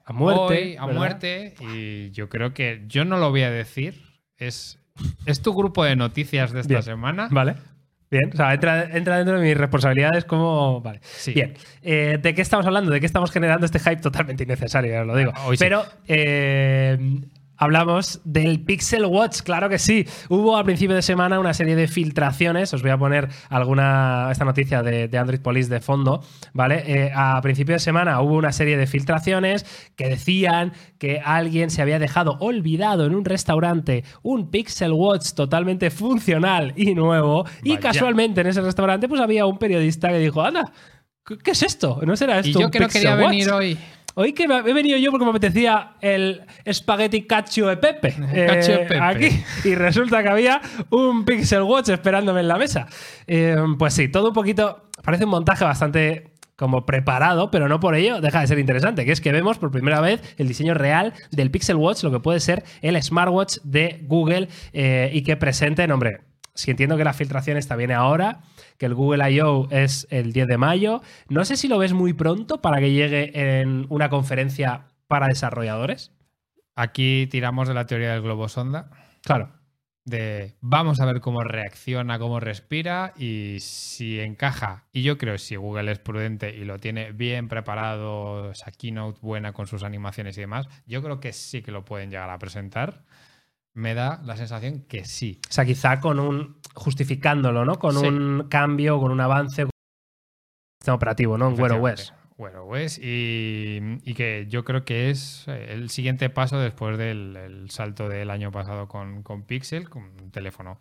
A 0.05 0.13
muerte. 0.13 0.39
hoy, 0.41 0.75
a 0.77 0.85
¿verdad? 0.85 0.99
muerte, 0.99 1.55
y 1.61 2.11
yo 2.11 2.29
creo 2.29 2.53
que 2.53 2.83
yo 2.87 3.05
no 3.05 3.17
lo 3.17 3.31
voy 3.31 3.41
a 3.41 3.49
decir. 3.49 4.03
Es, 4.37 4.77
es 5.25 5.41
tu 5.41 5.53
grupo 5.55 5.83
de 5.83 5.95
noticias 5.95 6.51
de 6.51 6.59
esta 6.61 6.73
Bien. 6.75 6.83
semana. 6.83 7.27
Vale. 7.31 7.55
Bien, 8.11 8.29
o 8.33 8.35
sea, 8.37 8.53
entra, 8.53 8.83
entra 8.95 9.17
dentro 9.17 9.39
de 9.39 9.45
mis 9.47 9.57
responsabilidades 9.57 10.25
como... 10.25 10.79
Vale. 10.81 10.99
Sí. 11.01 11.33
Bien, 11.33 11.53
Eh, 11.81 12.19
¿de 12.21 12.33
qué 12.35 12.41
estamos 12.41 12.65
hablando? 12.65 12.91
¿De 12.91 12.99
qué 12.99 13.05
estamos 13.05 13.31
generando 13.31 13.65
este 13.65 13.79
hype 13.79 13.97
totalmente 13.97 14.43
innecesario? 14.43 14.91
Ya 14.91 15.01
os 15.01 15.07
lo 15.07 15.15
digo. 15.15 15.33
Sí. 15.51 15.55
Pero 15.59 15.83
eh, 16.07 16.97
hablamos 17.57 18.21
del 18.23 18.59
Pixel 18.61 19.05
Watch, 19.05 19.41
claro 19.41 19.69
que 19.69 19.79
sí. 19.79 20.07
Hubo 20.29 20.57
a 20.57 20.63
principio 20.63 20.95
de 20.95 21.01
semana 21.01 21.39
una 21.39 21.53
serie 21.53 21.75
de 21.75 21.87
filtraciones. 21.87 22.73
Os 22.73 22.81
voy 22.81 22.91
a 22.91 22.97
poner 22.97 23.29
alguna 23.49 24.29
esta 24.31 24.45
noticia 24.45 24.83
de, 24.83 25.07
de 25.07 25.17
Android 25.17 25.39
Police 25.39 25.69
de 25.69 25.79
fondo, 25.79 26.23
¿vale? 26.53 26.83
Eh, 26.85 27.11
a 27.13 27.39
principio 27.41 27.73
de 27.73 27.79
semana 27.79 28.21
hubo 28.21 28.35
una 28.35 28.51
serie 28.51 28.77
de 28.77 28.87
filtraciones 28.87 29.65
que 29.95 30.09
decían 30.09 30.73
que 30.97 31.21
alguien 31.23 31.69
se 31.69 31.81
había 31.81 31.99
dejado 31.99 32.37
olvidado 32.39 33.05
en 33.05 33.15
un 33.15 33.25
restaurante 33.25 34.03
un 34.21 34.49
Pixel 34.51 34.91
Watch 34.91 35.33
totalmente 35.33 35.89
funcional 35.89 36.73
y 36.75 36.95
nuevo. 36.95 37.45
Y 37.63 37.77
casualmente 37.77 38.41
en 38.41 38.47
ese 38.47 38.61
restaurante 38.61 39.07
pues 39.07 39.21
había 39.21 39.45
un 39.45 39.57
periodista 39.57 40.09
que 40.09 40.19
dijo, 40.19 40.41
anda, 40.41 40.71
¿qué 41.43 41.51
es 41.51 41.63
esto? 41.63 41.99
¿No 42.05 42.15
será 42.15 42.39
esto 42.39 42.49
Y 42.49 42.53
yo 42.53 42.65
un 42.65 42.71
que 42.71 42.87
quería 42.87 43.15
Watch?". 43.15 43.29
venir 43.29 43.51
hoy. 43.51 43.77
Hoy 44.15 44.33
que 44.33 44.47
me- 44.47 44.57
he 44.59 44.73
venido 44.73 44.97
yo 44.97 45.11
porque 45.11 45.25
me 45.25 45.31
apetecía 45.31 45.93
el 46.01 46.41
espagueti 46.63 47.27
cacio 47.27 47.67
de 47.67 47.77
Pepe. 47.77 48.13
Cacio 48.47 48.75
eh, 48.75 48.85
Pepe. 48.87 48.99
Aquí. 48.99 49.43
Y 49.65 49.75
resulta 49.75 50.23
que 50.23 50.29
había 50.29 50.61
un 50.89 51.25
Pixel 51.25 51.61
Watch 51.63 51.89
esperándome 51.89 52.39
en 52.39 52.47
la 52.47 52.57
mesa. 52.57 52.87
Eh, 53.27 53.57
pues 53.77 53.93
sí, 53.93 54.07
todo 54.09 54.29
un 54.29 54.33
poquito. 54.33 54.89
Parece 55.03 55.25
un 55.25 55.31
montaje 55.31 55.63
bastante 55.65 56.31
como 56.55 56.85
preparado, 56.85 57.51
pero 57.51 57.67
no 57.67 57.81
por 57.81 57.95
ello 57.95 58.21
deja 58.21 58.39
de 58.39 58.47
ser 58.47 58.59
interesante, 58.59 59.03
que 59.03 59.11
es 59.11 59.19
que 59.19 59.33
vemos 59.33 59.57
por 59.57 59.71
primera 59.71 59.99
vez 59.99 60.21
el 60.37 60.47
diseño 60.47 60.73
real 60.73 61.13
del 61.31 61.51
Pixel 61.51 61.75
Watch, 61.75 62.03
lo 62.03 62.11
que 62.11 62.21
puede 62.21 62.39
ser 62.39 62.63
el 62.81 63.01
smartwatch 63.03 63.57
de 63.63 63.99
Google 64.03 64.47
eh, 64.71 65.09
y 65.13 65.23
que 65.23 65.35
presenten, 65.35 65.91
hombre, 65.91 66.21
si 66.53 66.71
entiendo 66.71 66.95
que 66.95 67.03
la 67.03 67.11
filtración 67.13 67.57
está 67.57 67.75
viene 67.75 67.93
ahora, 67.93 68.39
que 68.77 68.85
el 68.85 68.93
Google 68.95 69.31
I.O. 69.31 69.67
es 69.71 70.07
el 70.09 70.33
10 70.33 70.47
de 70.47 70.57
mayo, 70.57 71.01
no 71.29 71.45
sé 71.45 71.57
si 71.57 71.67
lo 71.67 71.77
ves 71.77 71.93
muy 71.93 72.13
pronto 72.13 72.61
para 72.61 72.79
que 72.79 72.91
llegue 72.91 73.59
en 73.61 73.85
una 73.89 74.09
conferencia 74.09 74.87
para 75.07 75.27
desarrolladores. 75.27 76.11
Aquí 76.75 77.27
tiramos 77.31 77.67
de 77.67 77.73
la 77.73 77.85
teoría 77.85 78.11
del 78.11 78.21
globo 78.21 78.49
sonda. 78.49 78.89
Claro. 79.23 79.49
de 80.03 80.55
vamos 80.61 80.99
a 80.99 81.05
ver 81.05 81.19
cómo 81.19 81.43
reacciona, 81.43 82.19
cómo 82.19 82.39
respira 82.39 83.13
y 83.17 83.57
si 83.59 84.19
encaja. 84.19 84.83
Y 84.91 85.01
yo 85.01 85.17
creo 85.17 85.33
que 85.35 85.39
si 85.39 85.55
Google 85.55 85.91
es 85.91 85.99
prudente 85.99 86.55
y 86.55 86.65
lo 86.65 86.77
tiene 86.79 87.11
bien 87.11 87.47
preparado, 87.47 88.51
esa 88.51 88.71
keynote 88.71 89.19
buena 89.21 89.53
con 89.53 89.67
sus 89.67 89.83
animaciones 89.83 90.37
y 90.37 90.41
demás, 90.41 90.67
yo 90.85 91.01
creo 91.01 91.19
que 91.19 91.33
sí 91.33 91.61
que 91.61 91.71
lo 91.71 91.85
pueden 91.85 92.11
llegar 92.11 92.29
a 92.29 92.37
presentar. 92.37 93.03
Me 93.75 93.93
da 93.93 94.21
la 94.23 94.35
sensación 94.37 94.81
que 94.87 95.05
sí. 95.05 95.39
O 95.49 95.51
sea, 95.53 95.65
quizá 95.65 95.99
con 95.99 96.19
un. 96.19 96.57
justificándolo, 96.73 97.63
¿no? 97.65 97.77
Con 97.77 97.93
Sí. 97.99 98.05
un 98.07 98.47
cambio, 98.49 98.99
con 98.99 99.11
un 99.11 99.21
avance 99.21 99.63
con 99.63 99.67
un 99.67 100.79
sistema 100.81 100.95
operativo, 100.95 101.37
¿no? 101.37 101.49
En 101.49 101.59
Wear 101.59 101.71
OS. 101.73 101.91
Efectivamente. 102.01 102.25
Wear 102.37 102.55
OS 102.57 102.97
y, 102.99 103.79
y 104.03 104.13
que 104.13 104.45
yo 104.49 104.65
creo 104.65 104.83
que 104.83 105.09
es 105.09 105.45
eh, 105.47 105.67
el 105.71 105.89
siguiente 105.89 106.29
paso 106.29 106.59
después 106.59 106.97
del 106.97 107.37
el 107.37 107.69
salto 107.69 108.09
del 108.09 108.29
año 108.29 108.51
pasado 108.51 108.87
con, 108.89 109.23
con 109.23 109.43
Pixel, 109.43 109.89
con 109.89 110.03
un 110.21 110.31
teléfono 110.31 110.77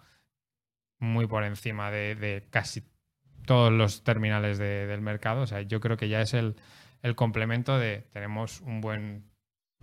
muy 0.98 1.26
por 1.28 1.44
encima 1.44 1.90
de, 1.92 2.14
de 2.16 2.46
casi 2.50 2.82
todos 3.46 3.72
los 3.72 4.02
terminales 4.04 4.58
de- 4.58 4.86
del 4.86 5.00
mercado. 5.00 5.42
O 5.42 5.46
sea, 5.46 5.62
yo 5.62 5.78
creo 5.80 5.96
que 5.96 6.08
ya 6.08 6.20
es 6.20 6.34
el, 6.34 6.56
el 7.02 7.14
complemento 7.14 7.78
de 7.78 8.08
tenemos 8.12 8.60
un 8.62 8.80
buen 8.80 9.30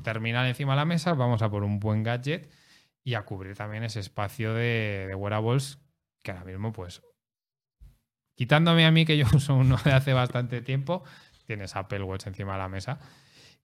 terminal 0.04 0.48
encima 0.48 0.74
de 0.74 0.78
la 0.78 0.86
mesa, 0.86 1.14
vamos 1.14 1.42
a 1.42 1.50
por 1.50 1.64
un 1.64 1.80
buen 1.80 2.04
gadget 2.04 2.50
y 3.04 3.16
a 3.16 3.24
cubrir 3.24 3.56
también 3.56 3.84
ese 3.84 4.00
espacio 4.00 4.54
de, 4.54 5.14
wearables 5.16 5.80
que 6.24 6.32
ahora 6.32 6.46
mismo, 6.46 6.72
pues, 6.72 7.02
quitándome 8.36 8.86
a 8.86 8.92
mí 8.92 9.06
que 9.06 9.18
yo 9.18 9.26
uso 9.34 9.56
uno 9.56 9.78
de 9.84 9.92
hace 9.92 10.14
bastante 10.14 10.62
tiempo, 10.62 11.04
tienes 11.46 11.76
Apple 11.76 12.04
Watch 12.04 12.28
encima 12.28 12.54
de 12.54 12.60
la 12.60 12.70
mesa 12.70 13.00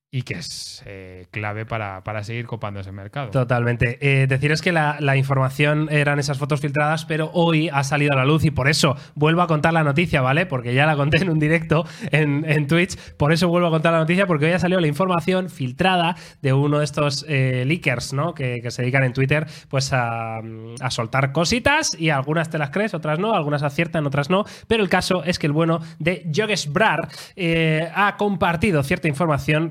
y 0.09 0.21
que 0.21 0.35
es 0.35 0.83
eh, 0.85 1.27
clave 1.31 1.65
para, 1.65 2.03
para 2.03 2.23
seguir 2.23 2.45
copando 2.45 2.79
ese 2.79 2.93
mercado. 2.93 3.29
Totalmente. 3.29 3.97
Eh, 3.99 4.27
deciros 4.27 4.61
que 4.61 4.71
la, 4.71 4.97
la 5.01 5.17
información 5.17 5.89
eran 5.91 6.17
esas 6.17 6.37
fotos 6.37 6.61
filtradas, 6.61 7.03
pero 7.03 7.29
hoy 7.33 7.69
ha 7.69 7.83
salido 7.83 8.13
a 8.13 8.15
la 8.15 8.25
luz 8.25 8.45
y 8.45 8.51
por 8.51 8.69
eso 8.69 8.95
vuelvo 9.15 9.41
a 9.41 9.47
contar 9.47 9.73
la 9.73 9.83
noticia, 9.83 10.21
¿vale? 10.21 10.45
Porque 10.45 10.73
ya 10.73 10.85
la 10.85 10.95
conté 10.95 11.17
en 11.17 11.29
un 11.29 11.39
directo 11.39 11.85
en, 12.11 12.45
en 12.49 12.67
Twitch. 12.67 12.97
Por 13.17 13.33
eso 13.33 13.49
vuelvo 13.49 13.67
a 13.67 13.71
contar 13.71 13.91
la 13.91 13.99
noticia, 13.99 14.27
porque 14.27 14.45
hoy 14.45 14.53
ha 14.53 14.59
salido 14.59 14.79
la 14.79 14.87
información 14.87 15.49
filtrada 15.49 16.15
de 16.41 16.53
uno 16.53 16.79
de 16.79 16.85
estos 16.85 17.25
eh, 17.27 17.65
leakers, 17.65 18.13
¿no? 18.13 18.33
Que, 18.33 18.67
se 18.67 18.81
dedican 18.81 19.03
en 19.05 19.13
Twitter, 19.13 19.47
pues 19.69 19.93
a, 19.93 20.39
a 20.81 20.91
soltar 20.91 21.31
cositas 21.31 21.97
y 21.97 22.09
algunas 22.09 22.49
te 22.49 22.57
las 22.57 22.69
crees, 22.69 22.93
otras 22.93 23.17
no, 23.17 23.33
algunas 23.33 23.63
aciertan, 23.63 24.05
otras 24.05 24.29
no. 24.29 24.43
Pero 24.67 24.83
el 24.83 24.89
caso 24.89 25.23
es 25.23 25.39
que 25.39 25.47
el 25.47 25.53
bueno 25.53 25.79
de 25.99 26.29
Joges 26.35 26.71
Brar 26.71 27.07
eh, 27.35 27.89
ha 27.95 28.17
compartido 28.17 28.83
cierta 28.83 29.07
información 29.07 29.69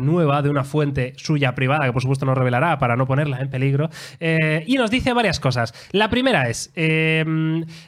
nueva 0.00 0.42
de 0.42 0.50
una 0.50 0.64
fuente 0.64 1.12
suya 1.16 1.54
privada, 1.54 1.86
que 1.86 1.92
por 1.92 2.02
supuesto 2.02 2.26
no 2.26 2.34
revelará 2.34 2.78
para 2.78 2.96
no 2.96 3.06
ponerla 3.06 3.40
en 3.40 3.50
peligro, 3.50 3.90
eh, 4.18 4.64
y 4.66 4.76
nos 4.76 4.90
dice 4.90 5.12
varias 5.12 5.40
cosas. 5.40 5.74
La 5.92 6.08
primera 6.08 6.48
es 6.48 6.72
eh, 6.74 7.24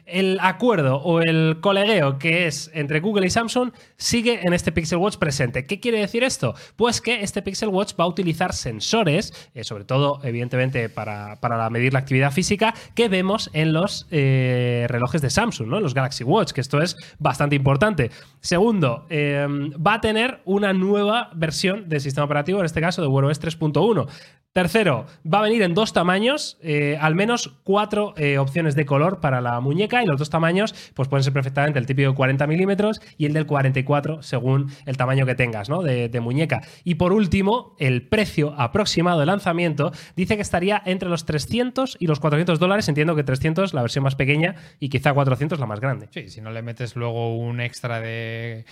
el 0.06 0.38
acuerdo 0.40 0.96
o 0.96 1.20
el 1.20 1.58
colegueo 1.60 2.18
que 2.18 2.46
es 2.46 2.70
entre 2.74 3.00
Google 3.00 3.26
y 3.26 3.30
Samsung 3.30 3.72
sigue 3.96 4.40
en 4.42 4.52
este 4.52 4.72
Pixel 4.72 4.98
Watch 4.98 5.16
presente. 5.16 5.66
¿Qué 5.66 5.80
quiere 5.80 6.00
decir 6.00 6.24
esto? 6.24 6.54
Pues 6.76 7.00
que 7.00 7.22
este 7.22 7.42
Pixel 7.42 7.68
Watch 7.68 7.94
va 7.98 8.04
a 8.04 8.08
utilizar 8.08 8.52
sensores, 8.52 9.50
eh, 9.54 9.64
sobre 9.64 9.84
todo 9.84 10.20
evidentemente 10.22 10.88
para, 10.88 11.40
para 11.40 11.68
medir 11.70 11.92
la 11.92 12.00
actividad 12.00 12.32
física, 12.32 12.74
que 12.94 13.08
vemos 13.08 13.50
en 13.52 13.72
los 13.72 14.06
relojes 14.10 15.22
de 15.22 15.30
Samsung, 15.30 15.68
¿no? 15.68 15.76
en 15.78 15.82
los 15.82 15.94
Galaxy 15.94 16.24
Watch, 16.24 16.52
que 16.52 16.60
esto 16.60 16.80
es 16.80 16.96
bastante 17.18 17.56
importante. 17.56 18.10
Segundo, 18.40 19.06
va 19.10 19.94
a 19.94 20.00
tener 20.00 20.40
una 20.44 20.72
nueva 20.72 21.30
versión 21.34 21.61
del 21.62 22.00
sistema 22.00 22.24
operativo, 22.24 22.58
en 22.58 22.66
este 22.66 22.80
caso 22.80 23.02
de 23.02 23.08
Wear 23.08 23.26
OS 23.26 23.40
3.1. 23.40 24.08
Tercero, 24.52 25.06
va 25.24 25.38
a 25.38 25.42
venir 25.42 25.62
en 25.62 25.72
dos 25.72 25.92
tamaños, 25.92 26.58
eh, 26.60 26.98
al 27.00 27.14
menos 27.14 27.60
cuatro 27.62 28.12
eh, 28.16 28.36
opciones 28.36 28.74
de 28.74 28.84
color 28.84 29.20
para 29.20 29.40
la 29.40 29.60
muñeca 29.60 30.02
y 30.02 30.06
los 30.06 30.18
dos 30.18 30.28
tamaños 30.28 30.74
pues 30.94 31.08
pueden 31.08 31.24
ser 31.24 31.32
perfectamente 31.32 31.78
el 31.78 31.86
típico 31.86 32.14
40 32.14 32.46
milímetros 32.46 33.00
y 33.16 33.26
el 33.26 33.32
del 33.32 33.46
44 33.46 34.22
según 34.22 34.70
el 34.84 34.96
tamaño 34.98 35.24
que 35.24 35.34
tengas 35.34 35.70
¿no? 35.70 35.82
de, 35.82 36.08
de 36.08 36.20
muñeca. 36.20 36.60
Y 36.84 36.96
por 36.96 37.12
último, 37.12 37.76
el 37.78 38.08
precio 38.08 38.54
aproximado 38.58 39.20
de 39.20 39.26
lanzamiento 39.26 39.92
dice 40.16 40.36
que 40.36 40.42
estaría 40.42 40.82
entre 40.84 41.08
los 41.08 41.24
300 41.24 41.96
y 41.98 42.06
los 42.06 42.20
400 42.20 42.58
dólares. 42.58 42.88
Entiendo 42.88 43.14
que 43.14 43.24
300 43.24 43.72
la 43.72 43.82
versión 43.82 44.04
más 44.04 44.16
pequeña 44.16 44.56
y 44.80 44.88
quizá 44.88 45.14
400 45.14 45.60
la 45.60 45.66
más 45.66 45.80
grande. 45.80 46.08
Sí, 46.10 46.28
si 46.28 46.40
no 46.40 46.50
le 46.50 46.62
metes 46.62 46.96
luego 46.96 47.36
un 47.36 47.60
extra 47.60 48.00
de 48.00 48.66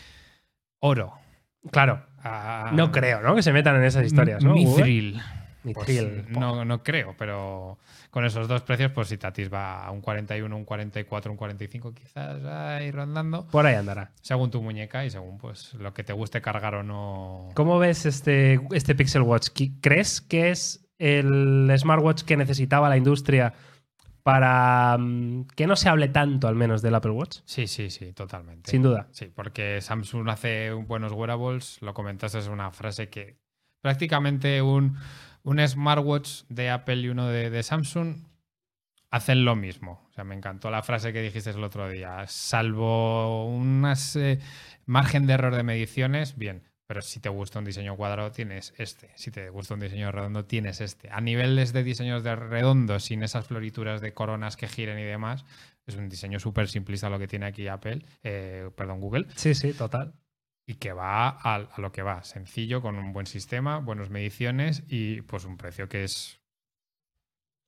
oro. 0.80 1.14
Claro, 1.70 2.02
no 2.72 2.90
creo 2.92 3.20
¿no? 3.20 3.34
que 3.34 3.42
se 3.42 3.52
metan 3.52 3.76
en 3.76 3.84
esas 3.84 4.04
historias. 4.06 4.42
¿no? 4.42 4.54
Google? 4.54 4.66
Mithril. 4.84 5.20
Pues, 5.74 5.88
Mithril. 5.88 6.24
no, 6.30 6.64
no 6.64 6.82
creo, 6.82 7.14
pero 7.18 7.78
con 8.10 8.24
esos 8.24 8.48
dos 8.48 8.62
precios, 8.62 8.92
pues 8.92 9.08
si 9.08 9.18
Tatis 9.18 9.52
va 9.52 9.84
a 9.84 9.90
un 9.90 10.00
41, 10.00 10.56
un 10.56 10.64
44, 10.64 11.30
un 11.30 11.36
45, 11.36 11.92
quizás 11.92 12.42
ahí 12.46 12.90
rondando, 12.90 13.46
Por 13.48 13.66
ahí 13.66 13.74
andará. 13.74 14.10
según 14.22 14.50
tu 14.50 14.62
muñeca 14.62 15.04
y 15.04 15.10
según 15.10 15.36
pues 15.36 15.74
lo 15.74 15.92
que 15.92 16.02
te 16.02 16.14
guste 16.14 16.40
cargar 16.40 16.76
o 16.76 16.82
no. 16.82 17.50
¿Cómo 17.54 17.78
ves 17.78 18.06
este, 18.06 18.58
este 18.72 18.94
Pixel 18.94 19.20
Watch? 19.20 19.48
¿Qui- 19.50 19.76
¿Crees 19.82 20.22
que 20.22 20.50
es 20.50 20.86
el 20.98 21.70
smartwatch 21.78 22.22
que 22.22 22.38
necesitaba 22.38 22.88
la 22.88 22.96
industria 22.96 23.52
para 24.30 24.96
mm, 24.98 25.48
que 25.56 25.66
no 25.66 25.76
se 25.76 25.88
hable 25.88 26.08
tanto, 26.08 26.46
al 26.46 26.54
menos, 26.54 26.82
del 26.82 26.94
Apple 26.94 27.10
Watch? 27.10 27.38
Sí, 27.44 27.66
sí, 27.66 27.90
sí, 27.90 28.12
totalmente. 28.12 28.70
Sin 28.70 28.82
duda. 28.82 29.08
Sí, 29.10 29.26
porque 29.34 29.80
Samsung 29.80 30.28
hace 30.28 30.70
buenos 30.72 31.12
wearables, 31.12 31.82
lo 31.82 31.94
comentaste, 31.94 32.38
es 32.38 32.48
una 32.48 32.70
frase 32.70 33.08
que 33.08 33.38
prácticamente 33.80 34.62
un, 34.62 34.96
un 35.42 35.66
smartwatch 35.66 36.42
de 36.48 36.70
Apple 36.70 36.96
y 36.96 37.08
uno 37.08 37.26
de, 37.26 37.50
de 37.50 37.62
Samsung 37.62 38.18
hacen 39.10 39.44
lo 39.44 39.56
mismo. 39.56 40.06
O 40.08 40.12
sea, 40.12 40.22
me 40.22 40.36
encantó 40.36 40.70
la 40.70 40.82
frase 40.82 41.12
que 41.12 41.22
dijiste 41.22 41.50
el 41.50 41.64
otro 41.64 41.88
día. 41.88 42.24
Salvo 42.28 43.46
un 43.46 43.84
margen 44.86 45.26
de 45.26 45.32
error 45.32 45.54
de 45.54 45.62
mediciones, 45.64 46.36
bien. 46.36 46.69
Pero 46.90 47.02
si 47.02 47.20
te 47.20 47.28
gusta 47.28 47.60
un 47.60 47.64
diseño 47.64 47.96
cuadrado, 47.96 48.32
tienes 48.32 48.74
este. 48.76 49.12
Si 49.14 49.30
te 49.30 49.48
gusta 49.48 49.74
un 49.74 49.80
diseño 49.80 50.10
redondo, 50.10 50.44
tienes 50.44 50.80
este. 50.80 51.08
A 51.08 51.20
niveles 51.20 51.72
de 51.72 51.84
diseños 51.84 52.24
de 52.24 52.34
redondos, 52.34 53.04
sin 53.04 53.22
esas 53.22 53.46
florituras 53.46 54.00
de 54.00 54.12
coronas 54.12 54.56
que 54.56 54.66
giren 54.66 54.98
y 54.98 55.04
demás, 55.04 55.44
es 55.86 55.94
un 55.94 56.08
diseño 56.08 56.40
súper 56.40 56.66
simplista 56.66 57.08
lo 57.08 57.20
que 57.20 57.28
tiene 57.28 57.46
aquí 57.46 57.68
Apple, 57.68 58.04
eh, 58.24 58.70
perdón, 58.74 58.98
Google, 58.98 59.28
Sí, 59.36 59.54
sí, 59.54 59.72
total. 59.72 60.14
y 60.66 60.74
que 60.74 60.92
va 60.92 61.28
a, 61.28 61.54
a 61.54 61.80
lo 61.80 61.92
que 61.92 62.02
va, 62.02 62.24
sencillo, 62.24 62.82
con 62.82 62.96
un 62.96 63.12
buen 63.12 63.26
sistema, 63.26 63.78
buenas 63.78 64.10
mediciones 64.10 64.82
y 64.88 65.20
pues 65.22 65.44
un 65.44 65.58
precio 65.58 65.88
que 65.88 66.02
es 66.02 66.40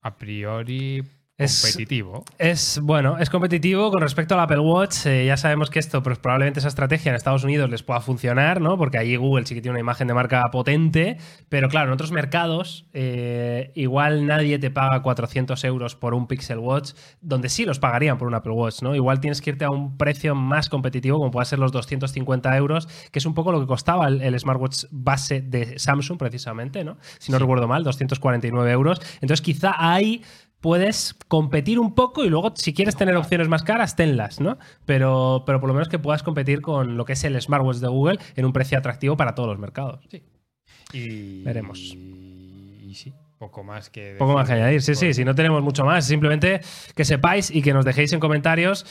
a 0.01 0.17
priori 0.17 1.05
Es- 1.45 1.63
competitivo. 1.63 2.25
Es 2.39 2.81
bueno, 2.83 3.19
es 3.19 3.31
competitivo 3.31 3.91
con 3.91 4.01
respecto 4.01 4.35
al 4.35 4.41
Apple 4.41 4.61
Watch. 4.61 5.07
eh, 5.07 5.27
ya 5.27 5.37
sabemos 5.37 5.71
que 5.71 5.79
esto, 5.79 6.03
pues 6.03 6.19
probablemente 6.19 6.61
esa 6.61 6.69
estrategia 6.69 7.11
en 7.11 7.17
Estados 7.17 7.45
Unidos 7.45 7.71
les 7.71 7.83
pueda 7.83 8.01
funcionar, 8.01 8.61
¿no? 8.61 8.77
Porque 8.79 8.99
allí 8.99 9.17
Google 9.17 9.47
sí 9.47 9.55
que 9.55 9.61
tiene 9.63 9.73
una 9.73 9.81
imagen 9.81 10.09
de 10.09 10.15
marca 10.15 10.43
potente, 10.53 11.17
pero 11.49 11.69
claro, 11.69 11.89
en 11.89 11.95
otros 11.95 12.13
mercados 12.13 12.87
eh, 12.93 13.71
igual 13.75 14.27
nadie 14.27 14.59
te 14.59 14.71
paga 14.71 15.03
400 15.03 15.63
euros 15.65 15.97
por 15.97 16.15
un 16.15 16.27
Pixel 16.27 16.59
Watch, 16.59 16.93
donde 17.21 17.49
sí 17.49 17.65
los 17.65 17.79
pagarían 17.79 18.19
por 18.19 18.29
un 18.29 18.35
Apple 18.35 18.53
Watch, 18.53 18.83
¿no? 18.83 18.95
Igual 18.95 19.21
tienes 19.21 19.41
que 19.41 19.51
irte 19.51 19.65
a 19.65 19.71
un 19.71 19.97
precio 19.97 20.35
más 20.35 20.69
competitivo, 20.69 21.19
como 21.19 21.31
puede 21.31 21.47
ser 21.47 21.59
los 21.59 21.73
250 21.73 22.57
euros, 22.57 22.89
que 23.11 23.19
es 23.19 23.27
un 23.27 23.35
poco 23.35 23.53
lo 23.53 23.61
que 23.61 23.67
costaba 23.67 24.09
el, 24.09 24.23
el 24.23 24.39
smartwatch 24.39 24.85
base 24.91 25.41
de 25.43 25.79
Samsung, 25.79 26.19
precisamente, 26.19 26.85
¿no? 26.85 26.97
Si 27.19 27.33
no 27.33 27.39
recuerdo 27.39 27.69
mal, 27.69 27.85
249 27.85 28.71
euros. 28.73 29.01
Entonces 29.21 29.41
quizá 29.43 29.75
ahí 29.79 30.23
puedes 30.63 31.15
competir 31.29 31.79
un 31.79 31.95
poco 31.95 32.25
y 32.25 32.31
luego 32.31 32.55
si 32.57 32.73
quieres 32.73 32.97
tener 32.97 33.17
opciones 33.17 33.49
más 33.49 33.65
caras, 33.65 33.97
tenlas, 33.97 34.41
¿no? 34.41 34.59
Pero, 34.87 35.43
pero 35.45 35.61
por 35.61 35.69
lo 35.69 35.75
menos 35.75 35.89
que 35.89 35.99
puedas 35.99 36.23
competir 36.23 36.63
con 36.63 36.97
lo 36.97 37.05
que 37.05 37.13
es 37.13 37.25
el 37.25 37.39
smartwatch 37.39 37.79
de 37.79 37.89
Google 37.89 38.19
en 38.37 38.47
un 38.47 38.53
precio 38.55 38.79
atractivo 38.79 39.17
para 39.17 39.35
todos 39.35 39.51
los 39.51 39.59
mercados. 39.59 40.09
Y, 40.93 41.43
Veremos. 41.43 41.81
Y, 41.81 42.95
sí, 42.95 43.13
poco 43.39 43.65
más 43.65 43.91
que. 43.91 44.15
Poco 44.19 44.35
más 44.35 44.47
que 44.47 44.53
decir. 44.53 44.63
añadir, 44.63 44.83
sí, 44.83 44.95
sí, 44.95 45.13
si 45.13 45.25
no 45.25 45.35
tenemos 45.35 45.63
mucho 45.63 45.85
más, 45.85 46.07
simplemente 46.07 46.61
que 46.95 47.05
sepáis 47.05 47.51
y 47.51 47.61
que 47.61 47.73
nos 47.73 47.85
dejéis 47.85 48.13
en 48.13 48.21
comentarios. 48.21 48.87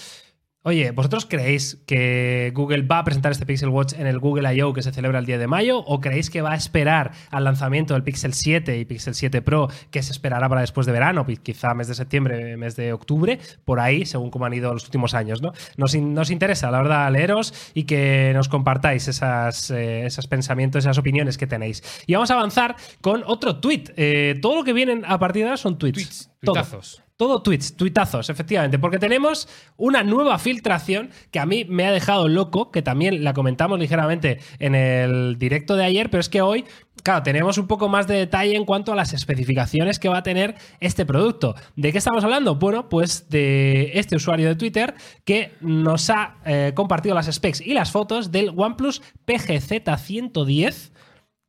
Oye, 0.64 0.92
¿vosotros 0.92 1.26
creéis 1.26 1.82
que 1.88 2.52
Google 2.54 2.84
va 2.84 3.00
a 3.00 3.04
presentar 3.04 3.32
este 3.32 3.48
Pixel 3.48 3.70
Watch 3.70 3.94
en 3.94 4.06
el 4.06 4.20
Google 4.20 4.54
I.O. 4.54 4.74
que 4.74 4.84
se 4.84 4.92
celebra 4.92 5.18
el 5.18 5.26
10 5.26 5.40
de 5.40 5.48
mayo? 5.48 5.80
¿O 5.80 6.00
creéis 6.00 6.30
que 6.30 6.44
va 6.44 6.52
a 6.52 6.56
esperar 6.56 7.14
al 7.32 7.46
lanzamiento 7.46 7.96
del 7.96 8.04
Pixel 8.04 8.36
7 8.36 8.78
y 8.78 8.86
Pixel 8.86 9.16
7 9.16 9.42
Pro, 9.42 9.70
que 9.90 10.04
se 10.04 10.12
esperará 10.12 10.48
para 10.50 10.62
después 10.62 10.86
de 10.86 10.94
verano, 10.94 11.26
quizá 11.26 11.74
mes 11.74 11.88
de 11.88 11.96
septiembre, 11.96 12.58
mes 12.58 12.76
de 12.76 12.94
octubre, 12.94 13.40
por 13.66 13.80
ahí, 13.80 14.06
según 14.06 14.30
cómo 14.30 14.46
han 14.46 14.54
ido 14.54 14.72
los 14.72 14.84
últimos 14.84 15.16
años? 15.16 15.42
¿no? 15.42 15.52
Nos, 15.78 15.96
nos 15.96 16.30
interesa, 16.30 16.70
la 16.70 16.78
verdad, 16.78 17.12
leeros 17.12 17.72
y 17.74 17.86
que 17.86 18.32
nos 18.36 18.48
compartáis 18.48 19.08
esas, 19.08 19.72
eh, 19.72 20.06
esos 20.06 20.28
pensamientos, 20.28 20.86
esas 20.86 21.00
opiniones 21.00 21.40
que 21.40 21.48
tenéis. 21.48 21.82
Y 22.06 22.14
vamos 22.14 22.30
a 22.30 22.36
avanzar 22.36 22.76
con 23.02 23.24
otro 23.26 23.60
tweet. 23.60 23.86
Eh, 23.98 24.38
todo 24.44 24.58
lo 24.58 24.64
que 24.64 24.74
vienen 24.74 25.06
a 25.08 25.18
partir 25.18 25.42
de 25.42 25.50
ahora 25.50 25.58
son 25.58 25.80
tweets. 25.80 25.96
Tweets, 25.96 26.32
Todo. 26.44 26.54
tuitazos. 26.54 27.02
Todo 27.22 27.44
tweets, 27.44 27.78
tuitazos, 27.78 28.32
efectivamente, 28.32 28.80
porque 28.80 28.98
tenemos 28.98 29.48
una 29.78 30.02
nueva 30.02 30.40
filtración 30.40 31.12
que 31.30 31.38
a 31.38 31.46
mí 31.46 31.66
me 31.66 31.86
ha 31.86 31.92
dejado 31.92 32.28
loco, 32.28 32.72
que 32.72 32.82
también 32.82 33.24
la 33.24 33.34
comentamos 33.34 33.78
ligeramente 33.78 34.40
en 34.58 34.74
el 34.74 35.38
directo 35.38 35.76
de 35.76 35.84
ayer, 35.84 36.10
pero 36.10 36.20
es 36.20 36.30
que 36.30 36.42
hoy, 36.42 36.66
claro, 37.04 37.22
tenemos 37.22 37.60
un 37.60 37.68
poco 37.68 37.90
más 37.90 38.08
de 38.08 38.16
detalle 38.16 38.56
en 38.56 38.66
cuanto 38.66 38.92
a 38.92 38.96
las 38.96 39.14
especificaciones 39.14 40.00
que 40.00 40.10
va 40.10 40.18
a 40.18 40.24
tener 40.24 40.56
este 40.80 41.06
producto. 41.06 41.54
¿De 41.76 41.92
qué 41.92 42.00
estamos 42.00 42.24
hablando? 42.24 42.56
Bueno, 42.56 42.90
pues 42.90 43.30
de 43.30 43.92
este 44.00 44.16
usuario 44.16 44.48
de 44.48 44.56
Twitter 44.56 44.96
que 45.24 45.52
nos 45.62 46.10
ha 46.10 46.38
eh, 46.44 46.72
compartido 46.74 47.14
las 47.14 47.32
specs 47.32 47.62
y 47.62 47.76
las 47.76 47.92
fotos 47.92 48.32
del 48.32 48.52
OnePlus 48.58 49.04
PGZ 49.26 49.96
110, 49.96 50.92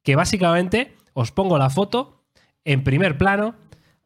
que 0.03 0.17
básicamente 0.17 0.97
os 1.15 1.33
pongo 1.33 1.57
la 1.57 1.71
foto 1.71 2.27
en 2.67 2.85
primer 2.85 3.17
plano. 3.17 3.62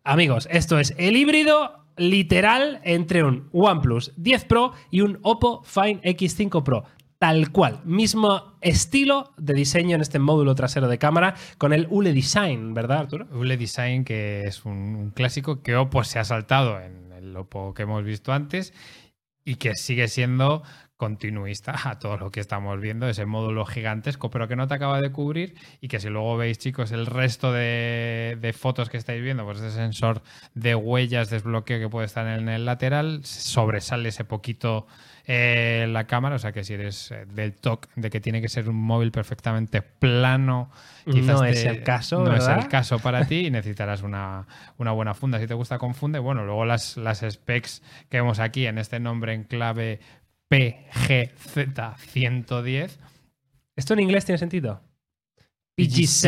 Amigos, 0.09 0.47
esto 0.53 0.79
es 0.79 0.95
el 0.99 1.17
híbrido 1.17 1.85
literal 1.97 2.81
entre 2.85 3.25
un 3.25 3.49
OnePlus 3.53 4.13
10 4.17 4.45
Pro 4.45 4.73
y 4.89 5.01
un 5.01 5.19
Oppo 5.23 5.65
Find 5.65 6.01
X5 6.03 6.63
Pro. 6.63 6.85
Tal 7.19 7.51
cual, 7.51 7.81
mismo 7.85 8.57
estilo 8.61 9.33
de 9.37 9.55
diseño 9.55 9.97
en 9.97 10.03
este 10.03 10.21
módulo 10.21 10.55
trasero 10.55 10.87
de 10.87 10.99
cámara 10.99 11.35
con 11.59 11.73
el 11.73 11.89
ULE 11.91 12.13
Design, 12.13 12.73
¿verdad, 12.73 12.99
Arturo? 12.99 13.27
Ule 13.33 13.57
Design, 13.57 14.05
que 14.05 14.43
es 14.43 14.65
un, 14.65 14.95
un 14.95 15.11
clásico 15.11 15.61
que 15.61 15.75
Oppo 15.75 16.05
se 16.05 16.21
ha 16.21 16.25
saltado 16.25 16.81
en 16.81 17.11
el 17.11 17.37
Oppo 17.37 17.75
que 17.75 17.83
hemos 17.83 18.05
visto 18.05 18.33
antes 18.33 18.73
y 19.45 19.57
que 19.57 19.75
sigue 19.75 20.07
siendo 20.07 20.63
continuista 20.97 21.75
a 21.85 21.99
todo 21.99 22.17
lo 22.17 22.31
que 22.31 22.41
estamos 22.41 22.81
viendo, 22.81 23.09
ese 23.09 23.27
módulo 23.27 23.67
gigantesco, 23.67 24.31
pero 24.31 24.49
que 24.49 24.57
no 24.57 24.67
te 24.67 24.75
acaba 24.75 25.01
de 25.01 25.13
cubrir 25.13 25.55
y 25.81 25.89
que 25.89 26.01
si 26.01 26.09
luego 26.09 26.37
veis, 26.37 26.59
chicos, 26.59 26.93
el 26.93 27.07
resto 27.07 27.53
de, 27.53 28.39
de 28.41 28.53
fotos 28.53 28.89
que 28.89 28.97
estáis 28.97 29.23
viendo, 29.23 29.45
pues 29.45 29.61
ese 29.61 29.73
sensor 29.73 30.23
de 30.55 30.75
huellas, 30.75 31.31
desbloqueo 31.31 31.79
que 31.79 31.89
puede 31.89 32.07
estar 32.07 32.27
en 32.27 32.49
el 32.49 32.65
lateral, 32.65 33.25
sobresale 33.25 34.09
ese 34.09 34.25
poquito 34.25 34.87
eh, 35.29 35.87
la 35.91 36.07
cámara, 36.07 36.37
o 36.37 36.39
sea 36.39 36.53
que 36.53 36.63
si 36.63 36.75
eres 36.75 37.11
eh, 37.11 37.27
del 37.27 37.55
TOC 37.55 37.89
de 37.97 38.11
que 38.11 38.21
tiene 38.21 38.41
que 38.41 38.49
ser 38.49 38.69
un 38.69 38.77
móvil 38.77 39.11
perfectamente 39.11 39.83
plano, 39.83 40.71
quizás 41.05 41.41
No 41.41 41.45
es 41.45 41.65
el 41.65 41.83
caso, 41.83 42.25
no 42.25 42.37
es 42.37 42.47
el 42.47 42.69
caso 42.69 43.01
para 43.01 43.25
ti 43.29 43.47
y 43.47 43.51
necesitarás 43.51 44.03
una, 44.03 44.47
una 44.79 44.93
buena 44.93 45.15
funda. 45.15 45.41
Si 45.41 45.49
te 45.49 45.55
gusta 45.55 45.79
confunde, 45.79 46.21
bueno, 46.21 46.45
luego 46.45 46.65
las, 46.65 46.97
las 46.97 47.25
specs 47.29 47.83
que 48.09 48.19
vemos 48.19 48.39
aquí 48.39 48.67
en 48.67 48.79
este 48.79 49.01
nombre 49.01 49.35
en 49.35 49.43
clave 49.43 49.99
PGZ110. 50.51 52.91
¿Esto 53.77 53.95
en 53.95 54.01
inglés 54.01 54.25
tiene 54.25 54.39
sentido? 54.39 54.83
PGZ. 55.77 56.27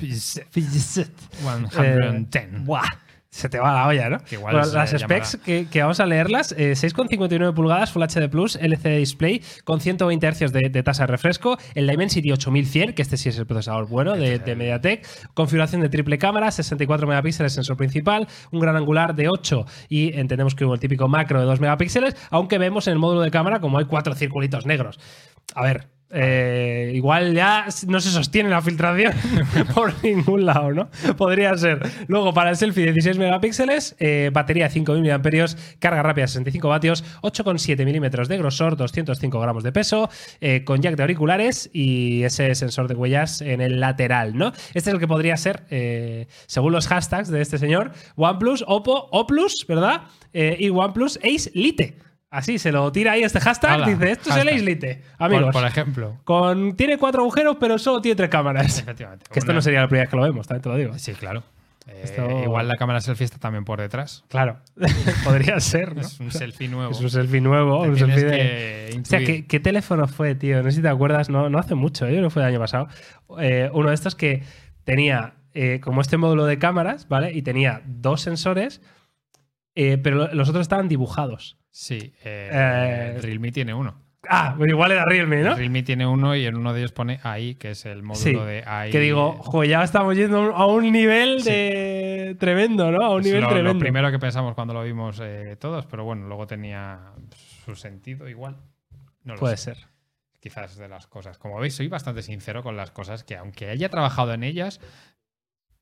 PGZ. 0.00 0.40
PGZ. 0.52 1.10
110. 1.40 2.34
Eh, 2.34 2.48
Buah, 2.64 2.88
se 3.34 3.48
te 3.48 3.58
va 3.58 3.72
la 3.74 3.88
olla, 3.88 4.08
¿no? 4.08 4.18
Que 4.18 4.36
igual 4.36 4.54
Bueno, 4.54 4.72
las 4.72 4.92
llamará. 4.92 5.24
specs 5.24 5.38
que, 5.44 5.66
que 5.68 5.82
vamos 5.82 5.98
a 5.98 6.06
leerlas, 6.06 6.52
eh, 6.52 6.74
6,59 6.76 7.52
pulgadas 7.52 7.90
Full 7.90 8.04
HD 8.04 8.28
Plus, 8.30 8.54
LCD 8.54 8.98
Display 8.98 9.42
con 9.64 9.80
120 9.80 10.24
Hz 10.30 10.52
de, 10.52 10.68
de 10.70 10.82
tasa 10.84 11.02
de 11.02 11.08
refresco, 11.08 11.58
el 11.74 11.88
Dimensity 11.88 12.30
8100, 12.30 12.92
que 12.92 13.02
este 13.02 13.16
sí 13.16 13.30
es 13.30 13.38
el 13.38 13.46
procesador 13.46 13.88
bueno 13.88 14.12
de, 14.16 14.38
de 14.38 14.54
MediaTek, 14.54 15.04
configuración 15.34 15.80
de 15.80 15.88
triple 15.88 16.16
cámara, 16.16 16.52
64 16.52 17.08
megapíxeles 17.08 17.52
sensor 17.52 17.76
principal, 17.76 18.28
un 18.52 18.60
gran 18.60 18.76
angular 18.76 19.16
de 19.16 19.28
8 19.28 19.64
y 19.88 20.16
entendemos 20.16 20.54
que 20.54 20.64
hubo 20.64 20.74
el 20.74 20.80
típico 20.80 21.08
macro 21.08 21.40
de 21.40 21.46
2 21.46 21.58
megapíxeles, 21.58 22.14
aunque 22.30 22.58
vemos 22.58 22.86
en 22.86 22.92
el 22.92 22.98
módulo 23.00 23.22
de 23.22 23.32
cámara 23.32 23.58
como 23.58 23.78
hay 23.78 23.86
cuatro 23.86 24.14
circulitos 24.14 24.64
negros. 24.64 25.00
A 25.56 25.62
ver, 25.64 25.88
eh, 26.16 26.92
igual 26.94 27.34
ya 27.34 27.66
no 27.88 28.00
se 28.00 28.10
sostiene 28.10 28.48
la 28.48 28.62
filtración 28.62 29.12
por 29.74 29.92
ningún 30.04 30.46
lado, 30.46 30.72
¿no? 30.72 30.88
Podría 31.16 31.56
ser. 31.56 31.80
Luego, 32.06 32.32
para 32.32 32.50
el 32.50 32.56
selfie, 32.56 32.84
16 32.84 33.18
megapíxeles, 33.18 33.96
eh, 33.98 34.30
batería 34.32 34.70
5.000 34.70 35.02
mAh, 35.02 35.78
carga 35.80 36.02
rápida 36.02 36.28
65 36.28 36.68
vatios, 36.68 37.04
8,7 37.22 37.84
milímetros 37.84 38.28
de 38.28 38.38
grosor, 38.38 38.76
205 38.76 39.40
gramos 39.40 39.64
de 39.64 39.72
peso, 39.72 40.08
eh, 40.40 40.62
con 40.64 40.80
jack 40.80 40.96
de 40.96 41.02
auriculares 41.02 41.68
y 41.72 42.22
ese 42.22 42.54
sensor 42.54 42.86
de 42.86 42.94
huellas 42.94 43.40
en 43.40 43.60
el 43.60 43.80
lateral, 43.80 44.36
¿no? 44.36 44.52
Este 44.74 44.90
es 44.90 44.94
el 44.94 45.00
que 45.00 45.08
podría 45.08 45.36
ser, 45.36 45.64
eh, 45.70 46.28
según 46.46 46.72
los 46.72 46.86
hashtags 46.86 47.28
de 47.28 47.40
este 47.40 47.58
señor, 47.58 47.90
OnePlus, 48.14 48.64
Oppo, 48.68 49.08
Oplus, 49.10 49.66
¿verdad? 49.66 50.02
Y 50.32 50.68
OnePlus 50.68 51.18
Ace 51.18 51.50
Lite. 51.54 51.96
Así, 52.34 52.58
se 52.58 52.72
lo 52.72 52.90
tira 52.92 53.12
ahí 53.12 53.22
este 53.22 53.40
hashtag, 53.40 53.86
dice, 53.86 54.10
esto 54.12 54.30
es 54.30 54.36
el 54.36 54.42
hashtag. 54.42 54.54
Ace 54.56 54.64
Lite. 54.64 55.02
Por, 55.18 55.26
Amigos. 55.26 55.52
por 55.52 55.64
ejemplo. 55.66 56.18
Con, 56.24 56.76
tiene 56.76 56.98
cuatro 56.98 57.22
agujeros, 57.22 57.56
pero 57.60 57.78
solo 57.78 58.00
tiene 58.00 58.16
tres 58.16 58.28
cámaras. 58.30 58.78
Efectivamente. 58.78 59.26
Que 59.32 59.38
esto 59.38 59.52
no 59.52 59.62
sería 59.62 59.80
la 59.80 59.88
primera 59.88 60.02
vez 60.04 60.10
que 60.10 60.16
lo 60.16 60.22
vemos, 60.22 60.46
también 60.48 60.62
te 60.62 60.68
lo 60.68 60.76
digo. 60.76 60.98
Sí, 60.98 61.12
claro. 61.14 61.42
Eh, 61.86 62.00
Esto- 62.04 62.42
Igual 62.44 62.66
la 62.66 62.76
cámara 62.76 63.00
selfie 63.02 63.24
está 63.26 63.38
también 63.38 63.64
por 63.66 63.78
detrás. 63.78 64.24
Claro, 64.28 64.56
podría 65.24 65.60
ser, 65.60 65.94
¿no? 65.94 66.00
Es 66.00 66.18
un 66.18 66.30
selfie 66.30 66.66
nuevo. 66.68 66.90
Es 66.92 67.00
un 67.00 67.10
selfie 67.10 67.40
nuevo, 67.42 67.82
Te 67.82 67.88
un 67.90 67.98
selfie 67.98 68.24
de... 68.24 68.30
que 68.92 69.00
O 69.02 69.04
sea. 69.04 69.18
¿qué, 69.18 69.46
qué 69.46 69.60
teléfono 69.60 70.08
fue, 70.08 70.34
tío? 70.34 70.62
No 70.62 70.70
sé 70.70 70.76
si 70.76 70.82
te 70.82 70.88
acuerdas, 70.88 71.28
no, 71.28 71.50
no 71.50 71.58
hace 71.58 71.74
mucho, 71.74 72.06
yo 72.06 72.12
creo 72.12 72.24
que 72.24 72.30
fue 72.30 72.42
el 72.42 72.48
año 72.48 72.58
pasado. 72.58 72.88
Eh, 73.38 73.68
uno 73.74 73.90
de 73.90 73.94
estos 73.94 74.14
que 74.14 74.42
tenía 74.84 75.34
eh, 75.52 75.80
como 75.82 76.00
este 76.00 76.16
módulo 76.16 76.46
de 76.46 76.58
cámaras, 76.58 77.06
¿vale? 77.06 77.32
Y 77.32 77.42
tenía 77.42 77.82
dos 77.84 78.22
sensores, 78.22 78.80
eh, 79.74 79.98
pero 79.98 80.16
lo- 80.16 80.34
los 80.34 80.48
otros 80.48 80.62
estaban 80.62 80.88
dibujados. 80.88 81.58
Sí, 81.76 81.98
eh, 82.22 82.50
Eh, 82.52 83.18
Realme 83.20 83.50
tiene 83.50 83.74
uno. 83.74 84.00
Ah, 84.28 84.54
pues 84.56 84.70
igual 84.70 84.92
era 84.92 85.04
Realme, 85.04 85.42
¿no? 85.42 85.56
Realme 85.56 85.82
tiene 85.82 86.06
uno 86.06 86.36
y 86.36 86.46
en 86.46 86.54
uno 86.56 86.72
de 86.72 86.78
ellos 86.78 86.92
pone 86.92 87.18
AI, 87.24 87.56
que 87.56 87.72
es 87.72 87.84
el 87.84 88.04
módulo 88.04 88.22
Sí, 88.22 88.32
de 88.32 88.62
AI. 88.64 88.90
Que 88.92 89.00
digo, 89.00 89.32
joder, 89.42 89.70
ya 89.70 89.82
estamos 89.82 90.16
yendo 90.16 90.54
a 90.54 90.66
un 90.66 90.92
nivel 90.92 91.42
de 91.42 92.36
tremendo, 92.38 92.92
¿no? 92.92 93.04
A 93.04 93.10
un 93.14 93.20
Es 93.22 93.26
nivel 93.26 93.40
lo, 93.42 93.48
lo 93.48 93.54
tremendo. 93.54 93.78
primero 93.80 94.10
que 94.12 94.20
pensamos 94.20 94.54
cuando 94.54 94.72
lo 94.72 94.84
vimos 94.84 95.20
eh, 95.20 95.56
todos, 95.58 95.84
pero 95.86 96.04
bueno, 96.04 96.28
luego 96.28 96.46
tenía 96.46 97.12
su 97.64 97.74
sentido 97.74 98.28
igual. 98.28 98.56
No 99.24 99.34
lo 99.34 99.40
Puede 99.40 99.56
sé. 99.56 99.74
ser. 99.74 99.86
Quizás 100.38 100.76
de 100.76 100.88
las 100.88 101.08
cosas. 101.08 101.38
Como 101.38 101.58
veis, 101.58 101.74
soy 101.74 101.88
bastante 101.88 102.22
sincero 102.22 102.62
con 102.62 102.76
las 102.76 102.92
cosas 102.92 103.24
que, 103.24 103.36
aunque 103.36 103.68
haya 103.68 103.88
trabajado 103.88 104.32
en 104.32 104.44
ellas, 104.44 104.80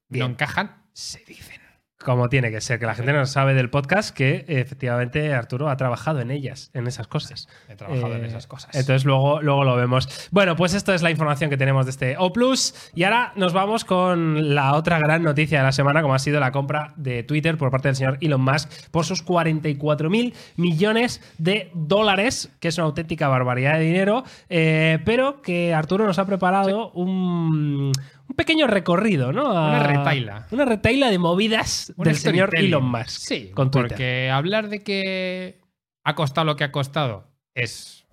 Bien. 0.09 0.24
no 0.24 0.30
encajan, 0.32 0.82
se 0.95 1.22
dicen. 1.26 1.61
Como 2.03 2.28
tiene 2.28 2.50
que 2.50 2.61
ser, 2.61 2.78
que 2.78 2.86
la 2.86 2.94
gente 2.94 3.12
no 3.12 3.24
sabe 3.26 3.55
del 3.55 3.70
podcast 3.70 4.14
que 4.14 4.44
efectivamente 4.48 5.32
Arturo 5.34 5.68
ha 5.68 5.76
trabajado 5.76 6.20
en 6.20 6.30
ellas, 6.30 6.70
en 6.74 6.86
esas 6.86 7.07
cosas. 7.07 7.48
He 7.68 7.76
trabajado 7.76 8.14
en 8.16 8.24
Eh, 8.24 8.28
esas 8.28 8.46
cosas. 8.46 8.74
Entonces 8.74 9.05
luego, 9.05 9.40
luego 9.40 9.64
lo 9.64 9.76
vemos. 9.76 10.09
Bueno, 10.30 10.57
pues 10.57 10.74
esto 10.74 10.92
es 10.92 11.03
la 11.03 11.11
información 11.11 11.50
que 11.50 11.57
tenemos 11.57 11.86
de 11.86 11.90
este 11.90 12.16
O 12.18 12.32
Plus. 12.32 12.74
Y 12.94 13.05
ahora 13.05 13.32
nos 13.36 13.53
vamos 13.53 13.84
con 13.84 14.55
la 14.55 14.74
otra 14.74 14.98
gran 14.98 15.22
noticia 15.22 15.59
de 15.59 15.64
la 15.64 15.72
semana, 15.72 16.03
como 16.03 16.14
ha 16.14 16.18
sido 16.18 16.40
la 16.40 16.50
compra 16.53 16.92
de 16.96 17.22
Twitter 17.22 17.57
por 17.57 17.70
parte 17.70 17.88
del 17.88 17.96
señor 17.96 18.18
Elon 18.20 18.40
Musk 18.42 18.68
por 18.90 19.05
sus 19.05 19.22
44 19.22 20.11
mil 20.11 20.34
millones 20.57 21.20
de 21.38 21.70
dólares, 21.74 22.50
que 22.61 22.68
es 22.68 22.78
una 22.78 22.86
auténtica 22.86 23.28
barbaridad 23.28 23.74
de 23.78 23.84
dinero, 23.84 24.24
eh, 24.48 24.98
pero 25.05 25.42
que 25.42 25.72
Arturo 25.74 26.07
nos 26.07 26.18
ha 26.18 26.26
preparado 26.26 26.90
un 26.92 27.92
un 28.32 28.36
pequeño 28.36 28.66
recorrido, 28.66 29.32
¿no? 29.32 29.46
A- 29.56 29.68
Una 29.68 29.82
retaila. 29.82 30.46
Una 30.50 30.64
retaila 30.64 31.10
de 31.10 31.18
movidas 31.18 31.92
del 31.96 32.16
señor. 32.16 32.56
Elon 32.56 32.84
Musk. 32.90 33.08
Sí, 33.10 33.50
con 33.54 33.70
porque 33.70 34.30
hablar 34.30 34.68
de 34.68 34.82
que 34.82 35.60
ha 36.04 36.14
costado 36.14 36.46
lo 36.46 36.56
que 36.56 36.64
ha 36.64 36.72
costado 36.72 37.30
es, 37.54 38.06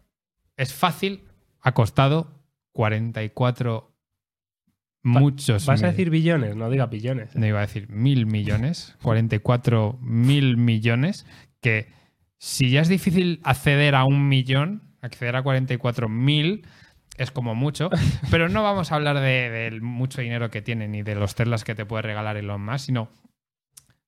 es 0.57 0.73
fácil. 0.73 1.23
Ha 1.61 1.73
costado 1.73 2.27
44 2.73 3.95
muchos. 5.03 5.65
Vas 5.65 5.83
a 5.83 5.87
decir 5.87 6.09
billones, 6.09 6.55
no 6.55 6.69
diga 6.69 6.85
billones. 6.87 7.35
No 7.35 7.45
iba 7.45 7.59
a 7.59 7.61
decir 7.61 7.89
mil 7.89 8.25
millones, 8.25 8.95
44 9.01 9.97
mil 10.01 10.57
millones, 10.57 11.25
que 11.61 11.87
si 12.37 12.69
ya 12.69 12.81
es 12.81 12.87
difícil 12.89 13.39
acceder 13.43 13.95
a 13.95 14.03
un 14.05 14.27
millón, 14.27 14.83
acceder 15.01 15.35
a 15.35 15.43
44 15.43 16.09
mil 16.09 16.65
es 17.19 17.31
como 17.31 17.53
mucho, 17.55 17.89
pero 18.31 18.49
no 18.49 18.63
vamos 18.63 18.91
a 18.91 18.95
hablar 18.95 19.19
de- 19.19 19.49
del 19.49 19.81
mucho 19.81 20.21
dinero 20.21 20.49
que 20.49 20.61
tiene 20.61 20.87
ni 20.87 21.03
de 21.03 21.15
los 21.15 21.35
Teslas 21.35 21.63
que 21.63 21.75
te 21.75 21.85
puede 21.85 22.01
regalar 22.03 22.37
Elon 22.37 22.63
Musk, 22.63 22.85
sino 22.85 23.09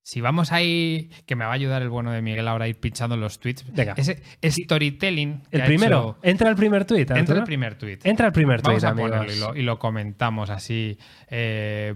si 0.03 0.20
vamos 0.20 0.51
ahí, 0.51 1.12
que 1.28 1.36
me 1.36 1.45
va 1.45 1.51
a 1.51 1.53
ayudar 1.53 1.84
el 1.84 1.89
bueno 1.89 2.12
de 2.12 2.24
Miguel 2.24 2.47
ahora 2.47 2.66
a 2.66 2.68
ir 2.68 2.80
pinchando 2.80 3.16
los 3.18 3.39
tweets, 3.39 3.72
Venga. 3.72 3.93
ese 3.95 4.24
storytelling. 4.41 5.41
que 5.43 5.57
El 5.57 5.62
ha 5.62 5.66
primero. 5.66 6.18
hecho- 6.18 6.28
Entra 6.28 6.49
el 6.49 6.55
primer 6.55 6.86
tuit. 6.86 7.12
entra 7.12 7.38
el 7.38 7.43
primer 7.43 7.76
tweet. 7.76 7.99
Entra 8.03 8.26
el 8.28 8.34
primer 8.34 8.62
tuit, 8.64 8.82
Vamos 8.82 8.84
a 8.84 8.95
ponerlo 8.95 9.32
y 9.32 9.38
lo, 9.39 9.55
y 9.55 9.62
lo 9.62 9.78
comentamos 9.78 10.49
así 10.49 10.97
eh. 11.30 11.93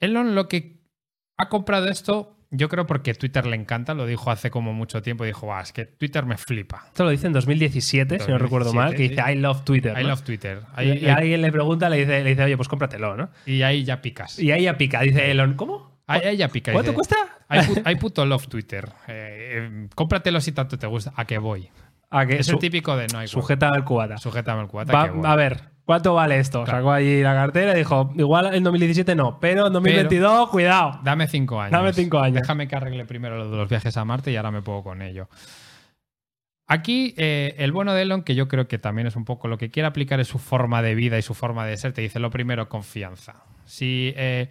Elon 0.00 0.34
lo 0.34 0.48
que 0.48 0.80
ha 1.38 1.48
comprado 1.48 1.88
esto, 1.88 2.36
yo 2.50 2.68
creo 2.68 2.86
porque 2.86 3.14
Twitter 3.14 3.46
le 3.46 3.56
encanta, 3.56 3.94
lo 3.94 4.06
dijo 4.06 4.30
hace 4.30 4.50
como 4.50 4.72
mucho 4.72 5.02
tiempo, 5.02 5.24
dijo, 5.24 5.46
"Buah, 5.46 5.60
es 5.62 5.72
que 5.72 5.84
Twitter 5.86 6.26
me 6.26 6.36
flipa. 6.36 6.84
Esto 6.88 7.04
lo 7.04 7.10
dice 7.10 7.26
en 7.28 7.32
2017, 7.32 8.18
si 8.18 8.26
no 8.30 8.38
2017, 8.38 8.38
recuerdo 8.44 8.72
mal, 8.72 8.94
que 8.94 9.02
dice 9.08 9.22
sí. 9.24 9.30
I 9.32 9.36
love 9.36 9.62
Twitter. 9.64 9.96
I 9.98 10.02
¿no? 10.02 10.08
love 10.10 10.22
Twitter. 10.22 10.60
Y, 10.78 11.04
y 11.04 11.08
alguien 11.08 11.42
le 11.42 11.52
pregunta, 11.52 11.88
le 11.88 11.98
dice, 11.98 12.22
le 12.24 12.30
dice, 12.30 12.42
oye, 12.44 12.56
pues 12.56 12.68
cómpratelo, 12.68 13.16
¿no? 13.16 13.30
y 13.46 13.62
ahí 13.62 13.84
ya 13.84 14.02
picas. 14.02 14.38
Y 14.38 14.50
ahí 14.52 14.64
ya 14.64 14.76
pica, 14.76 15.00
dice 15.02 15.30
Elon, 15.30 15.54
¿cómo? 15.54 16.00
Ahí, 16.06 16.22
ahí 16.22 16.36
ya 16.36 16.48
pica. 16.48 16.72
¿Cuánto 16.72 16.90
dice, 16.90 16.96
cuesta? 16.96 17.16
Hay, 17.48 17.60
pu- 17.60 17.82
hay 17.84 17.94
puto 17.96 18.26
love 18.26 18.48
Twitter. 18.48 18.88
Eh, 19.06 19.68
eh, 19.70 19.88
cómpratelo 19.94 20.40
si 20.40 20.50
tanto 20.52 20.76
te 20.78 20.86
gusta. 20.88 21.12
¿A 21.14 21.24
qué 21.24 21.38
voy? 21.38 21.68
A 22.10 22.26
que 22.26 22.38
Es 22.38 22.48
el 22.48 22.58
típico 22.58 22.96
de 22.96 23.06
no 23.12 23.20
hay 23.20 23.28
sujeta 23.28 23.68
al 23.68 23.84
cubata. 23.84 24.18
Sujétame 24.18 24.62
el 24.62 24.66
cubata. 24.66 24.92
Va- 24.92 25.32
a 25.32 25.36
ver, 25.36 25.60
¿cuánto 25.84 26.14
vale 26.14 26.38
esto? 26.38 26.64
Claro. 26.64 26.78
Sacó 26.78 26.92
allí 26.92 27.22
la 27.22 27.34
cartera 27.34 27.74
y 27.74 27.78
dijo, 27.78 28.12
igual 28.16 28.54
en 28.54 28.62
2017 28.62 29.14
no, 29.14 29.38
pero 29.40 29.66
en 29.66 29.72
2022, 29.72 30.50
cuidado. 30.50 31.00
Dame 31.02 31.28
cinco 31.28 31.60
años. 31.60 31.72
Dame 31.72 31.92
cinco 31.92 32.18
años. 32.18 32.40
Déjame 32.40 32.68
que 32.68 32.76
arregle 32.76 33.04
primero 33.04 33.36
lo 33.36 33.50
de 33.50 33.56
los 33.56 33.68
viajes 33.68 33.96
a 33.96 34.04
Marte 34.04 34.30
y 34.32 34.36
ahora 34.36 34.50
me 34.50 34.62
puedo 34.62 34.82
con 34.82 35.02
ello. 35.02 35.28
Aquí, 36.66 37.14
eh, 37.16 37.56
el 37.58 37.72
bueno 37.72 37.94
de 37.94 38.02
Elon, 38.02 38.22
que 38.22 38.36
yo 38.36 38.46
creo 38.46 38.68
que 38.68 38.78
también 38.78 39.08
es 39.08 39.16
un 39.16 39.24
poco 39.24 39.48
lo 39.48 39.58
que 39.58 39.70
quiere 39.70 39.88
aplicar 39.88 40.20
es 40.20 40.28
su 40.28 40.38
forma 40.38 40.82
de 40.82 40.94
vida 40.94 41.18
y 41.18 41.22
su 41.22 41.34
forma 41.34 41.66
de 41.66 41.76
ser. 41.76 41.92
Te 41.92 42.00
dice 42.00 42.20
lo 42.20 42.30
primero, 42.30 42.68
confianza. 42.68 43.42
Si, 43.64 44.14
eh, 44.16 44.50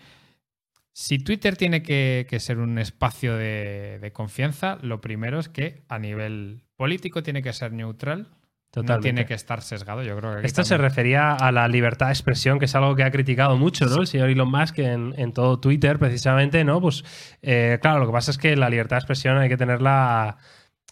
si 0.91 1.19
Twitter 1.19 1.55
tiene 1.55 1.81
que, 1.81 2.27
que 2.29 2.41
ser 2.41 2.57
un 2.59 2.77
espacio 2.77 3.37
de, 3.37 3.99
de 4.01 4.11
confianza, 4.11 4.79
lo 4.81 4.99
primero 4.99 5.39
es 5.39 5.47
que 5.47 5.83
a 5.87 5.97
nivel 5.97 6.63
político 6.75 7.23
tiene 7.23 7.41
que 7.41 7.53
ser 7.53 7.71
neutral. 7.71 8.27
No 8.75 8.83
Totalmente. 8.83 9.03
tiene 9.03 9.25
que 9.25 9.33
estar 9.33 9.61
sesgado. 9.63 10.03
Yo 10.03 10.15
creo 10.17 10.39
que 10.41 10.45
Esto 10.45 10.63
se 10.63 10.77
refería 10.77 11.33
a 11.33 11.51
la 11.51 11.67
libertad 11.67 12.05
de 12.07 12.11
expresión, 12.13 12.59
que 12.59 12.65
es 12.65 12.75
algo 12.75 12.95
que 12.95 13.03
ha 13.03 13.09
criticado 13.09 13.57
mucho, 13.57 13.85
¿no? 13.87 14.01
El 14.01 14.07
señor 14.07 14.29
Elon 14.29 14.51
Musk 14.51 14.77
en, 14.79 15.15
en 15.17 15.33
todo 15.33 15.59
Twitter, 15.59 15.97
precisamente, 15.97 16.63
¿no? 16.63 16.79
Pues 16.79 17.03
eh, 17.41 17.79
claro, 17.81 17.97
lo 17.99 18.05
que 18.05 18.11
pasa 18.13 18.29
es 18.29 18.37
que 18.37 18.55
la 18.55 18.69
libertad 18.69 18.97
de 18.97 18.99
expresión 18.99 19.39
hay 19.39 19.49
que 19.49 19.57
tenerla 19.57 20.37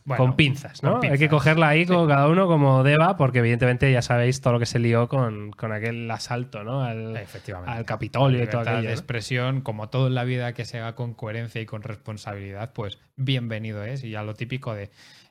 Bueno, 0.05 0.23
con 0.23 0.36
pinzas, 0.36 0.82
¿no? 0.82 0.93
con 0.93 1.03
Hay 1.03 1.11
que 1.11 1.17
pinzas. 1.17 1.30
cogerla 1.30 1.67
ahí 1.67 1.86
Sí. 1.86 1.93
con 1.93 2.07
cada 2.07 2.28
uno 2.28 2.47
como 2.47 2.82
deba, 2.84 3.15
porque 3.15 3.39
evidentemente 3.39 3.91
ya 3.91 4.01
sabéis 4.01 4.41
todo 4.41 4.53
lo 4.53 4.59
que 4.59 4.65
se 4.65 4.80
lió 4.80 5.07
con, 5.07 5.51
con 5.51 5.71
aquel 5.71 6.09
asalto, 6.09 6.63
¿no? 6.63 6.82
Al, 6.84 7.15
Efectivamente. 7.15 7.71
al 7.78 7.86
Capitolio 7.86 8.39
La 8.39 8.43
y 8.45 8.47
todo 8.47 8.61
libertad 8.61 8.73
aquello. 8.78 8.89
¿no? 8.89 8.93
expresión, 8.95 9.61
como 9.61 9.89
todo 9.89 10.07
en 10.07 10.15
la 10.15 10.23
vida 10.23 10.53
que 10.53 10.65
se 10.65 10.80
haga 10.80 10.95
con 10.95 11.13
coherencia 11.13 11.61
y 11.61 11.67
con 11.67 11.84
responsabilidad, 11.84 12.73
pues 12.73 12.97
bienvenido 13.17 13.84
es. 13.84 14.03
Y 14.03 14.09
ya 14.09 14.23
lo 14.23 14.34
típico 14.34 14.73
de 14.73 14.89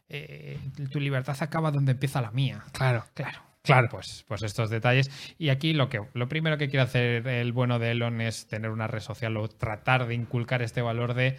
eh, 0.09 0.59
tu 0.91 1.01
libertad 1.01 1.37
acaba 1.41 1.71
donde 1.71 1.93
empieza 1.93 2.21
la 2.21 2.31
mía. 2.31 2.63
Claro. 2.73 3.05
Claro. 3.15 3.41
Claro. 3.63 3.89
Pues, 3.91 4.25
pues 4.29 4.43
estos 4.43 4.71
detalles. 4.71 5.11
Y 5.39 5.49
aquí 5.49 5.73
lo 5.73 5.89
que 5.89 6.01
lo 6.15 6.29
primero 6.29 6.57
que 6.57 6.69
quiere 6.69 6.83
hacer 6.85 7.27
el 7.27 7.53
bueno 7.53 7.81
de 7.81 7.91
Elon 7.91 8.21
es 8.21 8.47
tener 8.47 8.71
una 8.71 8.87
red 8.87 9.01
social 9.01 9.37
o 9.37 9.49
tratar 9.49 10.07
de 10.07 10.15
inculcar 10.15 10.63
este 10.63 10.83
valor 10.83 11.15
de 11.15 11.37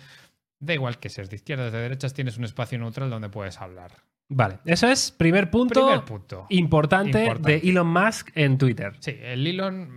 da 0.60 0.74
igual 0.74 0.98
que 1.00 1.08
seas 1.10 1.30
de 1.30 1.36
izquierdas, 1.38 1.72
de 1.72 1.78
derechas, 1.80 2.14
tienes 2.14 2.38
un 2.38 2.44
espacio 2.44 2.78
neutral 2.80 3.10
donde 3.10 3.30
puedes 3.30 3.62
hablar. 3.62 3.92
Vale, 4.30 4.58
eso 4.66 4.90
es 4.90 5.12
primer 5.12 5.50
punto, 5.50 5.86
Primer 5.86 6.04
punto. 6.04 6.48
Importante, 6.50 7.20
Importante. 7.22 7.60
de 7.62 7.70
Elon 7.70 7.88
Musk 7.88 8.32
en 8.36 8.58
Twitter. 8.58 8.94
Sí, 9.00 9.18
el 9.22 9.48
Elon 9.48 9.88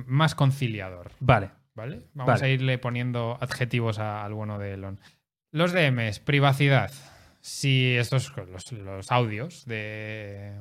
mm, 0.00 0.04
más 0.06 0.34
conciliador. 0.34 1.10
Vale. 1.20 1.50
¿Vale? 1.74 2.06
Vamos 2.14 2.40
Vale. 2.40 2.46
a 2.46 2.48
irle 2.54 2.78
poniendo 2.78 3.36
adjetivos 3.40 3.98
a- 3.98 4.24
al 4.24 4.32
bueno 4.32 4.58
de 4.58 4.72
Elon. 4.74 5.00
Los 5.50 5.72
DMs, 5.74 6.20
privacidad. 6.20 6.90
Si 7.46 7.94
estos 7.94 8.32
los, 8.50 8.72
los 8.72 9.12
audios 9.12 9.66
de, 9.66 10.54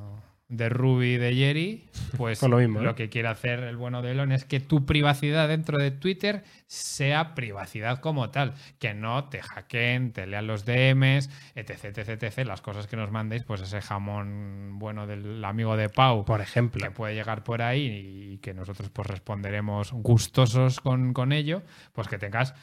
de 0.50 0.68
Ruby 0.68 1.14
y 1.14 1.18
de 1.18 1.34
Jerry, 1.34 1.90
pues 2.18 2.42
lo 2.42 2.58
mismo, 2.58 2.82
¿eh? 2.82 2.94
que 2.94 3.08
quiere 3.08 3.30
hacer 3.30 3.60
el 3.60 3.78
bueno 3.78 4.02
de 4.02 4.12
Elon 4.12 4.34
es 4.34 4.44
que 4.44 4.60
tu 4.60 4.86
privacidad 4.86 5.48
dentro 5.48 5.78
de 5.78 5.92
Twitter 5.92 6.44
sea 6.68 7.36
privacidad 7.36 8.02
como 8.02 8.32
tal, 8.32 8.54
que 8.80 8.94
no 8.94 9.30
te 9.30 9.42
hackeen, 9.42 10.12
te 10.12 10.28
lean 10.28 10.46
los 10.46 10.66
DMs, 10.66 11.30
etc, 11.56 11.86
etc, 11.86 12.22
etc, 12.22 12.46
las 12.46 12.60
cosas 12.60 12.88
que 12.88 12.98
nos 12.98 13.12
mandéis, 13.12 13.44
pues 13.44 13.62
ese 13.62 13.80
jamón 13.80 14.78
bueno 14.78 15.08
del 15.08 15.42
amigo 15.46 15.78
de 15.78 15.88
Pau, 15.88 16.26
Por 16.26 16.42
ejemplo. 16.42 16.84
que 16.86 16.92
puede 16.92 17.16
llegar 17.16 17.46
por 17.46 17.62
ahí 17.62 18.34
y 18.34 18.38
que 18.40 18.54
nosotros 18.54 18.90
pues 18.90 19.08
responderemos 19.08 19.94
gustosos 19.94 20.82
con, 20.82 21.14
con 21.14 21.32
ello, 21.32 21.62
pues 21.94 22.10
que 22.10 22.18
tengas 22.18 22.54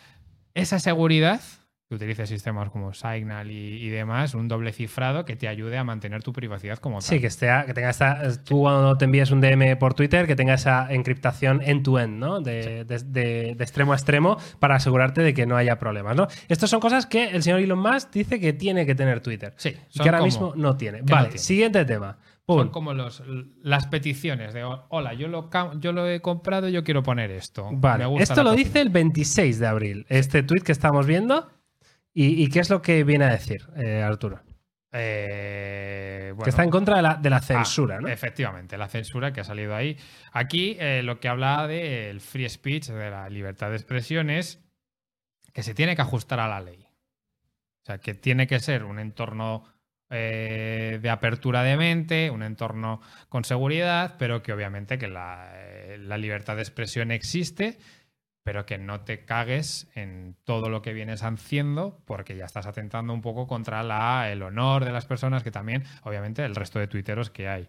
esa 0.52 0.78
seguridad, 0.78 1.40
que 1.90 1.96
utilices 1.96 2.28
sistemas 2.28 2.70
como 2.70 2.94
Signal 2.94 3.50
y, 3.50 3.84
y 3.84 3.88
demás, 3.88 4.34
un 4.34 4.46
doble 4.46 4.72
cifrado 4.72 5.24
que 5.24 5.34
te 5.34 5.48
ayude 5.48 5.76
a 5.76 5.82
mantener 5.82 6.22
tu 6.22 6.32
privacidad 6.32 6.78
como 6.78 6.98
tal. 7.00 7.02
Sí, 7.02 7.18
que, 7.20 7.26
esté, 7.26 7.48
que 7.66 7.74
tenga 7.74 7.90
esta. 7.90 8.22
Tú 8.44 8.60
cuando 8.60 8.96
te 8.96 9.06
envías 9.06 9.32
un 9.32 9.40
DM 9.40 9.76
por 9.76 9.94
Twitter, 9.94 10.28
que 10.28 10.36
tenga 10.36 10.54
esa 10.54 10.86
encriptación 10.92 11.60
end-to-end, 11.64 12.16
¿no? 12.16 12.40
De, 12.40 12.84
de- 12.84 12.98
de- 13.00 13.54
de 13.56 13.64
extremo 13.64 13.92
a 13.92 13.96
extremo 13.96 14.36
para 14.60 14.76
asegurarte 14.76 15.20
de 15.22 15.34
que 15.34 15.46
no 15.46 15.56
haya 15.56 15.80
problemas, 15.80 16.14
¿no? 16.14 16.28
Estas 16.48 16.70
son 16.70 16.78
cosas 16.78 17.06
que 17.06 17.24
el 17.30 17.42
señor 17.42 17.58
Elon 17.58 17.80
Musk 17.80 18.12
dice 18.12 18.38
que 18.38 18.52
tiene 18.52 18.86
que 18.86 18.94
tener 18.94 19.20
Twitter. 19.20 19.52
Sí, 19.56 19.70
y 19.92 19.98
que 19.98 20.08
ahora 20.08 20.18
como- 20.18 20.26
mismo 20.26 20.52
no 20.54 20.76
tiene. 20.76 21.00
no 21.00 21.06
Vale, 21.08 21.26
tiene. 21.30 21.38
siguiente 21.38 21.84
tema. 21.84 22.18
Son 22.46 22.68
como 22.70 22.94
los, 22.94 23.22
las 23.62 23.86
peticiones 23.88 24.54
de, 24.54 24.62
hola, 24.64 25.14
yo 25.14 25.26
lo, 25.26 25.50
yo 25.80 25.92
lo 25.92 26.08
he 26.08 26.20
comprado, 26.20 26.68
yo 26.68 26.82
quiero 26.84 27.02
poner 27.02 27.30
esto. 27.32 27.68
Vale, 27.72 28.04
Me 28.04 28.10
gusta 28.10 28.22
esto 28.22 28.42
lo 28.44 28.50
cocina". 28.50 28.64
dice 28.68 28.80
el 28.80 28.88
26 28.90 29.58
de 29.58 29.66
abril, 29.66 30.06
este 30.08 30.42
tweet 30.44 30.60
que 30.62 30.72
estamos 30.72 31.06
viendo. 31.06 31.48
¿Y, 32.12 32.42
y 32.44 32.48
qué 32.48 32.60
es 32.60 32.70
lo 32.70 32.82
que 32.82 33.04
viene 33.04 33.24
a 33.26 33.30
decir, 33.30 33.66
eh, 33.76 34.02
Arturo? 34.02 34.40
Eh, 34.92 36.32
bueno, 36.34 36.44
que 36.44 36.50
está 36.50 36.64
en 36.64 36.70
contra 36.70 36.96
de 36.96 37.02
la, 37.02 37.14
de 37.14 37.30
la 37.30 37.36
Ah, 37.36 37.42
censura, 37.42 38.00
¿no? 38.00 38.08
Efectivamente, 38.08 38.76
la 38.76 38.88
censura 38.88 39.32
que 39.32 39.40
ha 39.40 39.44
salido 39.44 39.74
ahí. 39.74 39.96
Aquí 40.32 40.76
eh, 40.80 41.02
lo 41.04 41.20
que 41.20 41.28
habla 41.28 41.66
del 41.66 42.20
free 42.20 42.48
speech, 42.48 42.88
de 42.88 43.10
la 43.10 43.28
libertad 43.28 43.70
de 43.70 43.76
expresión, 43.76 44.30
es 44.30 44.60
que 45.52 45.62
se 45.62 45.74
tiene 45.74 45.94
que 45.94 46.02
ajustar 46.02 46.40
a 46.40 46.48
la 46.48 46.60
ley. 46.60 46.86
O 47.82 47.86
sea, 47.86 47.98
que 47.98 48.14
tiene 48.14 48.46
que 48.46 48.58
ser 48.60 48.84
un 48.84 48.98
entorno 48.98 49.64
eh, 50.10 50.98
de 51.00 51.10
apertura 51.10 51.62
de 51.62 51.76
mente, 51.76 52.30
un 52.30 52.42
entorno 52.42 53.00
con 53.28 53.44
seguridad, 53.44 54.16
pero 54.18 54.42
que 54.42 54.52
obviamente 54.52 54.98
que 54.98 55.08
la, 55.08 55.52
la 55.98 56.18
libertad 56.18 56.56
de 56.56 56.62
expresión 56.62 57.10
existe, 57.12 57.78
pero 58.42 58.66
que 58.66 58.78
no 58.78 59.00
te 59.00 59.24
cagues 59.24 59.88
en 59.94 60.36
todo 60.44 60.70
lo 60.70 60.82
que 60.82 60.92
vienes 60.92 61.22
haciendo, 61.22 62.00
porque 62.06 62.36
ya 62.36 62.46
estás 62.46 62.66
atentando 62.66 63.12
un 63.12 63.20
poco 63.20 63.46
contra 63.46 63.82
la, 63.82 64.30
el 64.30 64.42
honor 64.42 64.84
de 64.84 64.92
las 64.92 65.04
personas, 65.04 65.42
que 65.42 65.50
también, 65.50 65.84
obviamente, 66.02 66.44
el 66.44 66.54
resto 66.54 66.78
de 66.78 66.86
tuiteros 66.86 67.30
que 67.30 67.48
hay. 67.48 67.68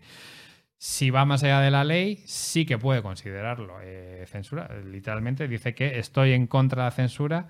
Si 0.78 1.10
va 1.12 1.26
más 1.26 1.44
allá 1.44 1.60
de 1.60 1.70
la 1.70 1.84
ley, 1.84 2.24
sí 2.26 2.66
que 2.66 2.78
puede 2.78 3.04
considerarlo 3.04 3.78
eh, 3.84 4.26
censura. 4.28 4.70
Literalmente 4.84 5.48
dice 5.48 5.76
que 5.76 6.00
estoy 6.00 6.32
en 6.34 6.48
contra 6.48 6.84
de 6.84 6.88
la 6.88 6.92
censura 6.92 7.50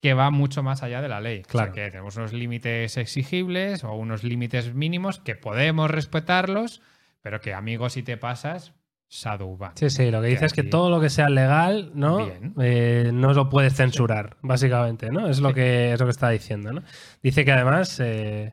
que 0.00 0.14
va 0.14 0.30
mucho 0.30 0.62
más 0.62 0.82
allá 0.82 1.02
de 1.02 1.08
la 1.08 1.20
ley. 1.20 1.42
Claro. 1.42 1.72
O 1.72 1.74
sea, 1.74 1.84
que 1.84 1.90
tenemos 1.90 2.16
unos 2.16 2.32
límites 2.32 2.96
exigibles 2.96 3.84
o 3.84 3.92
unos 3.94 4.22
límites 4.22 4.72
mínimos 4.74 5.18
que 5.18 5.34
podemos 5.34 5.90
respetarlos, 5.90 6.80
pero 7.20 7.40
que 7.40 7.52
amigos, 7.52 7.94
si 7.94 8.02
te 8.02 8.16
pasas, 8.16 8.72
Sadhuban. 9.10 9.72
Sí, 9.74 9.88
sí, 9.88 10.10
lo 10.10 10.20
que 10.20 10.28
dice 10.28 10.44
es 10.44 10.52
que 10.52 10.62
todo 10.64 10.90
lo 10.90 11.00
que 11.00 11.08
sea 11.08 11.30
legal, 11.30 11.92
¿no? 11.94 12.26
Bien. 12.26 12.54
Eh, 12.60 13.10
no 13.14 13.32
lo 13.32 13.48
puedes 13.48 13.74
censurar, 13.74 14.36
básicamente, 14.42 15.10
¿no? 15.10 15.28
Es 15.28 15.40
lo 15.40 15.48
Sí. 15.48 15.54
que 15.54 15.92
es 15.94 16.00
lo 16.00 16.04
que 16.06 16.12
está 16.12 16.28
diciendo, 16.28 16.72
¿no? 16.72 16.82
Dice 17.22 17.44
que 17.44 17.52
además, 17.52 17.98
eh, 18.00 18.52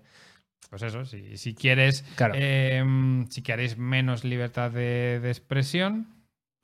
Pues 0.69 0.81
eso, 0.81 1.05
si, 1.05 1.37
si 1.37 1.53
quieres, 1.55 2.03
Claro. 2.15 2.33
eh, 2.37 2.83
si 3.29 3.41
queréis 3.41 3.77
menos 3.77 4.23
libertad 4.23 4.71
de, 4.71 5.19
de 5.21 5.29
expresión, 5.29 6.07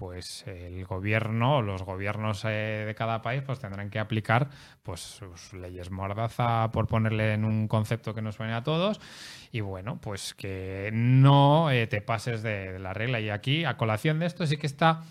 pues 0.01 0.47
el 0.47 0.83
gobierno 0.85 1.57
o 1.57 1.61
los 1.61 1.83
gobiernos 1.83 2.43
eh, 2.45 2.85
de 2.87 2.95
cada 2.95 3.21
país 3.21 3.43
pues 3.45 3.59
tendrán 3.59 3.91
que 3.91 3.99
aplicar 3.99 4.49
pues 4.81 4.99
sus 4.99 5.53
leyes 5.53 5.91
mordaza 5.91 6.71
por 6.71 6.87
ponerle 6.87 7.33
en 7.33 7.45
un 7.45 7.67
concepto 7.67 8.15
que 8.15 8.23
nos 8.23 8.33
suene 8.33 8.53
a 8.53 8.63
todos. 8.63 8.99
Y 9.51 9.61
bueno 9.61 10.01
pues 10.01 10.33
que 10.33 10.89
no 10.91 11.69
eh, 11.69 11.85
te 11.85 12.01
pases 12.01 12.41
de, 12.41 12.71
de 12.71 12.79
la 12.79 12.95
regla. 12.95 13.19
Y 13.19 13.29
aquí 13.29 13.63
a 13.63 13.77
colación 13.77 14.17
de 14.17 14.25
esto 14.25 14.47
sí 14.47 14.57
que 14.57 14.65
está 14.65 15.03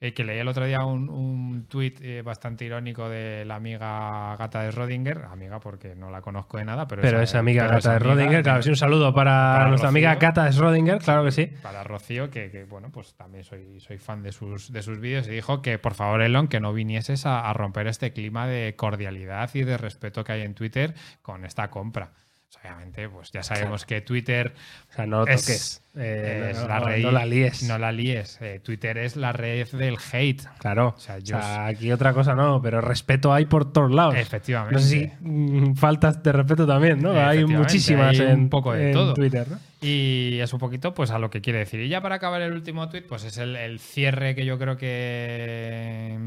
eh, 0.00 0.12
que 0.12 0.24
leí 0.24 0.38
el 0.38 0.48
otro 0.48 0.66
día 0.66 0.84
un, 0.84 1.08
un 1.08 1.66
tuit 1.68 1.98
eh, 2.02 2.20
bastante 2.22 2.64
irónico 2.66 3.08
de 3.08 3.44
la 3.46 3.54
amiga 3.56 4.36
gata 4.36 4.62
de 4.62 4.70
Rodinger, 4.70 5.24
amiga 5.30 5.58
porque 5.58 5.94
no 5.94 6.10
la 6.10 6.20
conozco 6.20 6.58
de 6.58 6.64
nada, 6.66 6.86
pero, 6.86 7.00
Pero 7.02 7.16
esa- 7.18 7.24
esa 7.24 7.38
amiga 7.38 7.64
pero 7.66 7.76
Cata 7.76 7.92
de 7.94 7.98
Rodinger, 8.00 8.42
claro, 8.42 8.62
sí, 8.62 8.68
un 8.68 8.76
saludo 8.76 9.14
para, 9.14 9.30
Para 9.56 9.68
nuestra 9.68 9.88
amiga. 9.88 10.18
Cata 10.18 10.44
de 10.44 10.50
Schrödinger, 10.50 10.98
claro 11.02 11.24
que 11.24 11.30
sí. 11.32 11.50
para 11.62 11.82
Rocío, 11.84 12.28
que, 12.30 12.50
que, 12.50 12.64
bueno, 12.64 12.90
pues 12.92 13.14
también 13.14 13.44
soy, 13.44 13.80
soy 13.80 13.98
fan 13.98 14.22
de 14.22 14.32
sus, 14.32 14.70
de 14.72 14.82
sus 14.82 15.00
vídeos, 15.00 15.26
y 15.28 15.30
dijo 15.30 15.62
que 15.62 15.78
por 15.78 15.94
favor, 15.94 16.20
Elon, 16.20 16.48
que 16.48 16.60
no 16.60 16.72
vinieses 16.74 17.24
a, 17.26 17.48
a 17.48 17.52
romper 17.54 17.86
este 17.86 18.12
clima 18.12 18.46
de 18.46 18.74
cordialidad 18.76 19.48
y 19.54 19.62
de 19.64 19.78
respeto 19.78 20.24
que 20.24 20.32
hay 20.32 20.42
en 20.42 20.54
Twitter 20.54 20.94
con 21.22 21.44
esta 21.44 21.70
compra. 21.70 22.12
Pues, 22.48 22.64
obviamente, 22.64 23.08
pues 23.08 23.32
ya 23.32 23.42
sabemos 23.42 23.84
que 23.84 24.00
Twitter 24.02 24.54
O 24.90 24.94
sea, 24.94 25.06
no 25.06 25.24
lo 25.24 25.26
Es- 25.26 25.40
toques. 25.42 25.82
Eh, 25.98 26.48
es 26.52 26.58
no, 26.60 26.68
la 26.68 26.78
no- 26.80 26.86
red. 26.86 27.02
no 27.02 27.10
la 27.10 27.24
líes. 27.26 27.62
No 27.64 27.78
la 27.78 27.90
líes. 27.90 28.38
Eh, 28.40 28.60
Twitter 28.62 28.98
es 28.98 29.16
la 29.16 29.32
red 29.32 29.66
del 29.72 29.96
hate. 30.12 30.42
Claro. 30.58 30.94
O 30.96 31.00
sea, 31.00 31.16
O 31.16 31.18
yo- 31.18 31.40
sea, 31.40 31.66
aquí 31.66 31.90
otra 31.90 32.12
cosa 32.12 32.34
no, 32.34 32.60
pero 32.62 32.80
respeto 32.80 33.32
hay 33.32 33.46
por 33.46 33.72
todos 33.72 33.90
lados. 33.92 34.14
Efectivamente. 34.16 34.74
No 34.74 34.80
sé 34.80 34.88
si 34.88 35.12
mm, 35.20 35.74
faltas 35.74 36.22
de 36.22 36.32
respeto 36.32 36.66
también, 36.66 37.00
¿no? 37.02 37.18
Hay 37.18 37.44
muchísimas 37.46 38.18
hay 38.20 38.26
en, 38.26 38.48
poco 38.48 38.72
de 38.74 38.88
en 38.88 38.92
todo. 38.92 39.14
Twitter, 39.14 39.48
¿no? 39.48 39.58
Y 39.80 40.38
es 40.40 40.52
un 40.54 40.58
poquito 40.58 40.94
pues 40.94 41.10
a 41.10 41.18
lo 41.18 41.28
que 41.28 41.42
quiere 41.42 41.58
decir. 41.58 41.80
Y 41.80 41.88
ya 41.88 42.00
para 42.00 42.14
acabar 42.14 42.40
el 42.40 42.52
último 42.54 42.88
tweet, 42.88 43.02
pues 43.02 43.24
es 43.24 43.36
el, 43.36 43.56
el 43.56 43.78
cierre 43.78 44.34
que 44.34 44.46
yo 44.46 44.58
creo 44.58 44.76
que. 44.78 46.18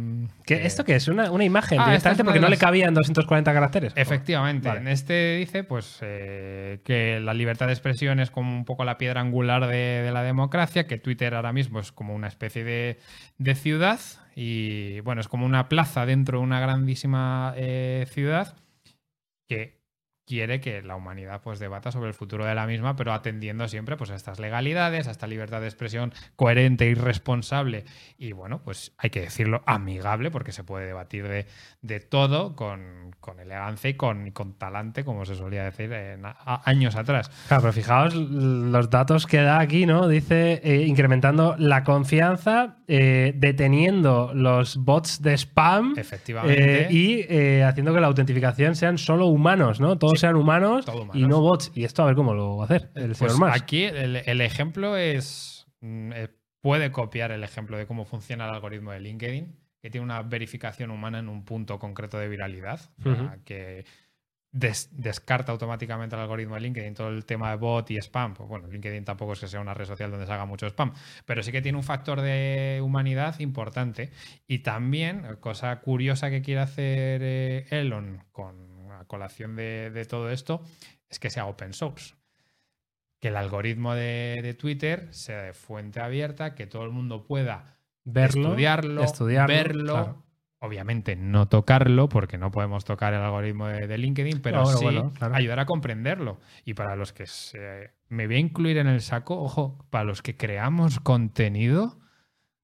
¿Qué, 0.46 0.58
que- 0.60 0.66
¿Esto 0.68 0.84
qué 0.86 0.96
es? 0.96 1.08
¿Una, 1.08 1.32
una 1.32 1.44
imagen 1.44 1.80
Ah, 1.80 1.86
directamente 1.88 2.22
es 2.22 2.26
porque 2.26 2.40
no 2.40 2.48
le 2.48 2.58
cabían 2.58 2.94
240 2.94 3.52
caracteres. 3.54 3.94
Efectivamente. 3.96 4.68
Vale. 4.68 4.82
En 4.82 4.88
este 4.88 5.38
dice 5.38 5.64
pues 5.64 5.98
eh, 6.02 6.80
que 6.84 7.20
la 7.20 7.34
libertad 7.34 7.68
de 7.68 7.74
expresión 7.74 8.20
es 8.20 8.30
como 8.32 8.56
un 8.56 8.66
poco 8.66 8.84
la 8.86 8.98
piedra 8.98 9.22
angular 9.22 9.66
de, 9.68 9.76
de 10.04 10.12
la 10.12 10.22
democracia, 10.24 10.86
que 10.88 10.98
Twitter 10.98 11.34
ahora 11.34 11.52
mismo 11.54 11.80
es 11.80 11.92
como 11.92 12.14
una 12.14 12.28
especie 12.28 12.64
de, 12.64 13.00
de 13.38 13.56
ciudad 13.56 14.00
y 14.36 15.00
bueno, 15.02 15.22
es 15.22 15.28
como 15.28 15.46
una 15.46 15.70
plaza 15.70 16.06
dentro 16.06 16.38
de 16.38 16.44
una 16.44 16.60
grandísima 16.60 17.54
eh, 17.58 18.06
ciudad 18.10 18.56
que 19.48 19.79
quiere 20.30 20.62
que 20.62 20.84
la 20.84 20.96
humanidad 20.96 21.42
pues 21.44 21.58
debata 21.58 21.92
sobre 21.92 22.10
el 22.10 22.14
futuro 22.14 22.46
de 22.46 22.54
la 22.54 22.68
misma, 22.68 22.96
pero 22.96 23.14
atendiendo 23.14 23.68
siempre 23.68 23.98
pues 23.98 24.12
a 24.12 24.16
estas 24.16 24.40
legalidades, 24.40 25.08
a 25.08 25.12
esta 25.12 25.26
libertad 25.26 25.60
de 25.60 25.66
expresión 25.66 26.14
coherente 26.36 26.86
y 26.86 26.94
responsable 26.94 27.84
y 28.20 28.34
bueno, 28.34 28.62
pues 28.64 28.92
hay 29.00 29.10
que 29.10 29.22
decirlo 29.22 29.64
amigable 29.66 30.30
porque 30.30 30.52
se 30.52 30.64
puede 30.64 30.86
debatir 30.86 31.28
de, 31.28 31.48
de 31.82 32.00
todo 32.00 32.56
con, 32.56 33.16
con 33.20 33.40
elegancia 33.40 33.90
y 33.90 33.96
con, 33.96 34.30
con 34.30 34.54
talante, 34.54 35.04
como 35.04 35.26
se 35.26 35.34
solía 35.36 35.64
decir 35.64 35.92
en 35.92 36.24
a- 36.26 36.62
años 36.64 36.96
atrás. 36.96 37.30
Claro, 37.48 37.64
pero 37.64 37.74
fijaos 37.74 38.14
los 38.14 38.90
datos 38.92 39.26
que 39.26 39.38
da 39.42 39.60
aquí, 39.60 39.88
¿no? 39.88 40.08
Dice 40.08 40.62
eh, 40.64 40.86
incrementando 40.86 41.56
la 41.58 41.84
confianza, 41.84 42.78
eh, 42.88 43.34
deteniendo 43.36 44.32
los 44.36 44.78
bots 44.78 45.24
de 45.24 45.34
spam 45.38 45.96
Efectivamente. 45.98 46.84
eh, 46.84 46.92
y 46.92 47.62
haciendo 47.64 47.94
que 47.96 48.00
la 48.00 48.08
autentificación 48.08 48.76
sean 48.76 49.00
solo 49.00 49.26
humanos, 49.26 49.80
¿no? 49.80 49.98
Todos 49.98 50.19
sean 50.20 50.36
humanos, 50.36 50.86
todo 50.86 51.02
humanos. 51.04 51.16
y 51.16 51.26
no 51.28 51.42
bots. 51.42 51.72
Y 51.74 51.84
esto 51.86 52.04
a 52.04 52.06
ver 52.08 52.16
cómo 52.16 52.34
lo 52.34 52.58
va 52.58 52.64
a 52.64 52.66
hacer 52.66 52.92
el 52.96 53.08
Pues 53.08 53.18
señor 53.18 53.40
Musk. 53.40 53.54
aquí 53.62 53.84
el, 53.84 54.18
el 54.18 54.42
ejemplo 54.42 54.96
es. 54.98 55.68
mm, 55.82 56.12
eh, 56.14 56.28
puede 56.62 56.92
copiar 56.92 57.32
el 57.32 57.44
ejemplo 57.46 57.78
de 57.78 57.88
cómo 57.88 58.04
funciona 58.04 58.46
el 58.46 58.54
algoritmo 58.54 58.92
de 58.92 59.00
LinkedIn, 59.00 59.56
que 59.82 59.90
tiene 59.90 60.04
una 60.04 60.22
verificación 60.24 60.92
humana 60.92 61.20
en 61.20 61.30
un 61.30 61.46
punto 61.46 61.80
concreto 61.80 62.20
de 62.20 62.28
viralidad, 62.28 62.82
sea, 63.02 63.12
Ujú. 63.14 63.30
que 63.46 63.86
des- 64.52 64.90
descarta 64.92 65.54
automáticamente 65.54 66.16
el 66.18 66.22
algoritmo 66.22 66.56
de 66.56 66.62
LinkedIn 66.62 66.96
todo 66.96 67.08
el 67.10 67.24
tema 67.24 67.52
de 67.52 67.56
bot 67.56 67.90
y 67.92 67.98
spam. 68.02 68.34
Pues 68.34 68.50
bueno, 68.50 68.68
LinkedIn 68.68 69.06
tampoco 69.06 69.32
es 69.34 69.40
que 69.40 69.48
sea 69.48 69.62
una 69.62 69.74
red 69.74 69.86
social 69.86 70.12
donde 70.12 70.26
se 70.26 70.34
haga 70.34 70.46
mucho 70.46 70.66
spam, 70.68 70.92
pero 71.26 71.44
sí 71.44 71.52
que 71.54 71.62
tiene 71.62 71.78
un 71.78 71.84
factor 71.86 72.20
de 72.20 72.82
humanidad 72.84 73.40
importante. 73.40 74.10
Y 74.46 74.60
también, 74.60 75.38
cosa 75.40 75.80
curiosa 75.80 76.30
que 76.30 76.42
quiere 76.42 76.60
hacer 76.60 77.22
eh, 77.24 77.66
Elon 77.70 78.26
con 78.34 78.69
colación 79.10 79.58
de, 79.58 79.90
de 79.92 80.06
todo 80.06 80.30
esto, 80.30 80.62
es 81.10 81.20
que 81.20 81.30
sea 81.30 81.46
open 81.48 81.74
source. 81.74 82.16
Que 83.20 83.28
el 83.28 83.36
algoritmo 83.36 83.96
de, 83.96 84.40
de 84.42 84.54
Twitter 84.54 85.08
sea 85.12 85.42
de 85.42 85.54
fuente 85.54 86.00
abierta, 86.00 86.56
que 86.56 86.68
todo 86.68 86.86
el 86.86 86.92
mundo 86.92 87.26
pueda 87.26 87.76
Verlo, 88.06 88.48
estudiarlo, 88.50 89.04
estudiarlo, 89.04 89.54
verlo. 89.56 89.94
claro. 89.94 90.24
Obviamente 90.62 91.16
no 91.16 91.48
tocarlo, 91.48 92.10
porque 92.10 92.38
no 92.38 92.52
podemos 92.52 92.84
tocar 92.86 93.14
el 93.14 93.22
algoritmo 93.22 93.68
de, 93.68 93.88
de 93.88 93.98
LinkedIn, 93.98 94.42
pero 94.42 94.66
sí 94.66 94.84
bueno, 94.84 95.12
claro. 95.18 95.36
ayudar 95.36 95.60
a 95.60 95.66
comprenderlo. 95.66 96.40
Y 96.66 96.74
para 96.74 96.96
los 96.98 97.14
que 97.14 97.28
se- 97.28 97.92
me 98.10 98.28
voy 98.28 98.36
a 98.36 98.40
incluir 98.40 98.78
en 98.78 98.88
el 98.88 99.00
saco, 99.02 99.42
ojo, 99.42 99.86
para 99.90 100.04
los 100.04 100.22
que 100.22 100.36
creamos 100.36 101.00
contenido, 101.00 102.00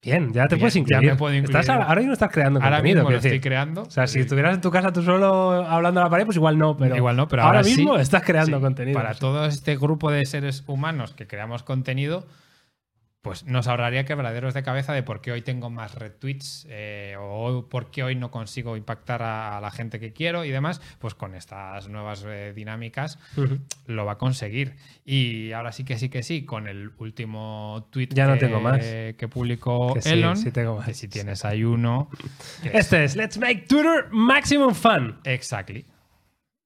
Bien, 0.06 0.32
ya 0.32 0.43
te 0.47 0.56
Bien, 0.56 0.60
puedes 0.62 0.74
ya 0.76 0.80
incluir. 0.80 1.10
me 1.12 1.16
puedo 1.18 1.34
incluir. 1.34 1.56
Estás 1.58 1.70
ahora 1.74 1.86
ahora 1.88 1.99
mismo 2.01 2.14
estás 2.14 2.30
creando 2.32 2.60
ahora 2.60 2.78
contenido. 2.78 2.99
mismo 3.01 3.10
lo 3.12 3.18
estoy 3.18 3.39
creando. 3.39 3.82
O 3.82 3.89
sea, 3.89 4.06
si 4.08 4.20
estuvieras 4.20 4.53
en 4.56 4.62
tu 4.62 4.70
casa 4.72 4.93
tú 4.93 5.01
solo 5.01 5.51
hablando 5.66 5.99
a 5.99 6.03
la 6.03 6.10
pared, 6.12 6.26
pues 6.26 6.38
igual 6.38 6.58
no, 6.60 6.78
pero 6.78 6.95
Igual 6.95 7.18
no, 7.18 7.28
pero 7.28 7.41
ahora, 7.41 7.58
ahora 7.60 7.68
sí. 7.70 7.76
mismo 7.78 7.97
estás 7.97 8.22
creando 8.24 8.58
Sí, 8.58 8.62
contenido. 8.64 8.97
Para 8.99 9.16
todo 9.16 9.45
este 9.47 9.76
grupo 9.78 10.12
de 10.12 10.24
seres 10.26 10.64
humanos 10.68 11.14
que 11.16 11.26
creamos 11.26 11.64
contenido, 11.64 12.26
pues 13.26 13.43
nos 13.45 13.67
ahorraría 13.67 14.05
quebraderos 14.05 14.53
de 14.53 14.61
cabeza 14.61 14.93
de 14.93 15.01
por 15.01 15.19
qué 15.19 15.32
hoy 15.32 15.41
tengo 15.41 15.71
más 15.71 15.95
retweets 15.95 16.67
eh, 16.69 17.15
o 17.19 17.67
por 17.67 17.89
qué 17.89 18.03
hoy 18.03 18.15
no 18.15 18.30
consigo 18.30 18.78
impactar 18.78 19.23
a, 19.23 19.57
a 19.57 19.61
la 19.61 19.71
gente 19.71 19.99
que 19.99 20.13
quiero 20.13 20.45
y 20.45 20.51
demás, 20.51 20.80
pues 20.99 21.15
con 21.15 21.34
estas 21.34 21.88
nuevas 21.89 22.23
eh, 22.28 22.53
dinámicas 22.55 23.17
lo 23.88 24.05
va 24.05 24.11
a 24.13 24.17
conseguir. 24.19 24.76
Y 25.03 25.51
ahora 25.53 25.71
sí 25.71 25.84
que 25.86 25.97
sí 25.97 26.09
que 26.09 26.21
sí, 26.21 26.45
con 26.45 26.67
el 26.67 26.91
último 26.99 27.88
tweet 27.91 28.09
Ya 28.11 28.28
no 28.28 28.34
que, 28.36 28.39
tengo 28.41 28.59
más. 28.61 28.78
que 28.80 29.28
publicó 29.28 29.95
Que 29.95 30.03
sí, 30.03 30.09
Elon, 30.11 30.38
sí 30.38 30.51
tengo 30.51 30.78
más. 30.78 30.86
que 30.86 30.93
si 30.93 31.07
tienes 31.07 31.43
ahí 31.45 31.63
uno, 31.63 32.11
Este 32.63 33.03
es 33.05 33.15
Let's 33.15 33.39
Make 33.39 33.65
Twitter 33.67 34.05
Maximum 34.11 34.76
Fun. 34.76 35.19
exactly. 35.23 35.86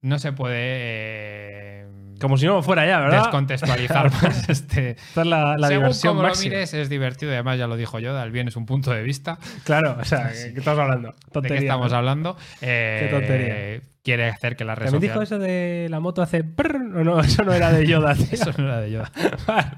No 0.02 0.18
se 0.18 0.32
puede 0.32 0.54
eh, 0.58 1.86
Como 2.20 2.36
si 2.36 2.46
no 2.46 2.62
fuera 2.62 2.86
ya, 2.86 3.00
¿verdad? 3.00 3.22
descontextualizar 3.22 4.12
más 4.22 4.48
este. 4.48 4.90
Esta 4.90 5.20
es 5.22 5.26
la, 5.26 5.56
la 5.56 5.68
Según 5.68 5.84
diversión 5.84 6.10
como 6.12 6.22
lo 6.22 6.28
máxima. 6.28 6.54
mires, 6.54 6.74
es 6.74 6.88
divertido. 6.88 7.32
y 7.32 7.34
Además, 7.34 7.58
ya 7.58 7.66
lo 7.66 7.76
dijo 7.76 7.98
Yoda, 7.98 8.22
el 8.22 8.30
bien 8.30 8.48
es 8.48 8.56
un 8.56 8.66
punto 8.66 8.90
de 8.92 9.02
vista. 9.02 9.38
Claro, 9.64 9.96
o 10.00 10.04
sea, 10.04 10.28
¿qué, 10.32 10.52
qué 10.52 10.58
estás 10.58 10.78
hablando? 10.78 11.14
¿De 11.34 11.48
qué 11.48 11.56
estamos 11.56 11.92
hablando? 11.92 12.36
Eh, 12.60 13.08
tontería. 13.10 13.80
Quiere 14.10 14.28
hacer 14.28 14.56
que 14.56 14.64
la 14.64 14.74
red 14.74 14.90
¿También 14.90 15.12
dijo 15.12 15.22
eso 15.22 15.38
de 15.38 15.86
la 15.88 16.00
moto 16.00 16.20
hace 16.22 16.42
prrr? 16.42 16.96
¿O 16.98 17.04
no? 17.04 17.20
Eso 17.20 17.44
no 17.44 17.52
era 17.52 17.70
de 17.72 17.86
Yoda. 17.86 18.12
Eso 18.32 18.50
no 18.58 18.64
era 18.64 18.80
de 18.80 18.90
Yoda. 18.90 19.10
vale, 19.46 19.70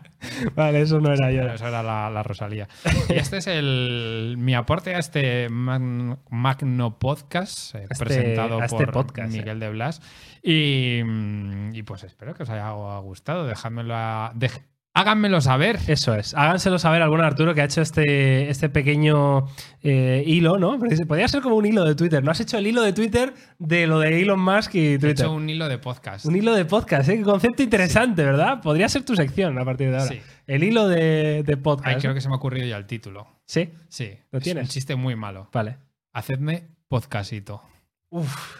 vale, 0.54 0.80
eso 0.80 1.00
no 1.00 1.12
era 1.12 1.26
Pero 1.28 1.42
Yoda. 1.42 1.54
eso 1.54 1.68
era 1.68 1.82
la, 1.82 2.08
la 2.10 2.22
Rosalía. 2.22 2.68
Y 3.08 3.14
este 3.14 3.36
es 3.38 3.46
el 3.46 4.36
mi 4.38 4.54
aporte 4.54 4.94
a 4.94 4.98
este 4.98 5.48
mag- 5.50 6.18
Magno 6.30 6.98
Podcast, 6.98 7.74
eh, 7.74 7.86
Este- 7.90 8.04
presentado 8.04 8.62
este 8.62 8.76
por 8.76 8.92
podcast, 8.92 9.30
Miguel 9.32 9.60
de 9.60 9.68
Blas. 9.70 10.00
Y, 10.42 11.02
mm, 11.04 11.74
y 11.74 11.82
pues 11.82 12.04
espero 12.04 12.34
que 12.34 12.42
os 12.44 12.50
haya 12.50 12.70
gustado. 13.00 13.46
Dejádmelo 13.46 13.94
a- 13.94 14.32
dej- 14.34 14.62
háganmelo 14.94 15.40
saber. 15.40 15.78
Eso 15.88 16.14
es. 16.14 16.34
Háganselo 16.34 16.78
saber 16.78 17.02
algún 17.02 17.20
Arturo 17.20 17.54
que 17.54 17.60
ha 17.62 17.64
hecho 17.64 17.80
este, 17.82 18.50
este 18.50 18.68
pequeño 18.68 19.46
eh, 19.82 20.22
hilo, 20.26 20.58
¿no? 20.58 20.78
Podría 21.06 21.28
ser 21.28 21.42
como 21.42 21.56
un 21.56 21.66
hilo 21.66 21.84
de 21.84 21.94
Twitter. 21.94 22.22
¿No 22.22 22.30
has 22.30 22.40
hecho 22.40 22.58
el 22.58 22.66
hilo 22.66 22.82
de 22.82 22.92
Twitter 22.92 23.32
de 23.58 23.86
lo 23.86 23.98
de 24.00 24.20
Elon 24.20 24.40
Musk 24.40 24.74
y 24.74 24.94
He 24.94 24.98
Twitter? 24.98 25.26
hecho 25.26 25.32
un 25.32 25.48
hilo 25.48 25.68
de 25.68 25.78
podcast. 25.78 26.24
Un 26.26 26.36
hilo 26.36 26.54
de 26.54 26.64
podcast, 26.64 27.08
¿eh? 27.08 27.16
Qué 27.18 27.22
concepto 27.22 27.62
interesante, 27.62 28.24
¿verdad? 28.24 28.60
Podría 28.60 28.88
ser 28.88 29.04
tu 29.04 29.16
sección 29.16 29.58
a 29.58 29.64
partir 29.64 29.90
de 29.90 29.96
ahora. 29.98 30.08
Sí. 30.10 30.20
El 30.46 30.64
hilo 30.64 30.88
de, 30.88 31.42
de 31.44 31.56
podcast. 31.56 31.96
Ay, 31.96 32.00
creo 32.00 32.14
que 32.14 32.20
se 32.20 32.28
me 32.28 32.34
ha 32.34 32.38
ocurrido 32.38 32.66
ya 32.66 32.76
el 32.76 32.86
título. 32.86 33.26
Sí, 33.46 33.70
Sí. 33.88 34.10
¿Lo 34.30 34.38
es 34.38 34.44
tienes? 34.44 34.64
un 34.64 34.68
chiste 34.68 34.94
muy 34.96 35.16
malo. 35.16 35.48
vale. 35.52 35.76
Hacedme 36.14 36.64
podcastito. 36.88 37.62
Uf, 38.10 38.56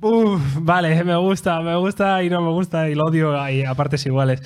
uf, 0.00 0.40
vale, 0.60 1.02
me 1.04 1.16
gusta, 1.16 1.60
me 1.60 1.74
gusta 1.76 2.22
y 2.22 2.28
no 2.30 2.40
me 2.42 2.50
gusta 2.50 2.88
y 2.90 2.94
lo 2.94 3.04
odio 3.04 3.34
a 3.40 3.74
partes 3.74 4.04
iguales. 4.06 4.42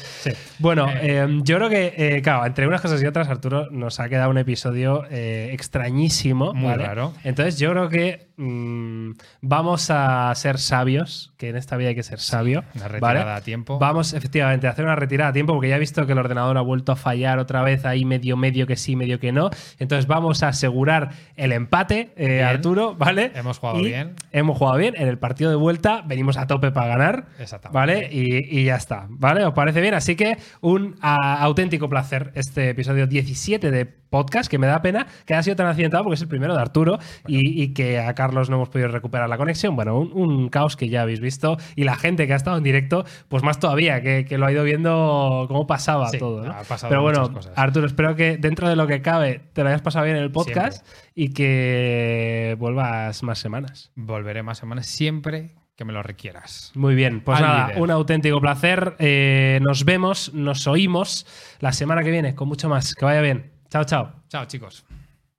Bueno, 0.58 0.88
Eh. 0.88 1.24
eh, 1.24 1.40
yo 1.42 1.56
creo 1.56 1.68
que, 1.68 1.94
eh, 1.96 2.22
claro, 2.22 2.46
entre 2.46 2.66
unas 2.68 2.80
cosas 2.80 3.02
y 3.02 3.06
otras, 3.06 3.28
Arturo, 3.28 3.68
nos 3.70 4.00
ha 4.00 4.08
quedado 4.08 4.30
un 4.30 4.38
episodio 4.38 5.04
extrañísimo. 5.10 6.54
Muy 6.54 6.70
¿vale? 6.70 6.86
raro. 6.86 7.12
Entonces 7.24 7.58
yo 7.58 7.70
creo 7.70 7.88
que 7.88 8.28
mm, 8.36 9.12
vamos 9.42 9.90
a 9.90 10.32
ser 10.34 10.58
sabios, 10.58 11.32
que 11.36 11.48
en 11.48 11.56
esta 11.56 11.76
vida 11.76 11.88
hay 11.90 11.94
que 11.94 12.02
ser 12.02 12.20
sabio. 12.20 12.64
Una 12.74 12.84
¿vale? 12.88 13.18
retirada 13.18 13.36
a 13.36 13.40
tiempo. 13.40 13.78
Vamos 13.78 14.12
efectivamente 14.12 14.66
a 14.66 14.70
hacer 14.70 14.84
una 14.84 14.96
retirada 14.96 15.30
a 15.30 15.32
tiempo 15.32 15.52
porque 15.54 15.68
ya 15.68 15.76
he 15.76 15.80
visto 15.80 16.06
que 16.06 16.12
el 16.12 16.18
ordenador 16.18 16.56
ha 16.58 16.60
vuelto 16.62 16.92
a 16.92 16.96
fallar 16.96 17.38
otra 17.38 17.62
vez 17.62 17.84
ahí 17.84 18.04
medio 18.04 18.36
medio 18.36 18.66
que 18.66 18.76
sí, 18.76 18.94
medio 18.96 19.18
que 19.18 19.32
no. 19.32 19.50
Entonces 19.78 20.06
vamos 20.06 20.42
a 20.42 20.48
asegurar 20.48 21.10
el 21.36 21.52
empate. 21.52 22.10
Arturo, 22.44 22.94
¿vale? 22.94 23.32
Hemos 23.34 23.58
jugado 23.58 23.80
Y 23.80 23.86
bien. 23.86 24.14
Hemos 24.32 24.56
jugado 24.58 24.78
bien. 24.78 24.94
En 24.96 25.07
en 25.09 25.12
el 25.12 25.18
partido 25.18 25.50
de 25.50 25.56
vuelta 25.56 26.02
venimos 26.06 26.36
a 26.36 26.46
tope 26.46 26.70
para 26.70 26.88
ganar. 26.88 27.26
Exactamente. 27.38 27.74
¿Vale? 27.78 28.09
Y, 28.12 28.61
y 28.61 28.64
ya 28.64 28.76
está. 28.76 29.06
¿Vale? 29.09 29.44
¿Os 29.44 29.54
parece 29.54 29.80
bien? 29.80 29.94
Así 29.94 30.16
que 30.16 30.36
un 30.61 30.96
a, 31.00 31.42
auténtico 31.42 31.88
placer 31.88 32.32
este 32.34 32.70
episodio 32.70 33.06
17 33.06 33.70
de 33.70 33.86
podcast, 33.86 34.50
que 34.50 34.59
me 34.59 34.66
da 34.66 34.80
pena 34.80 35.06
que 35.26 35.34
haya 35.34 35.42
sido 35.42 35.56
tan 35.56 35.66
accidentado 35.66 36.04
porque 36.04 36.14
es 36.14 36.22
el 36.22 36.28
primero 36.28 36.54
de 36.54 36.61
Arturo 36.61 36.98
y, 37.26 37.62
y 37.62 37.74
que 37.74 38.00
a 38.00 38.14
Carlos 38.14 38.48
no 38.48 38.56
hemos 38.56 38.70
podido 38.70 38.88
recuperar 38.88 39.28
la 39.28 39.36
conexión. 39.36 39.76
Bueno, 39.76 39.98
un, 39.98 40.12
un 40.12 40.48
caos 40.48 40.76
que 40.76 40.88
ya 40.88 41.02
habéis 41.02 41.20
visto 41.20 41.59
y 41.76 41.84
la 41.84 41.96
gente 41.96 42.26
que 42.26 42.32
ha 42.32 42.36
estado 42.36 42.56
en 42.56 42.64
directo, 42.64 43.04
pues 43.28 43.42
más 43.42 43.59
todavía, 43.59 44.00
que, 44.00 44.24
que 44.24 44.38
lo 44.38 44.46
ha 44.46 44.52
ido 44.52 44.64
viendo 44.64 45.44
cómo 45.48 45.66
pasaba 45.66 46.09
Sí, 46.09 46.18
todo. 46.18 46.42
Pero 46.88 47.02
bueno. 47.02 47.30
Arturo, 47.54 47.86
espero 47.86 48.16
que 48.16 48.38
dentro 48.38 48.68
de 48.68 48.76
lo 48.76 48.86
que 48.86 49.02
cabe 49.02 49.40
te 49.52 49.62
lo 49.62 49.68
hayas 49.68 49.82
pasado 49.82 50.04
bien 50.04 50.16
en 50.16 50.22
el 50.22 50.30
podcast 50.30 50.86
y 51.20 51.30
que 51.30 52.54
vuelvas 52.60 53.24
más 53.24 53.40
semanas. 53.40 53.90
Volveré 53.96 54.44
más 54.44 54.58
semanas 54.58 54.86
siempre 54.86 55.56
que 55.74 55.84
me 55.84 55.92
lo 55.92 56.00
requieras. 56.00 56.70
Muy 56.76 56.94
bien, 56.94 57.22
pues 57.22 57.38
Al 57.38 57.44
nada, 57.44 57.66
líder. 57.68 57.82
un 57.82 57.90
auténtico 57.90 58.40
placer. 58.40 58.94
Eh, 59.00 59.58
nos 59.66 59.84
vemos, 59.84 60.32
nos 60.32 60.68
oímos 60.68 61.26
la 61.58 61.72
semana 61.72 62.04
que 62.04 62.12
viene 62.12 62.36
con 62.36 62.46
mucho 62.46 62.68
más. 62.68 62.94
Que 62.94 63.04
vaya 63.04 63.20
bien. 63.20 63.50
Chao, 63.68 63.82
chao. 63.82 64.12
Chao, 64.28 64.44
chicos. 64.44 64.84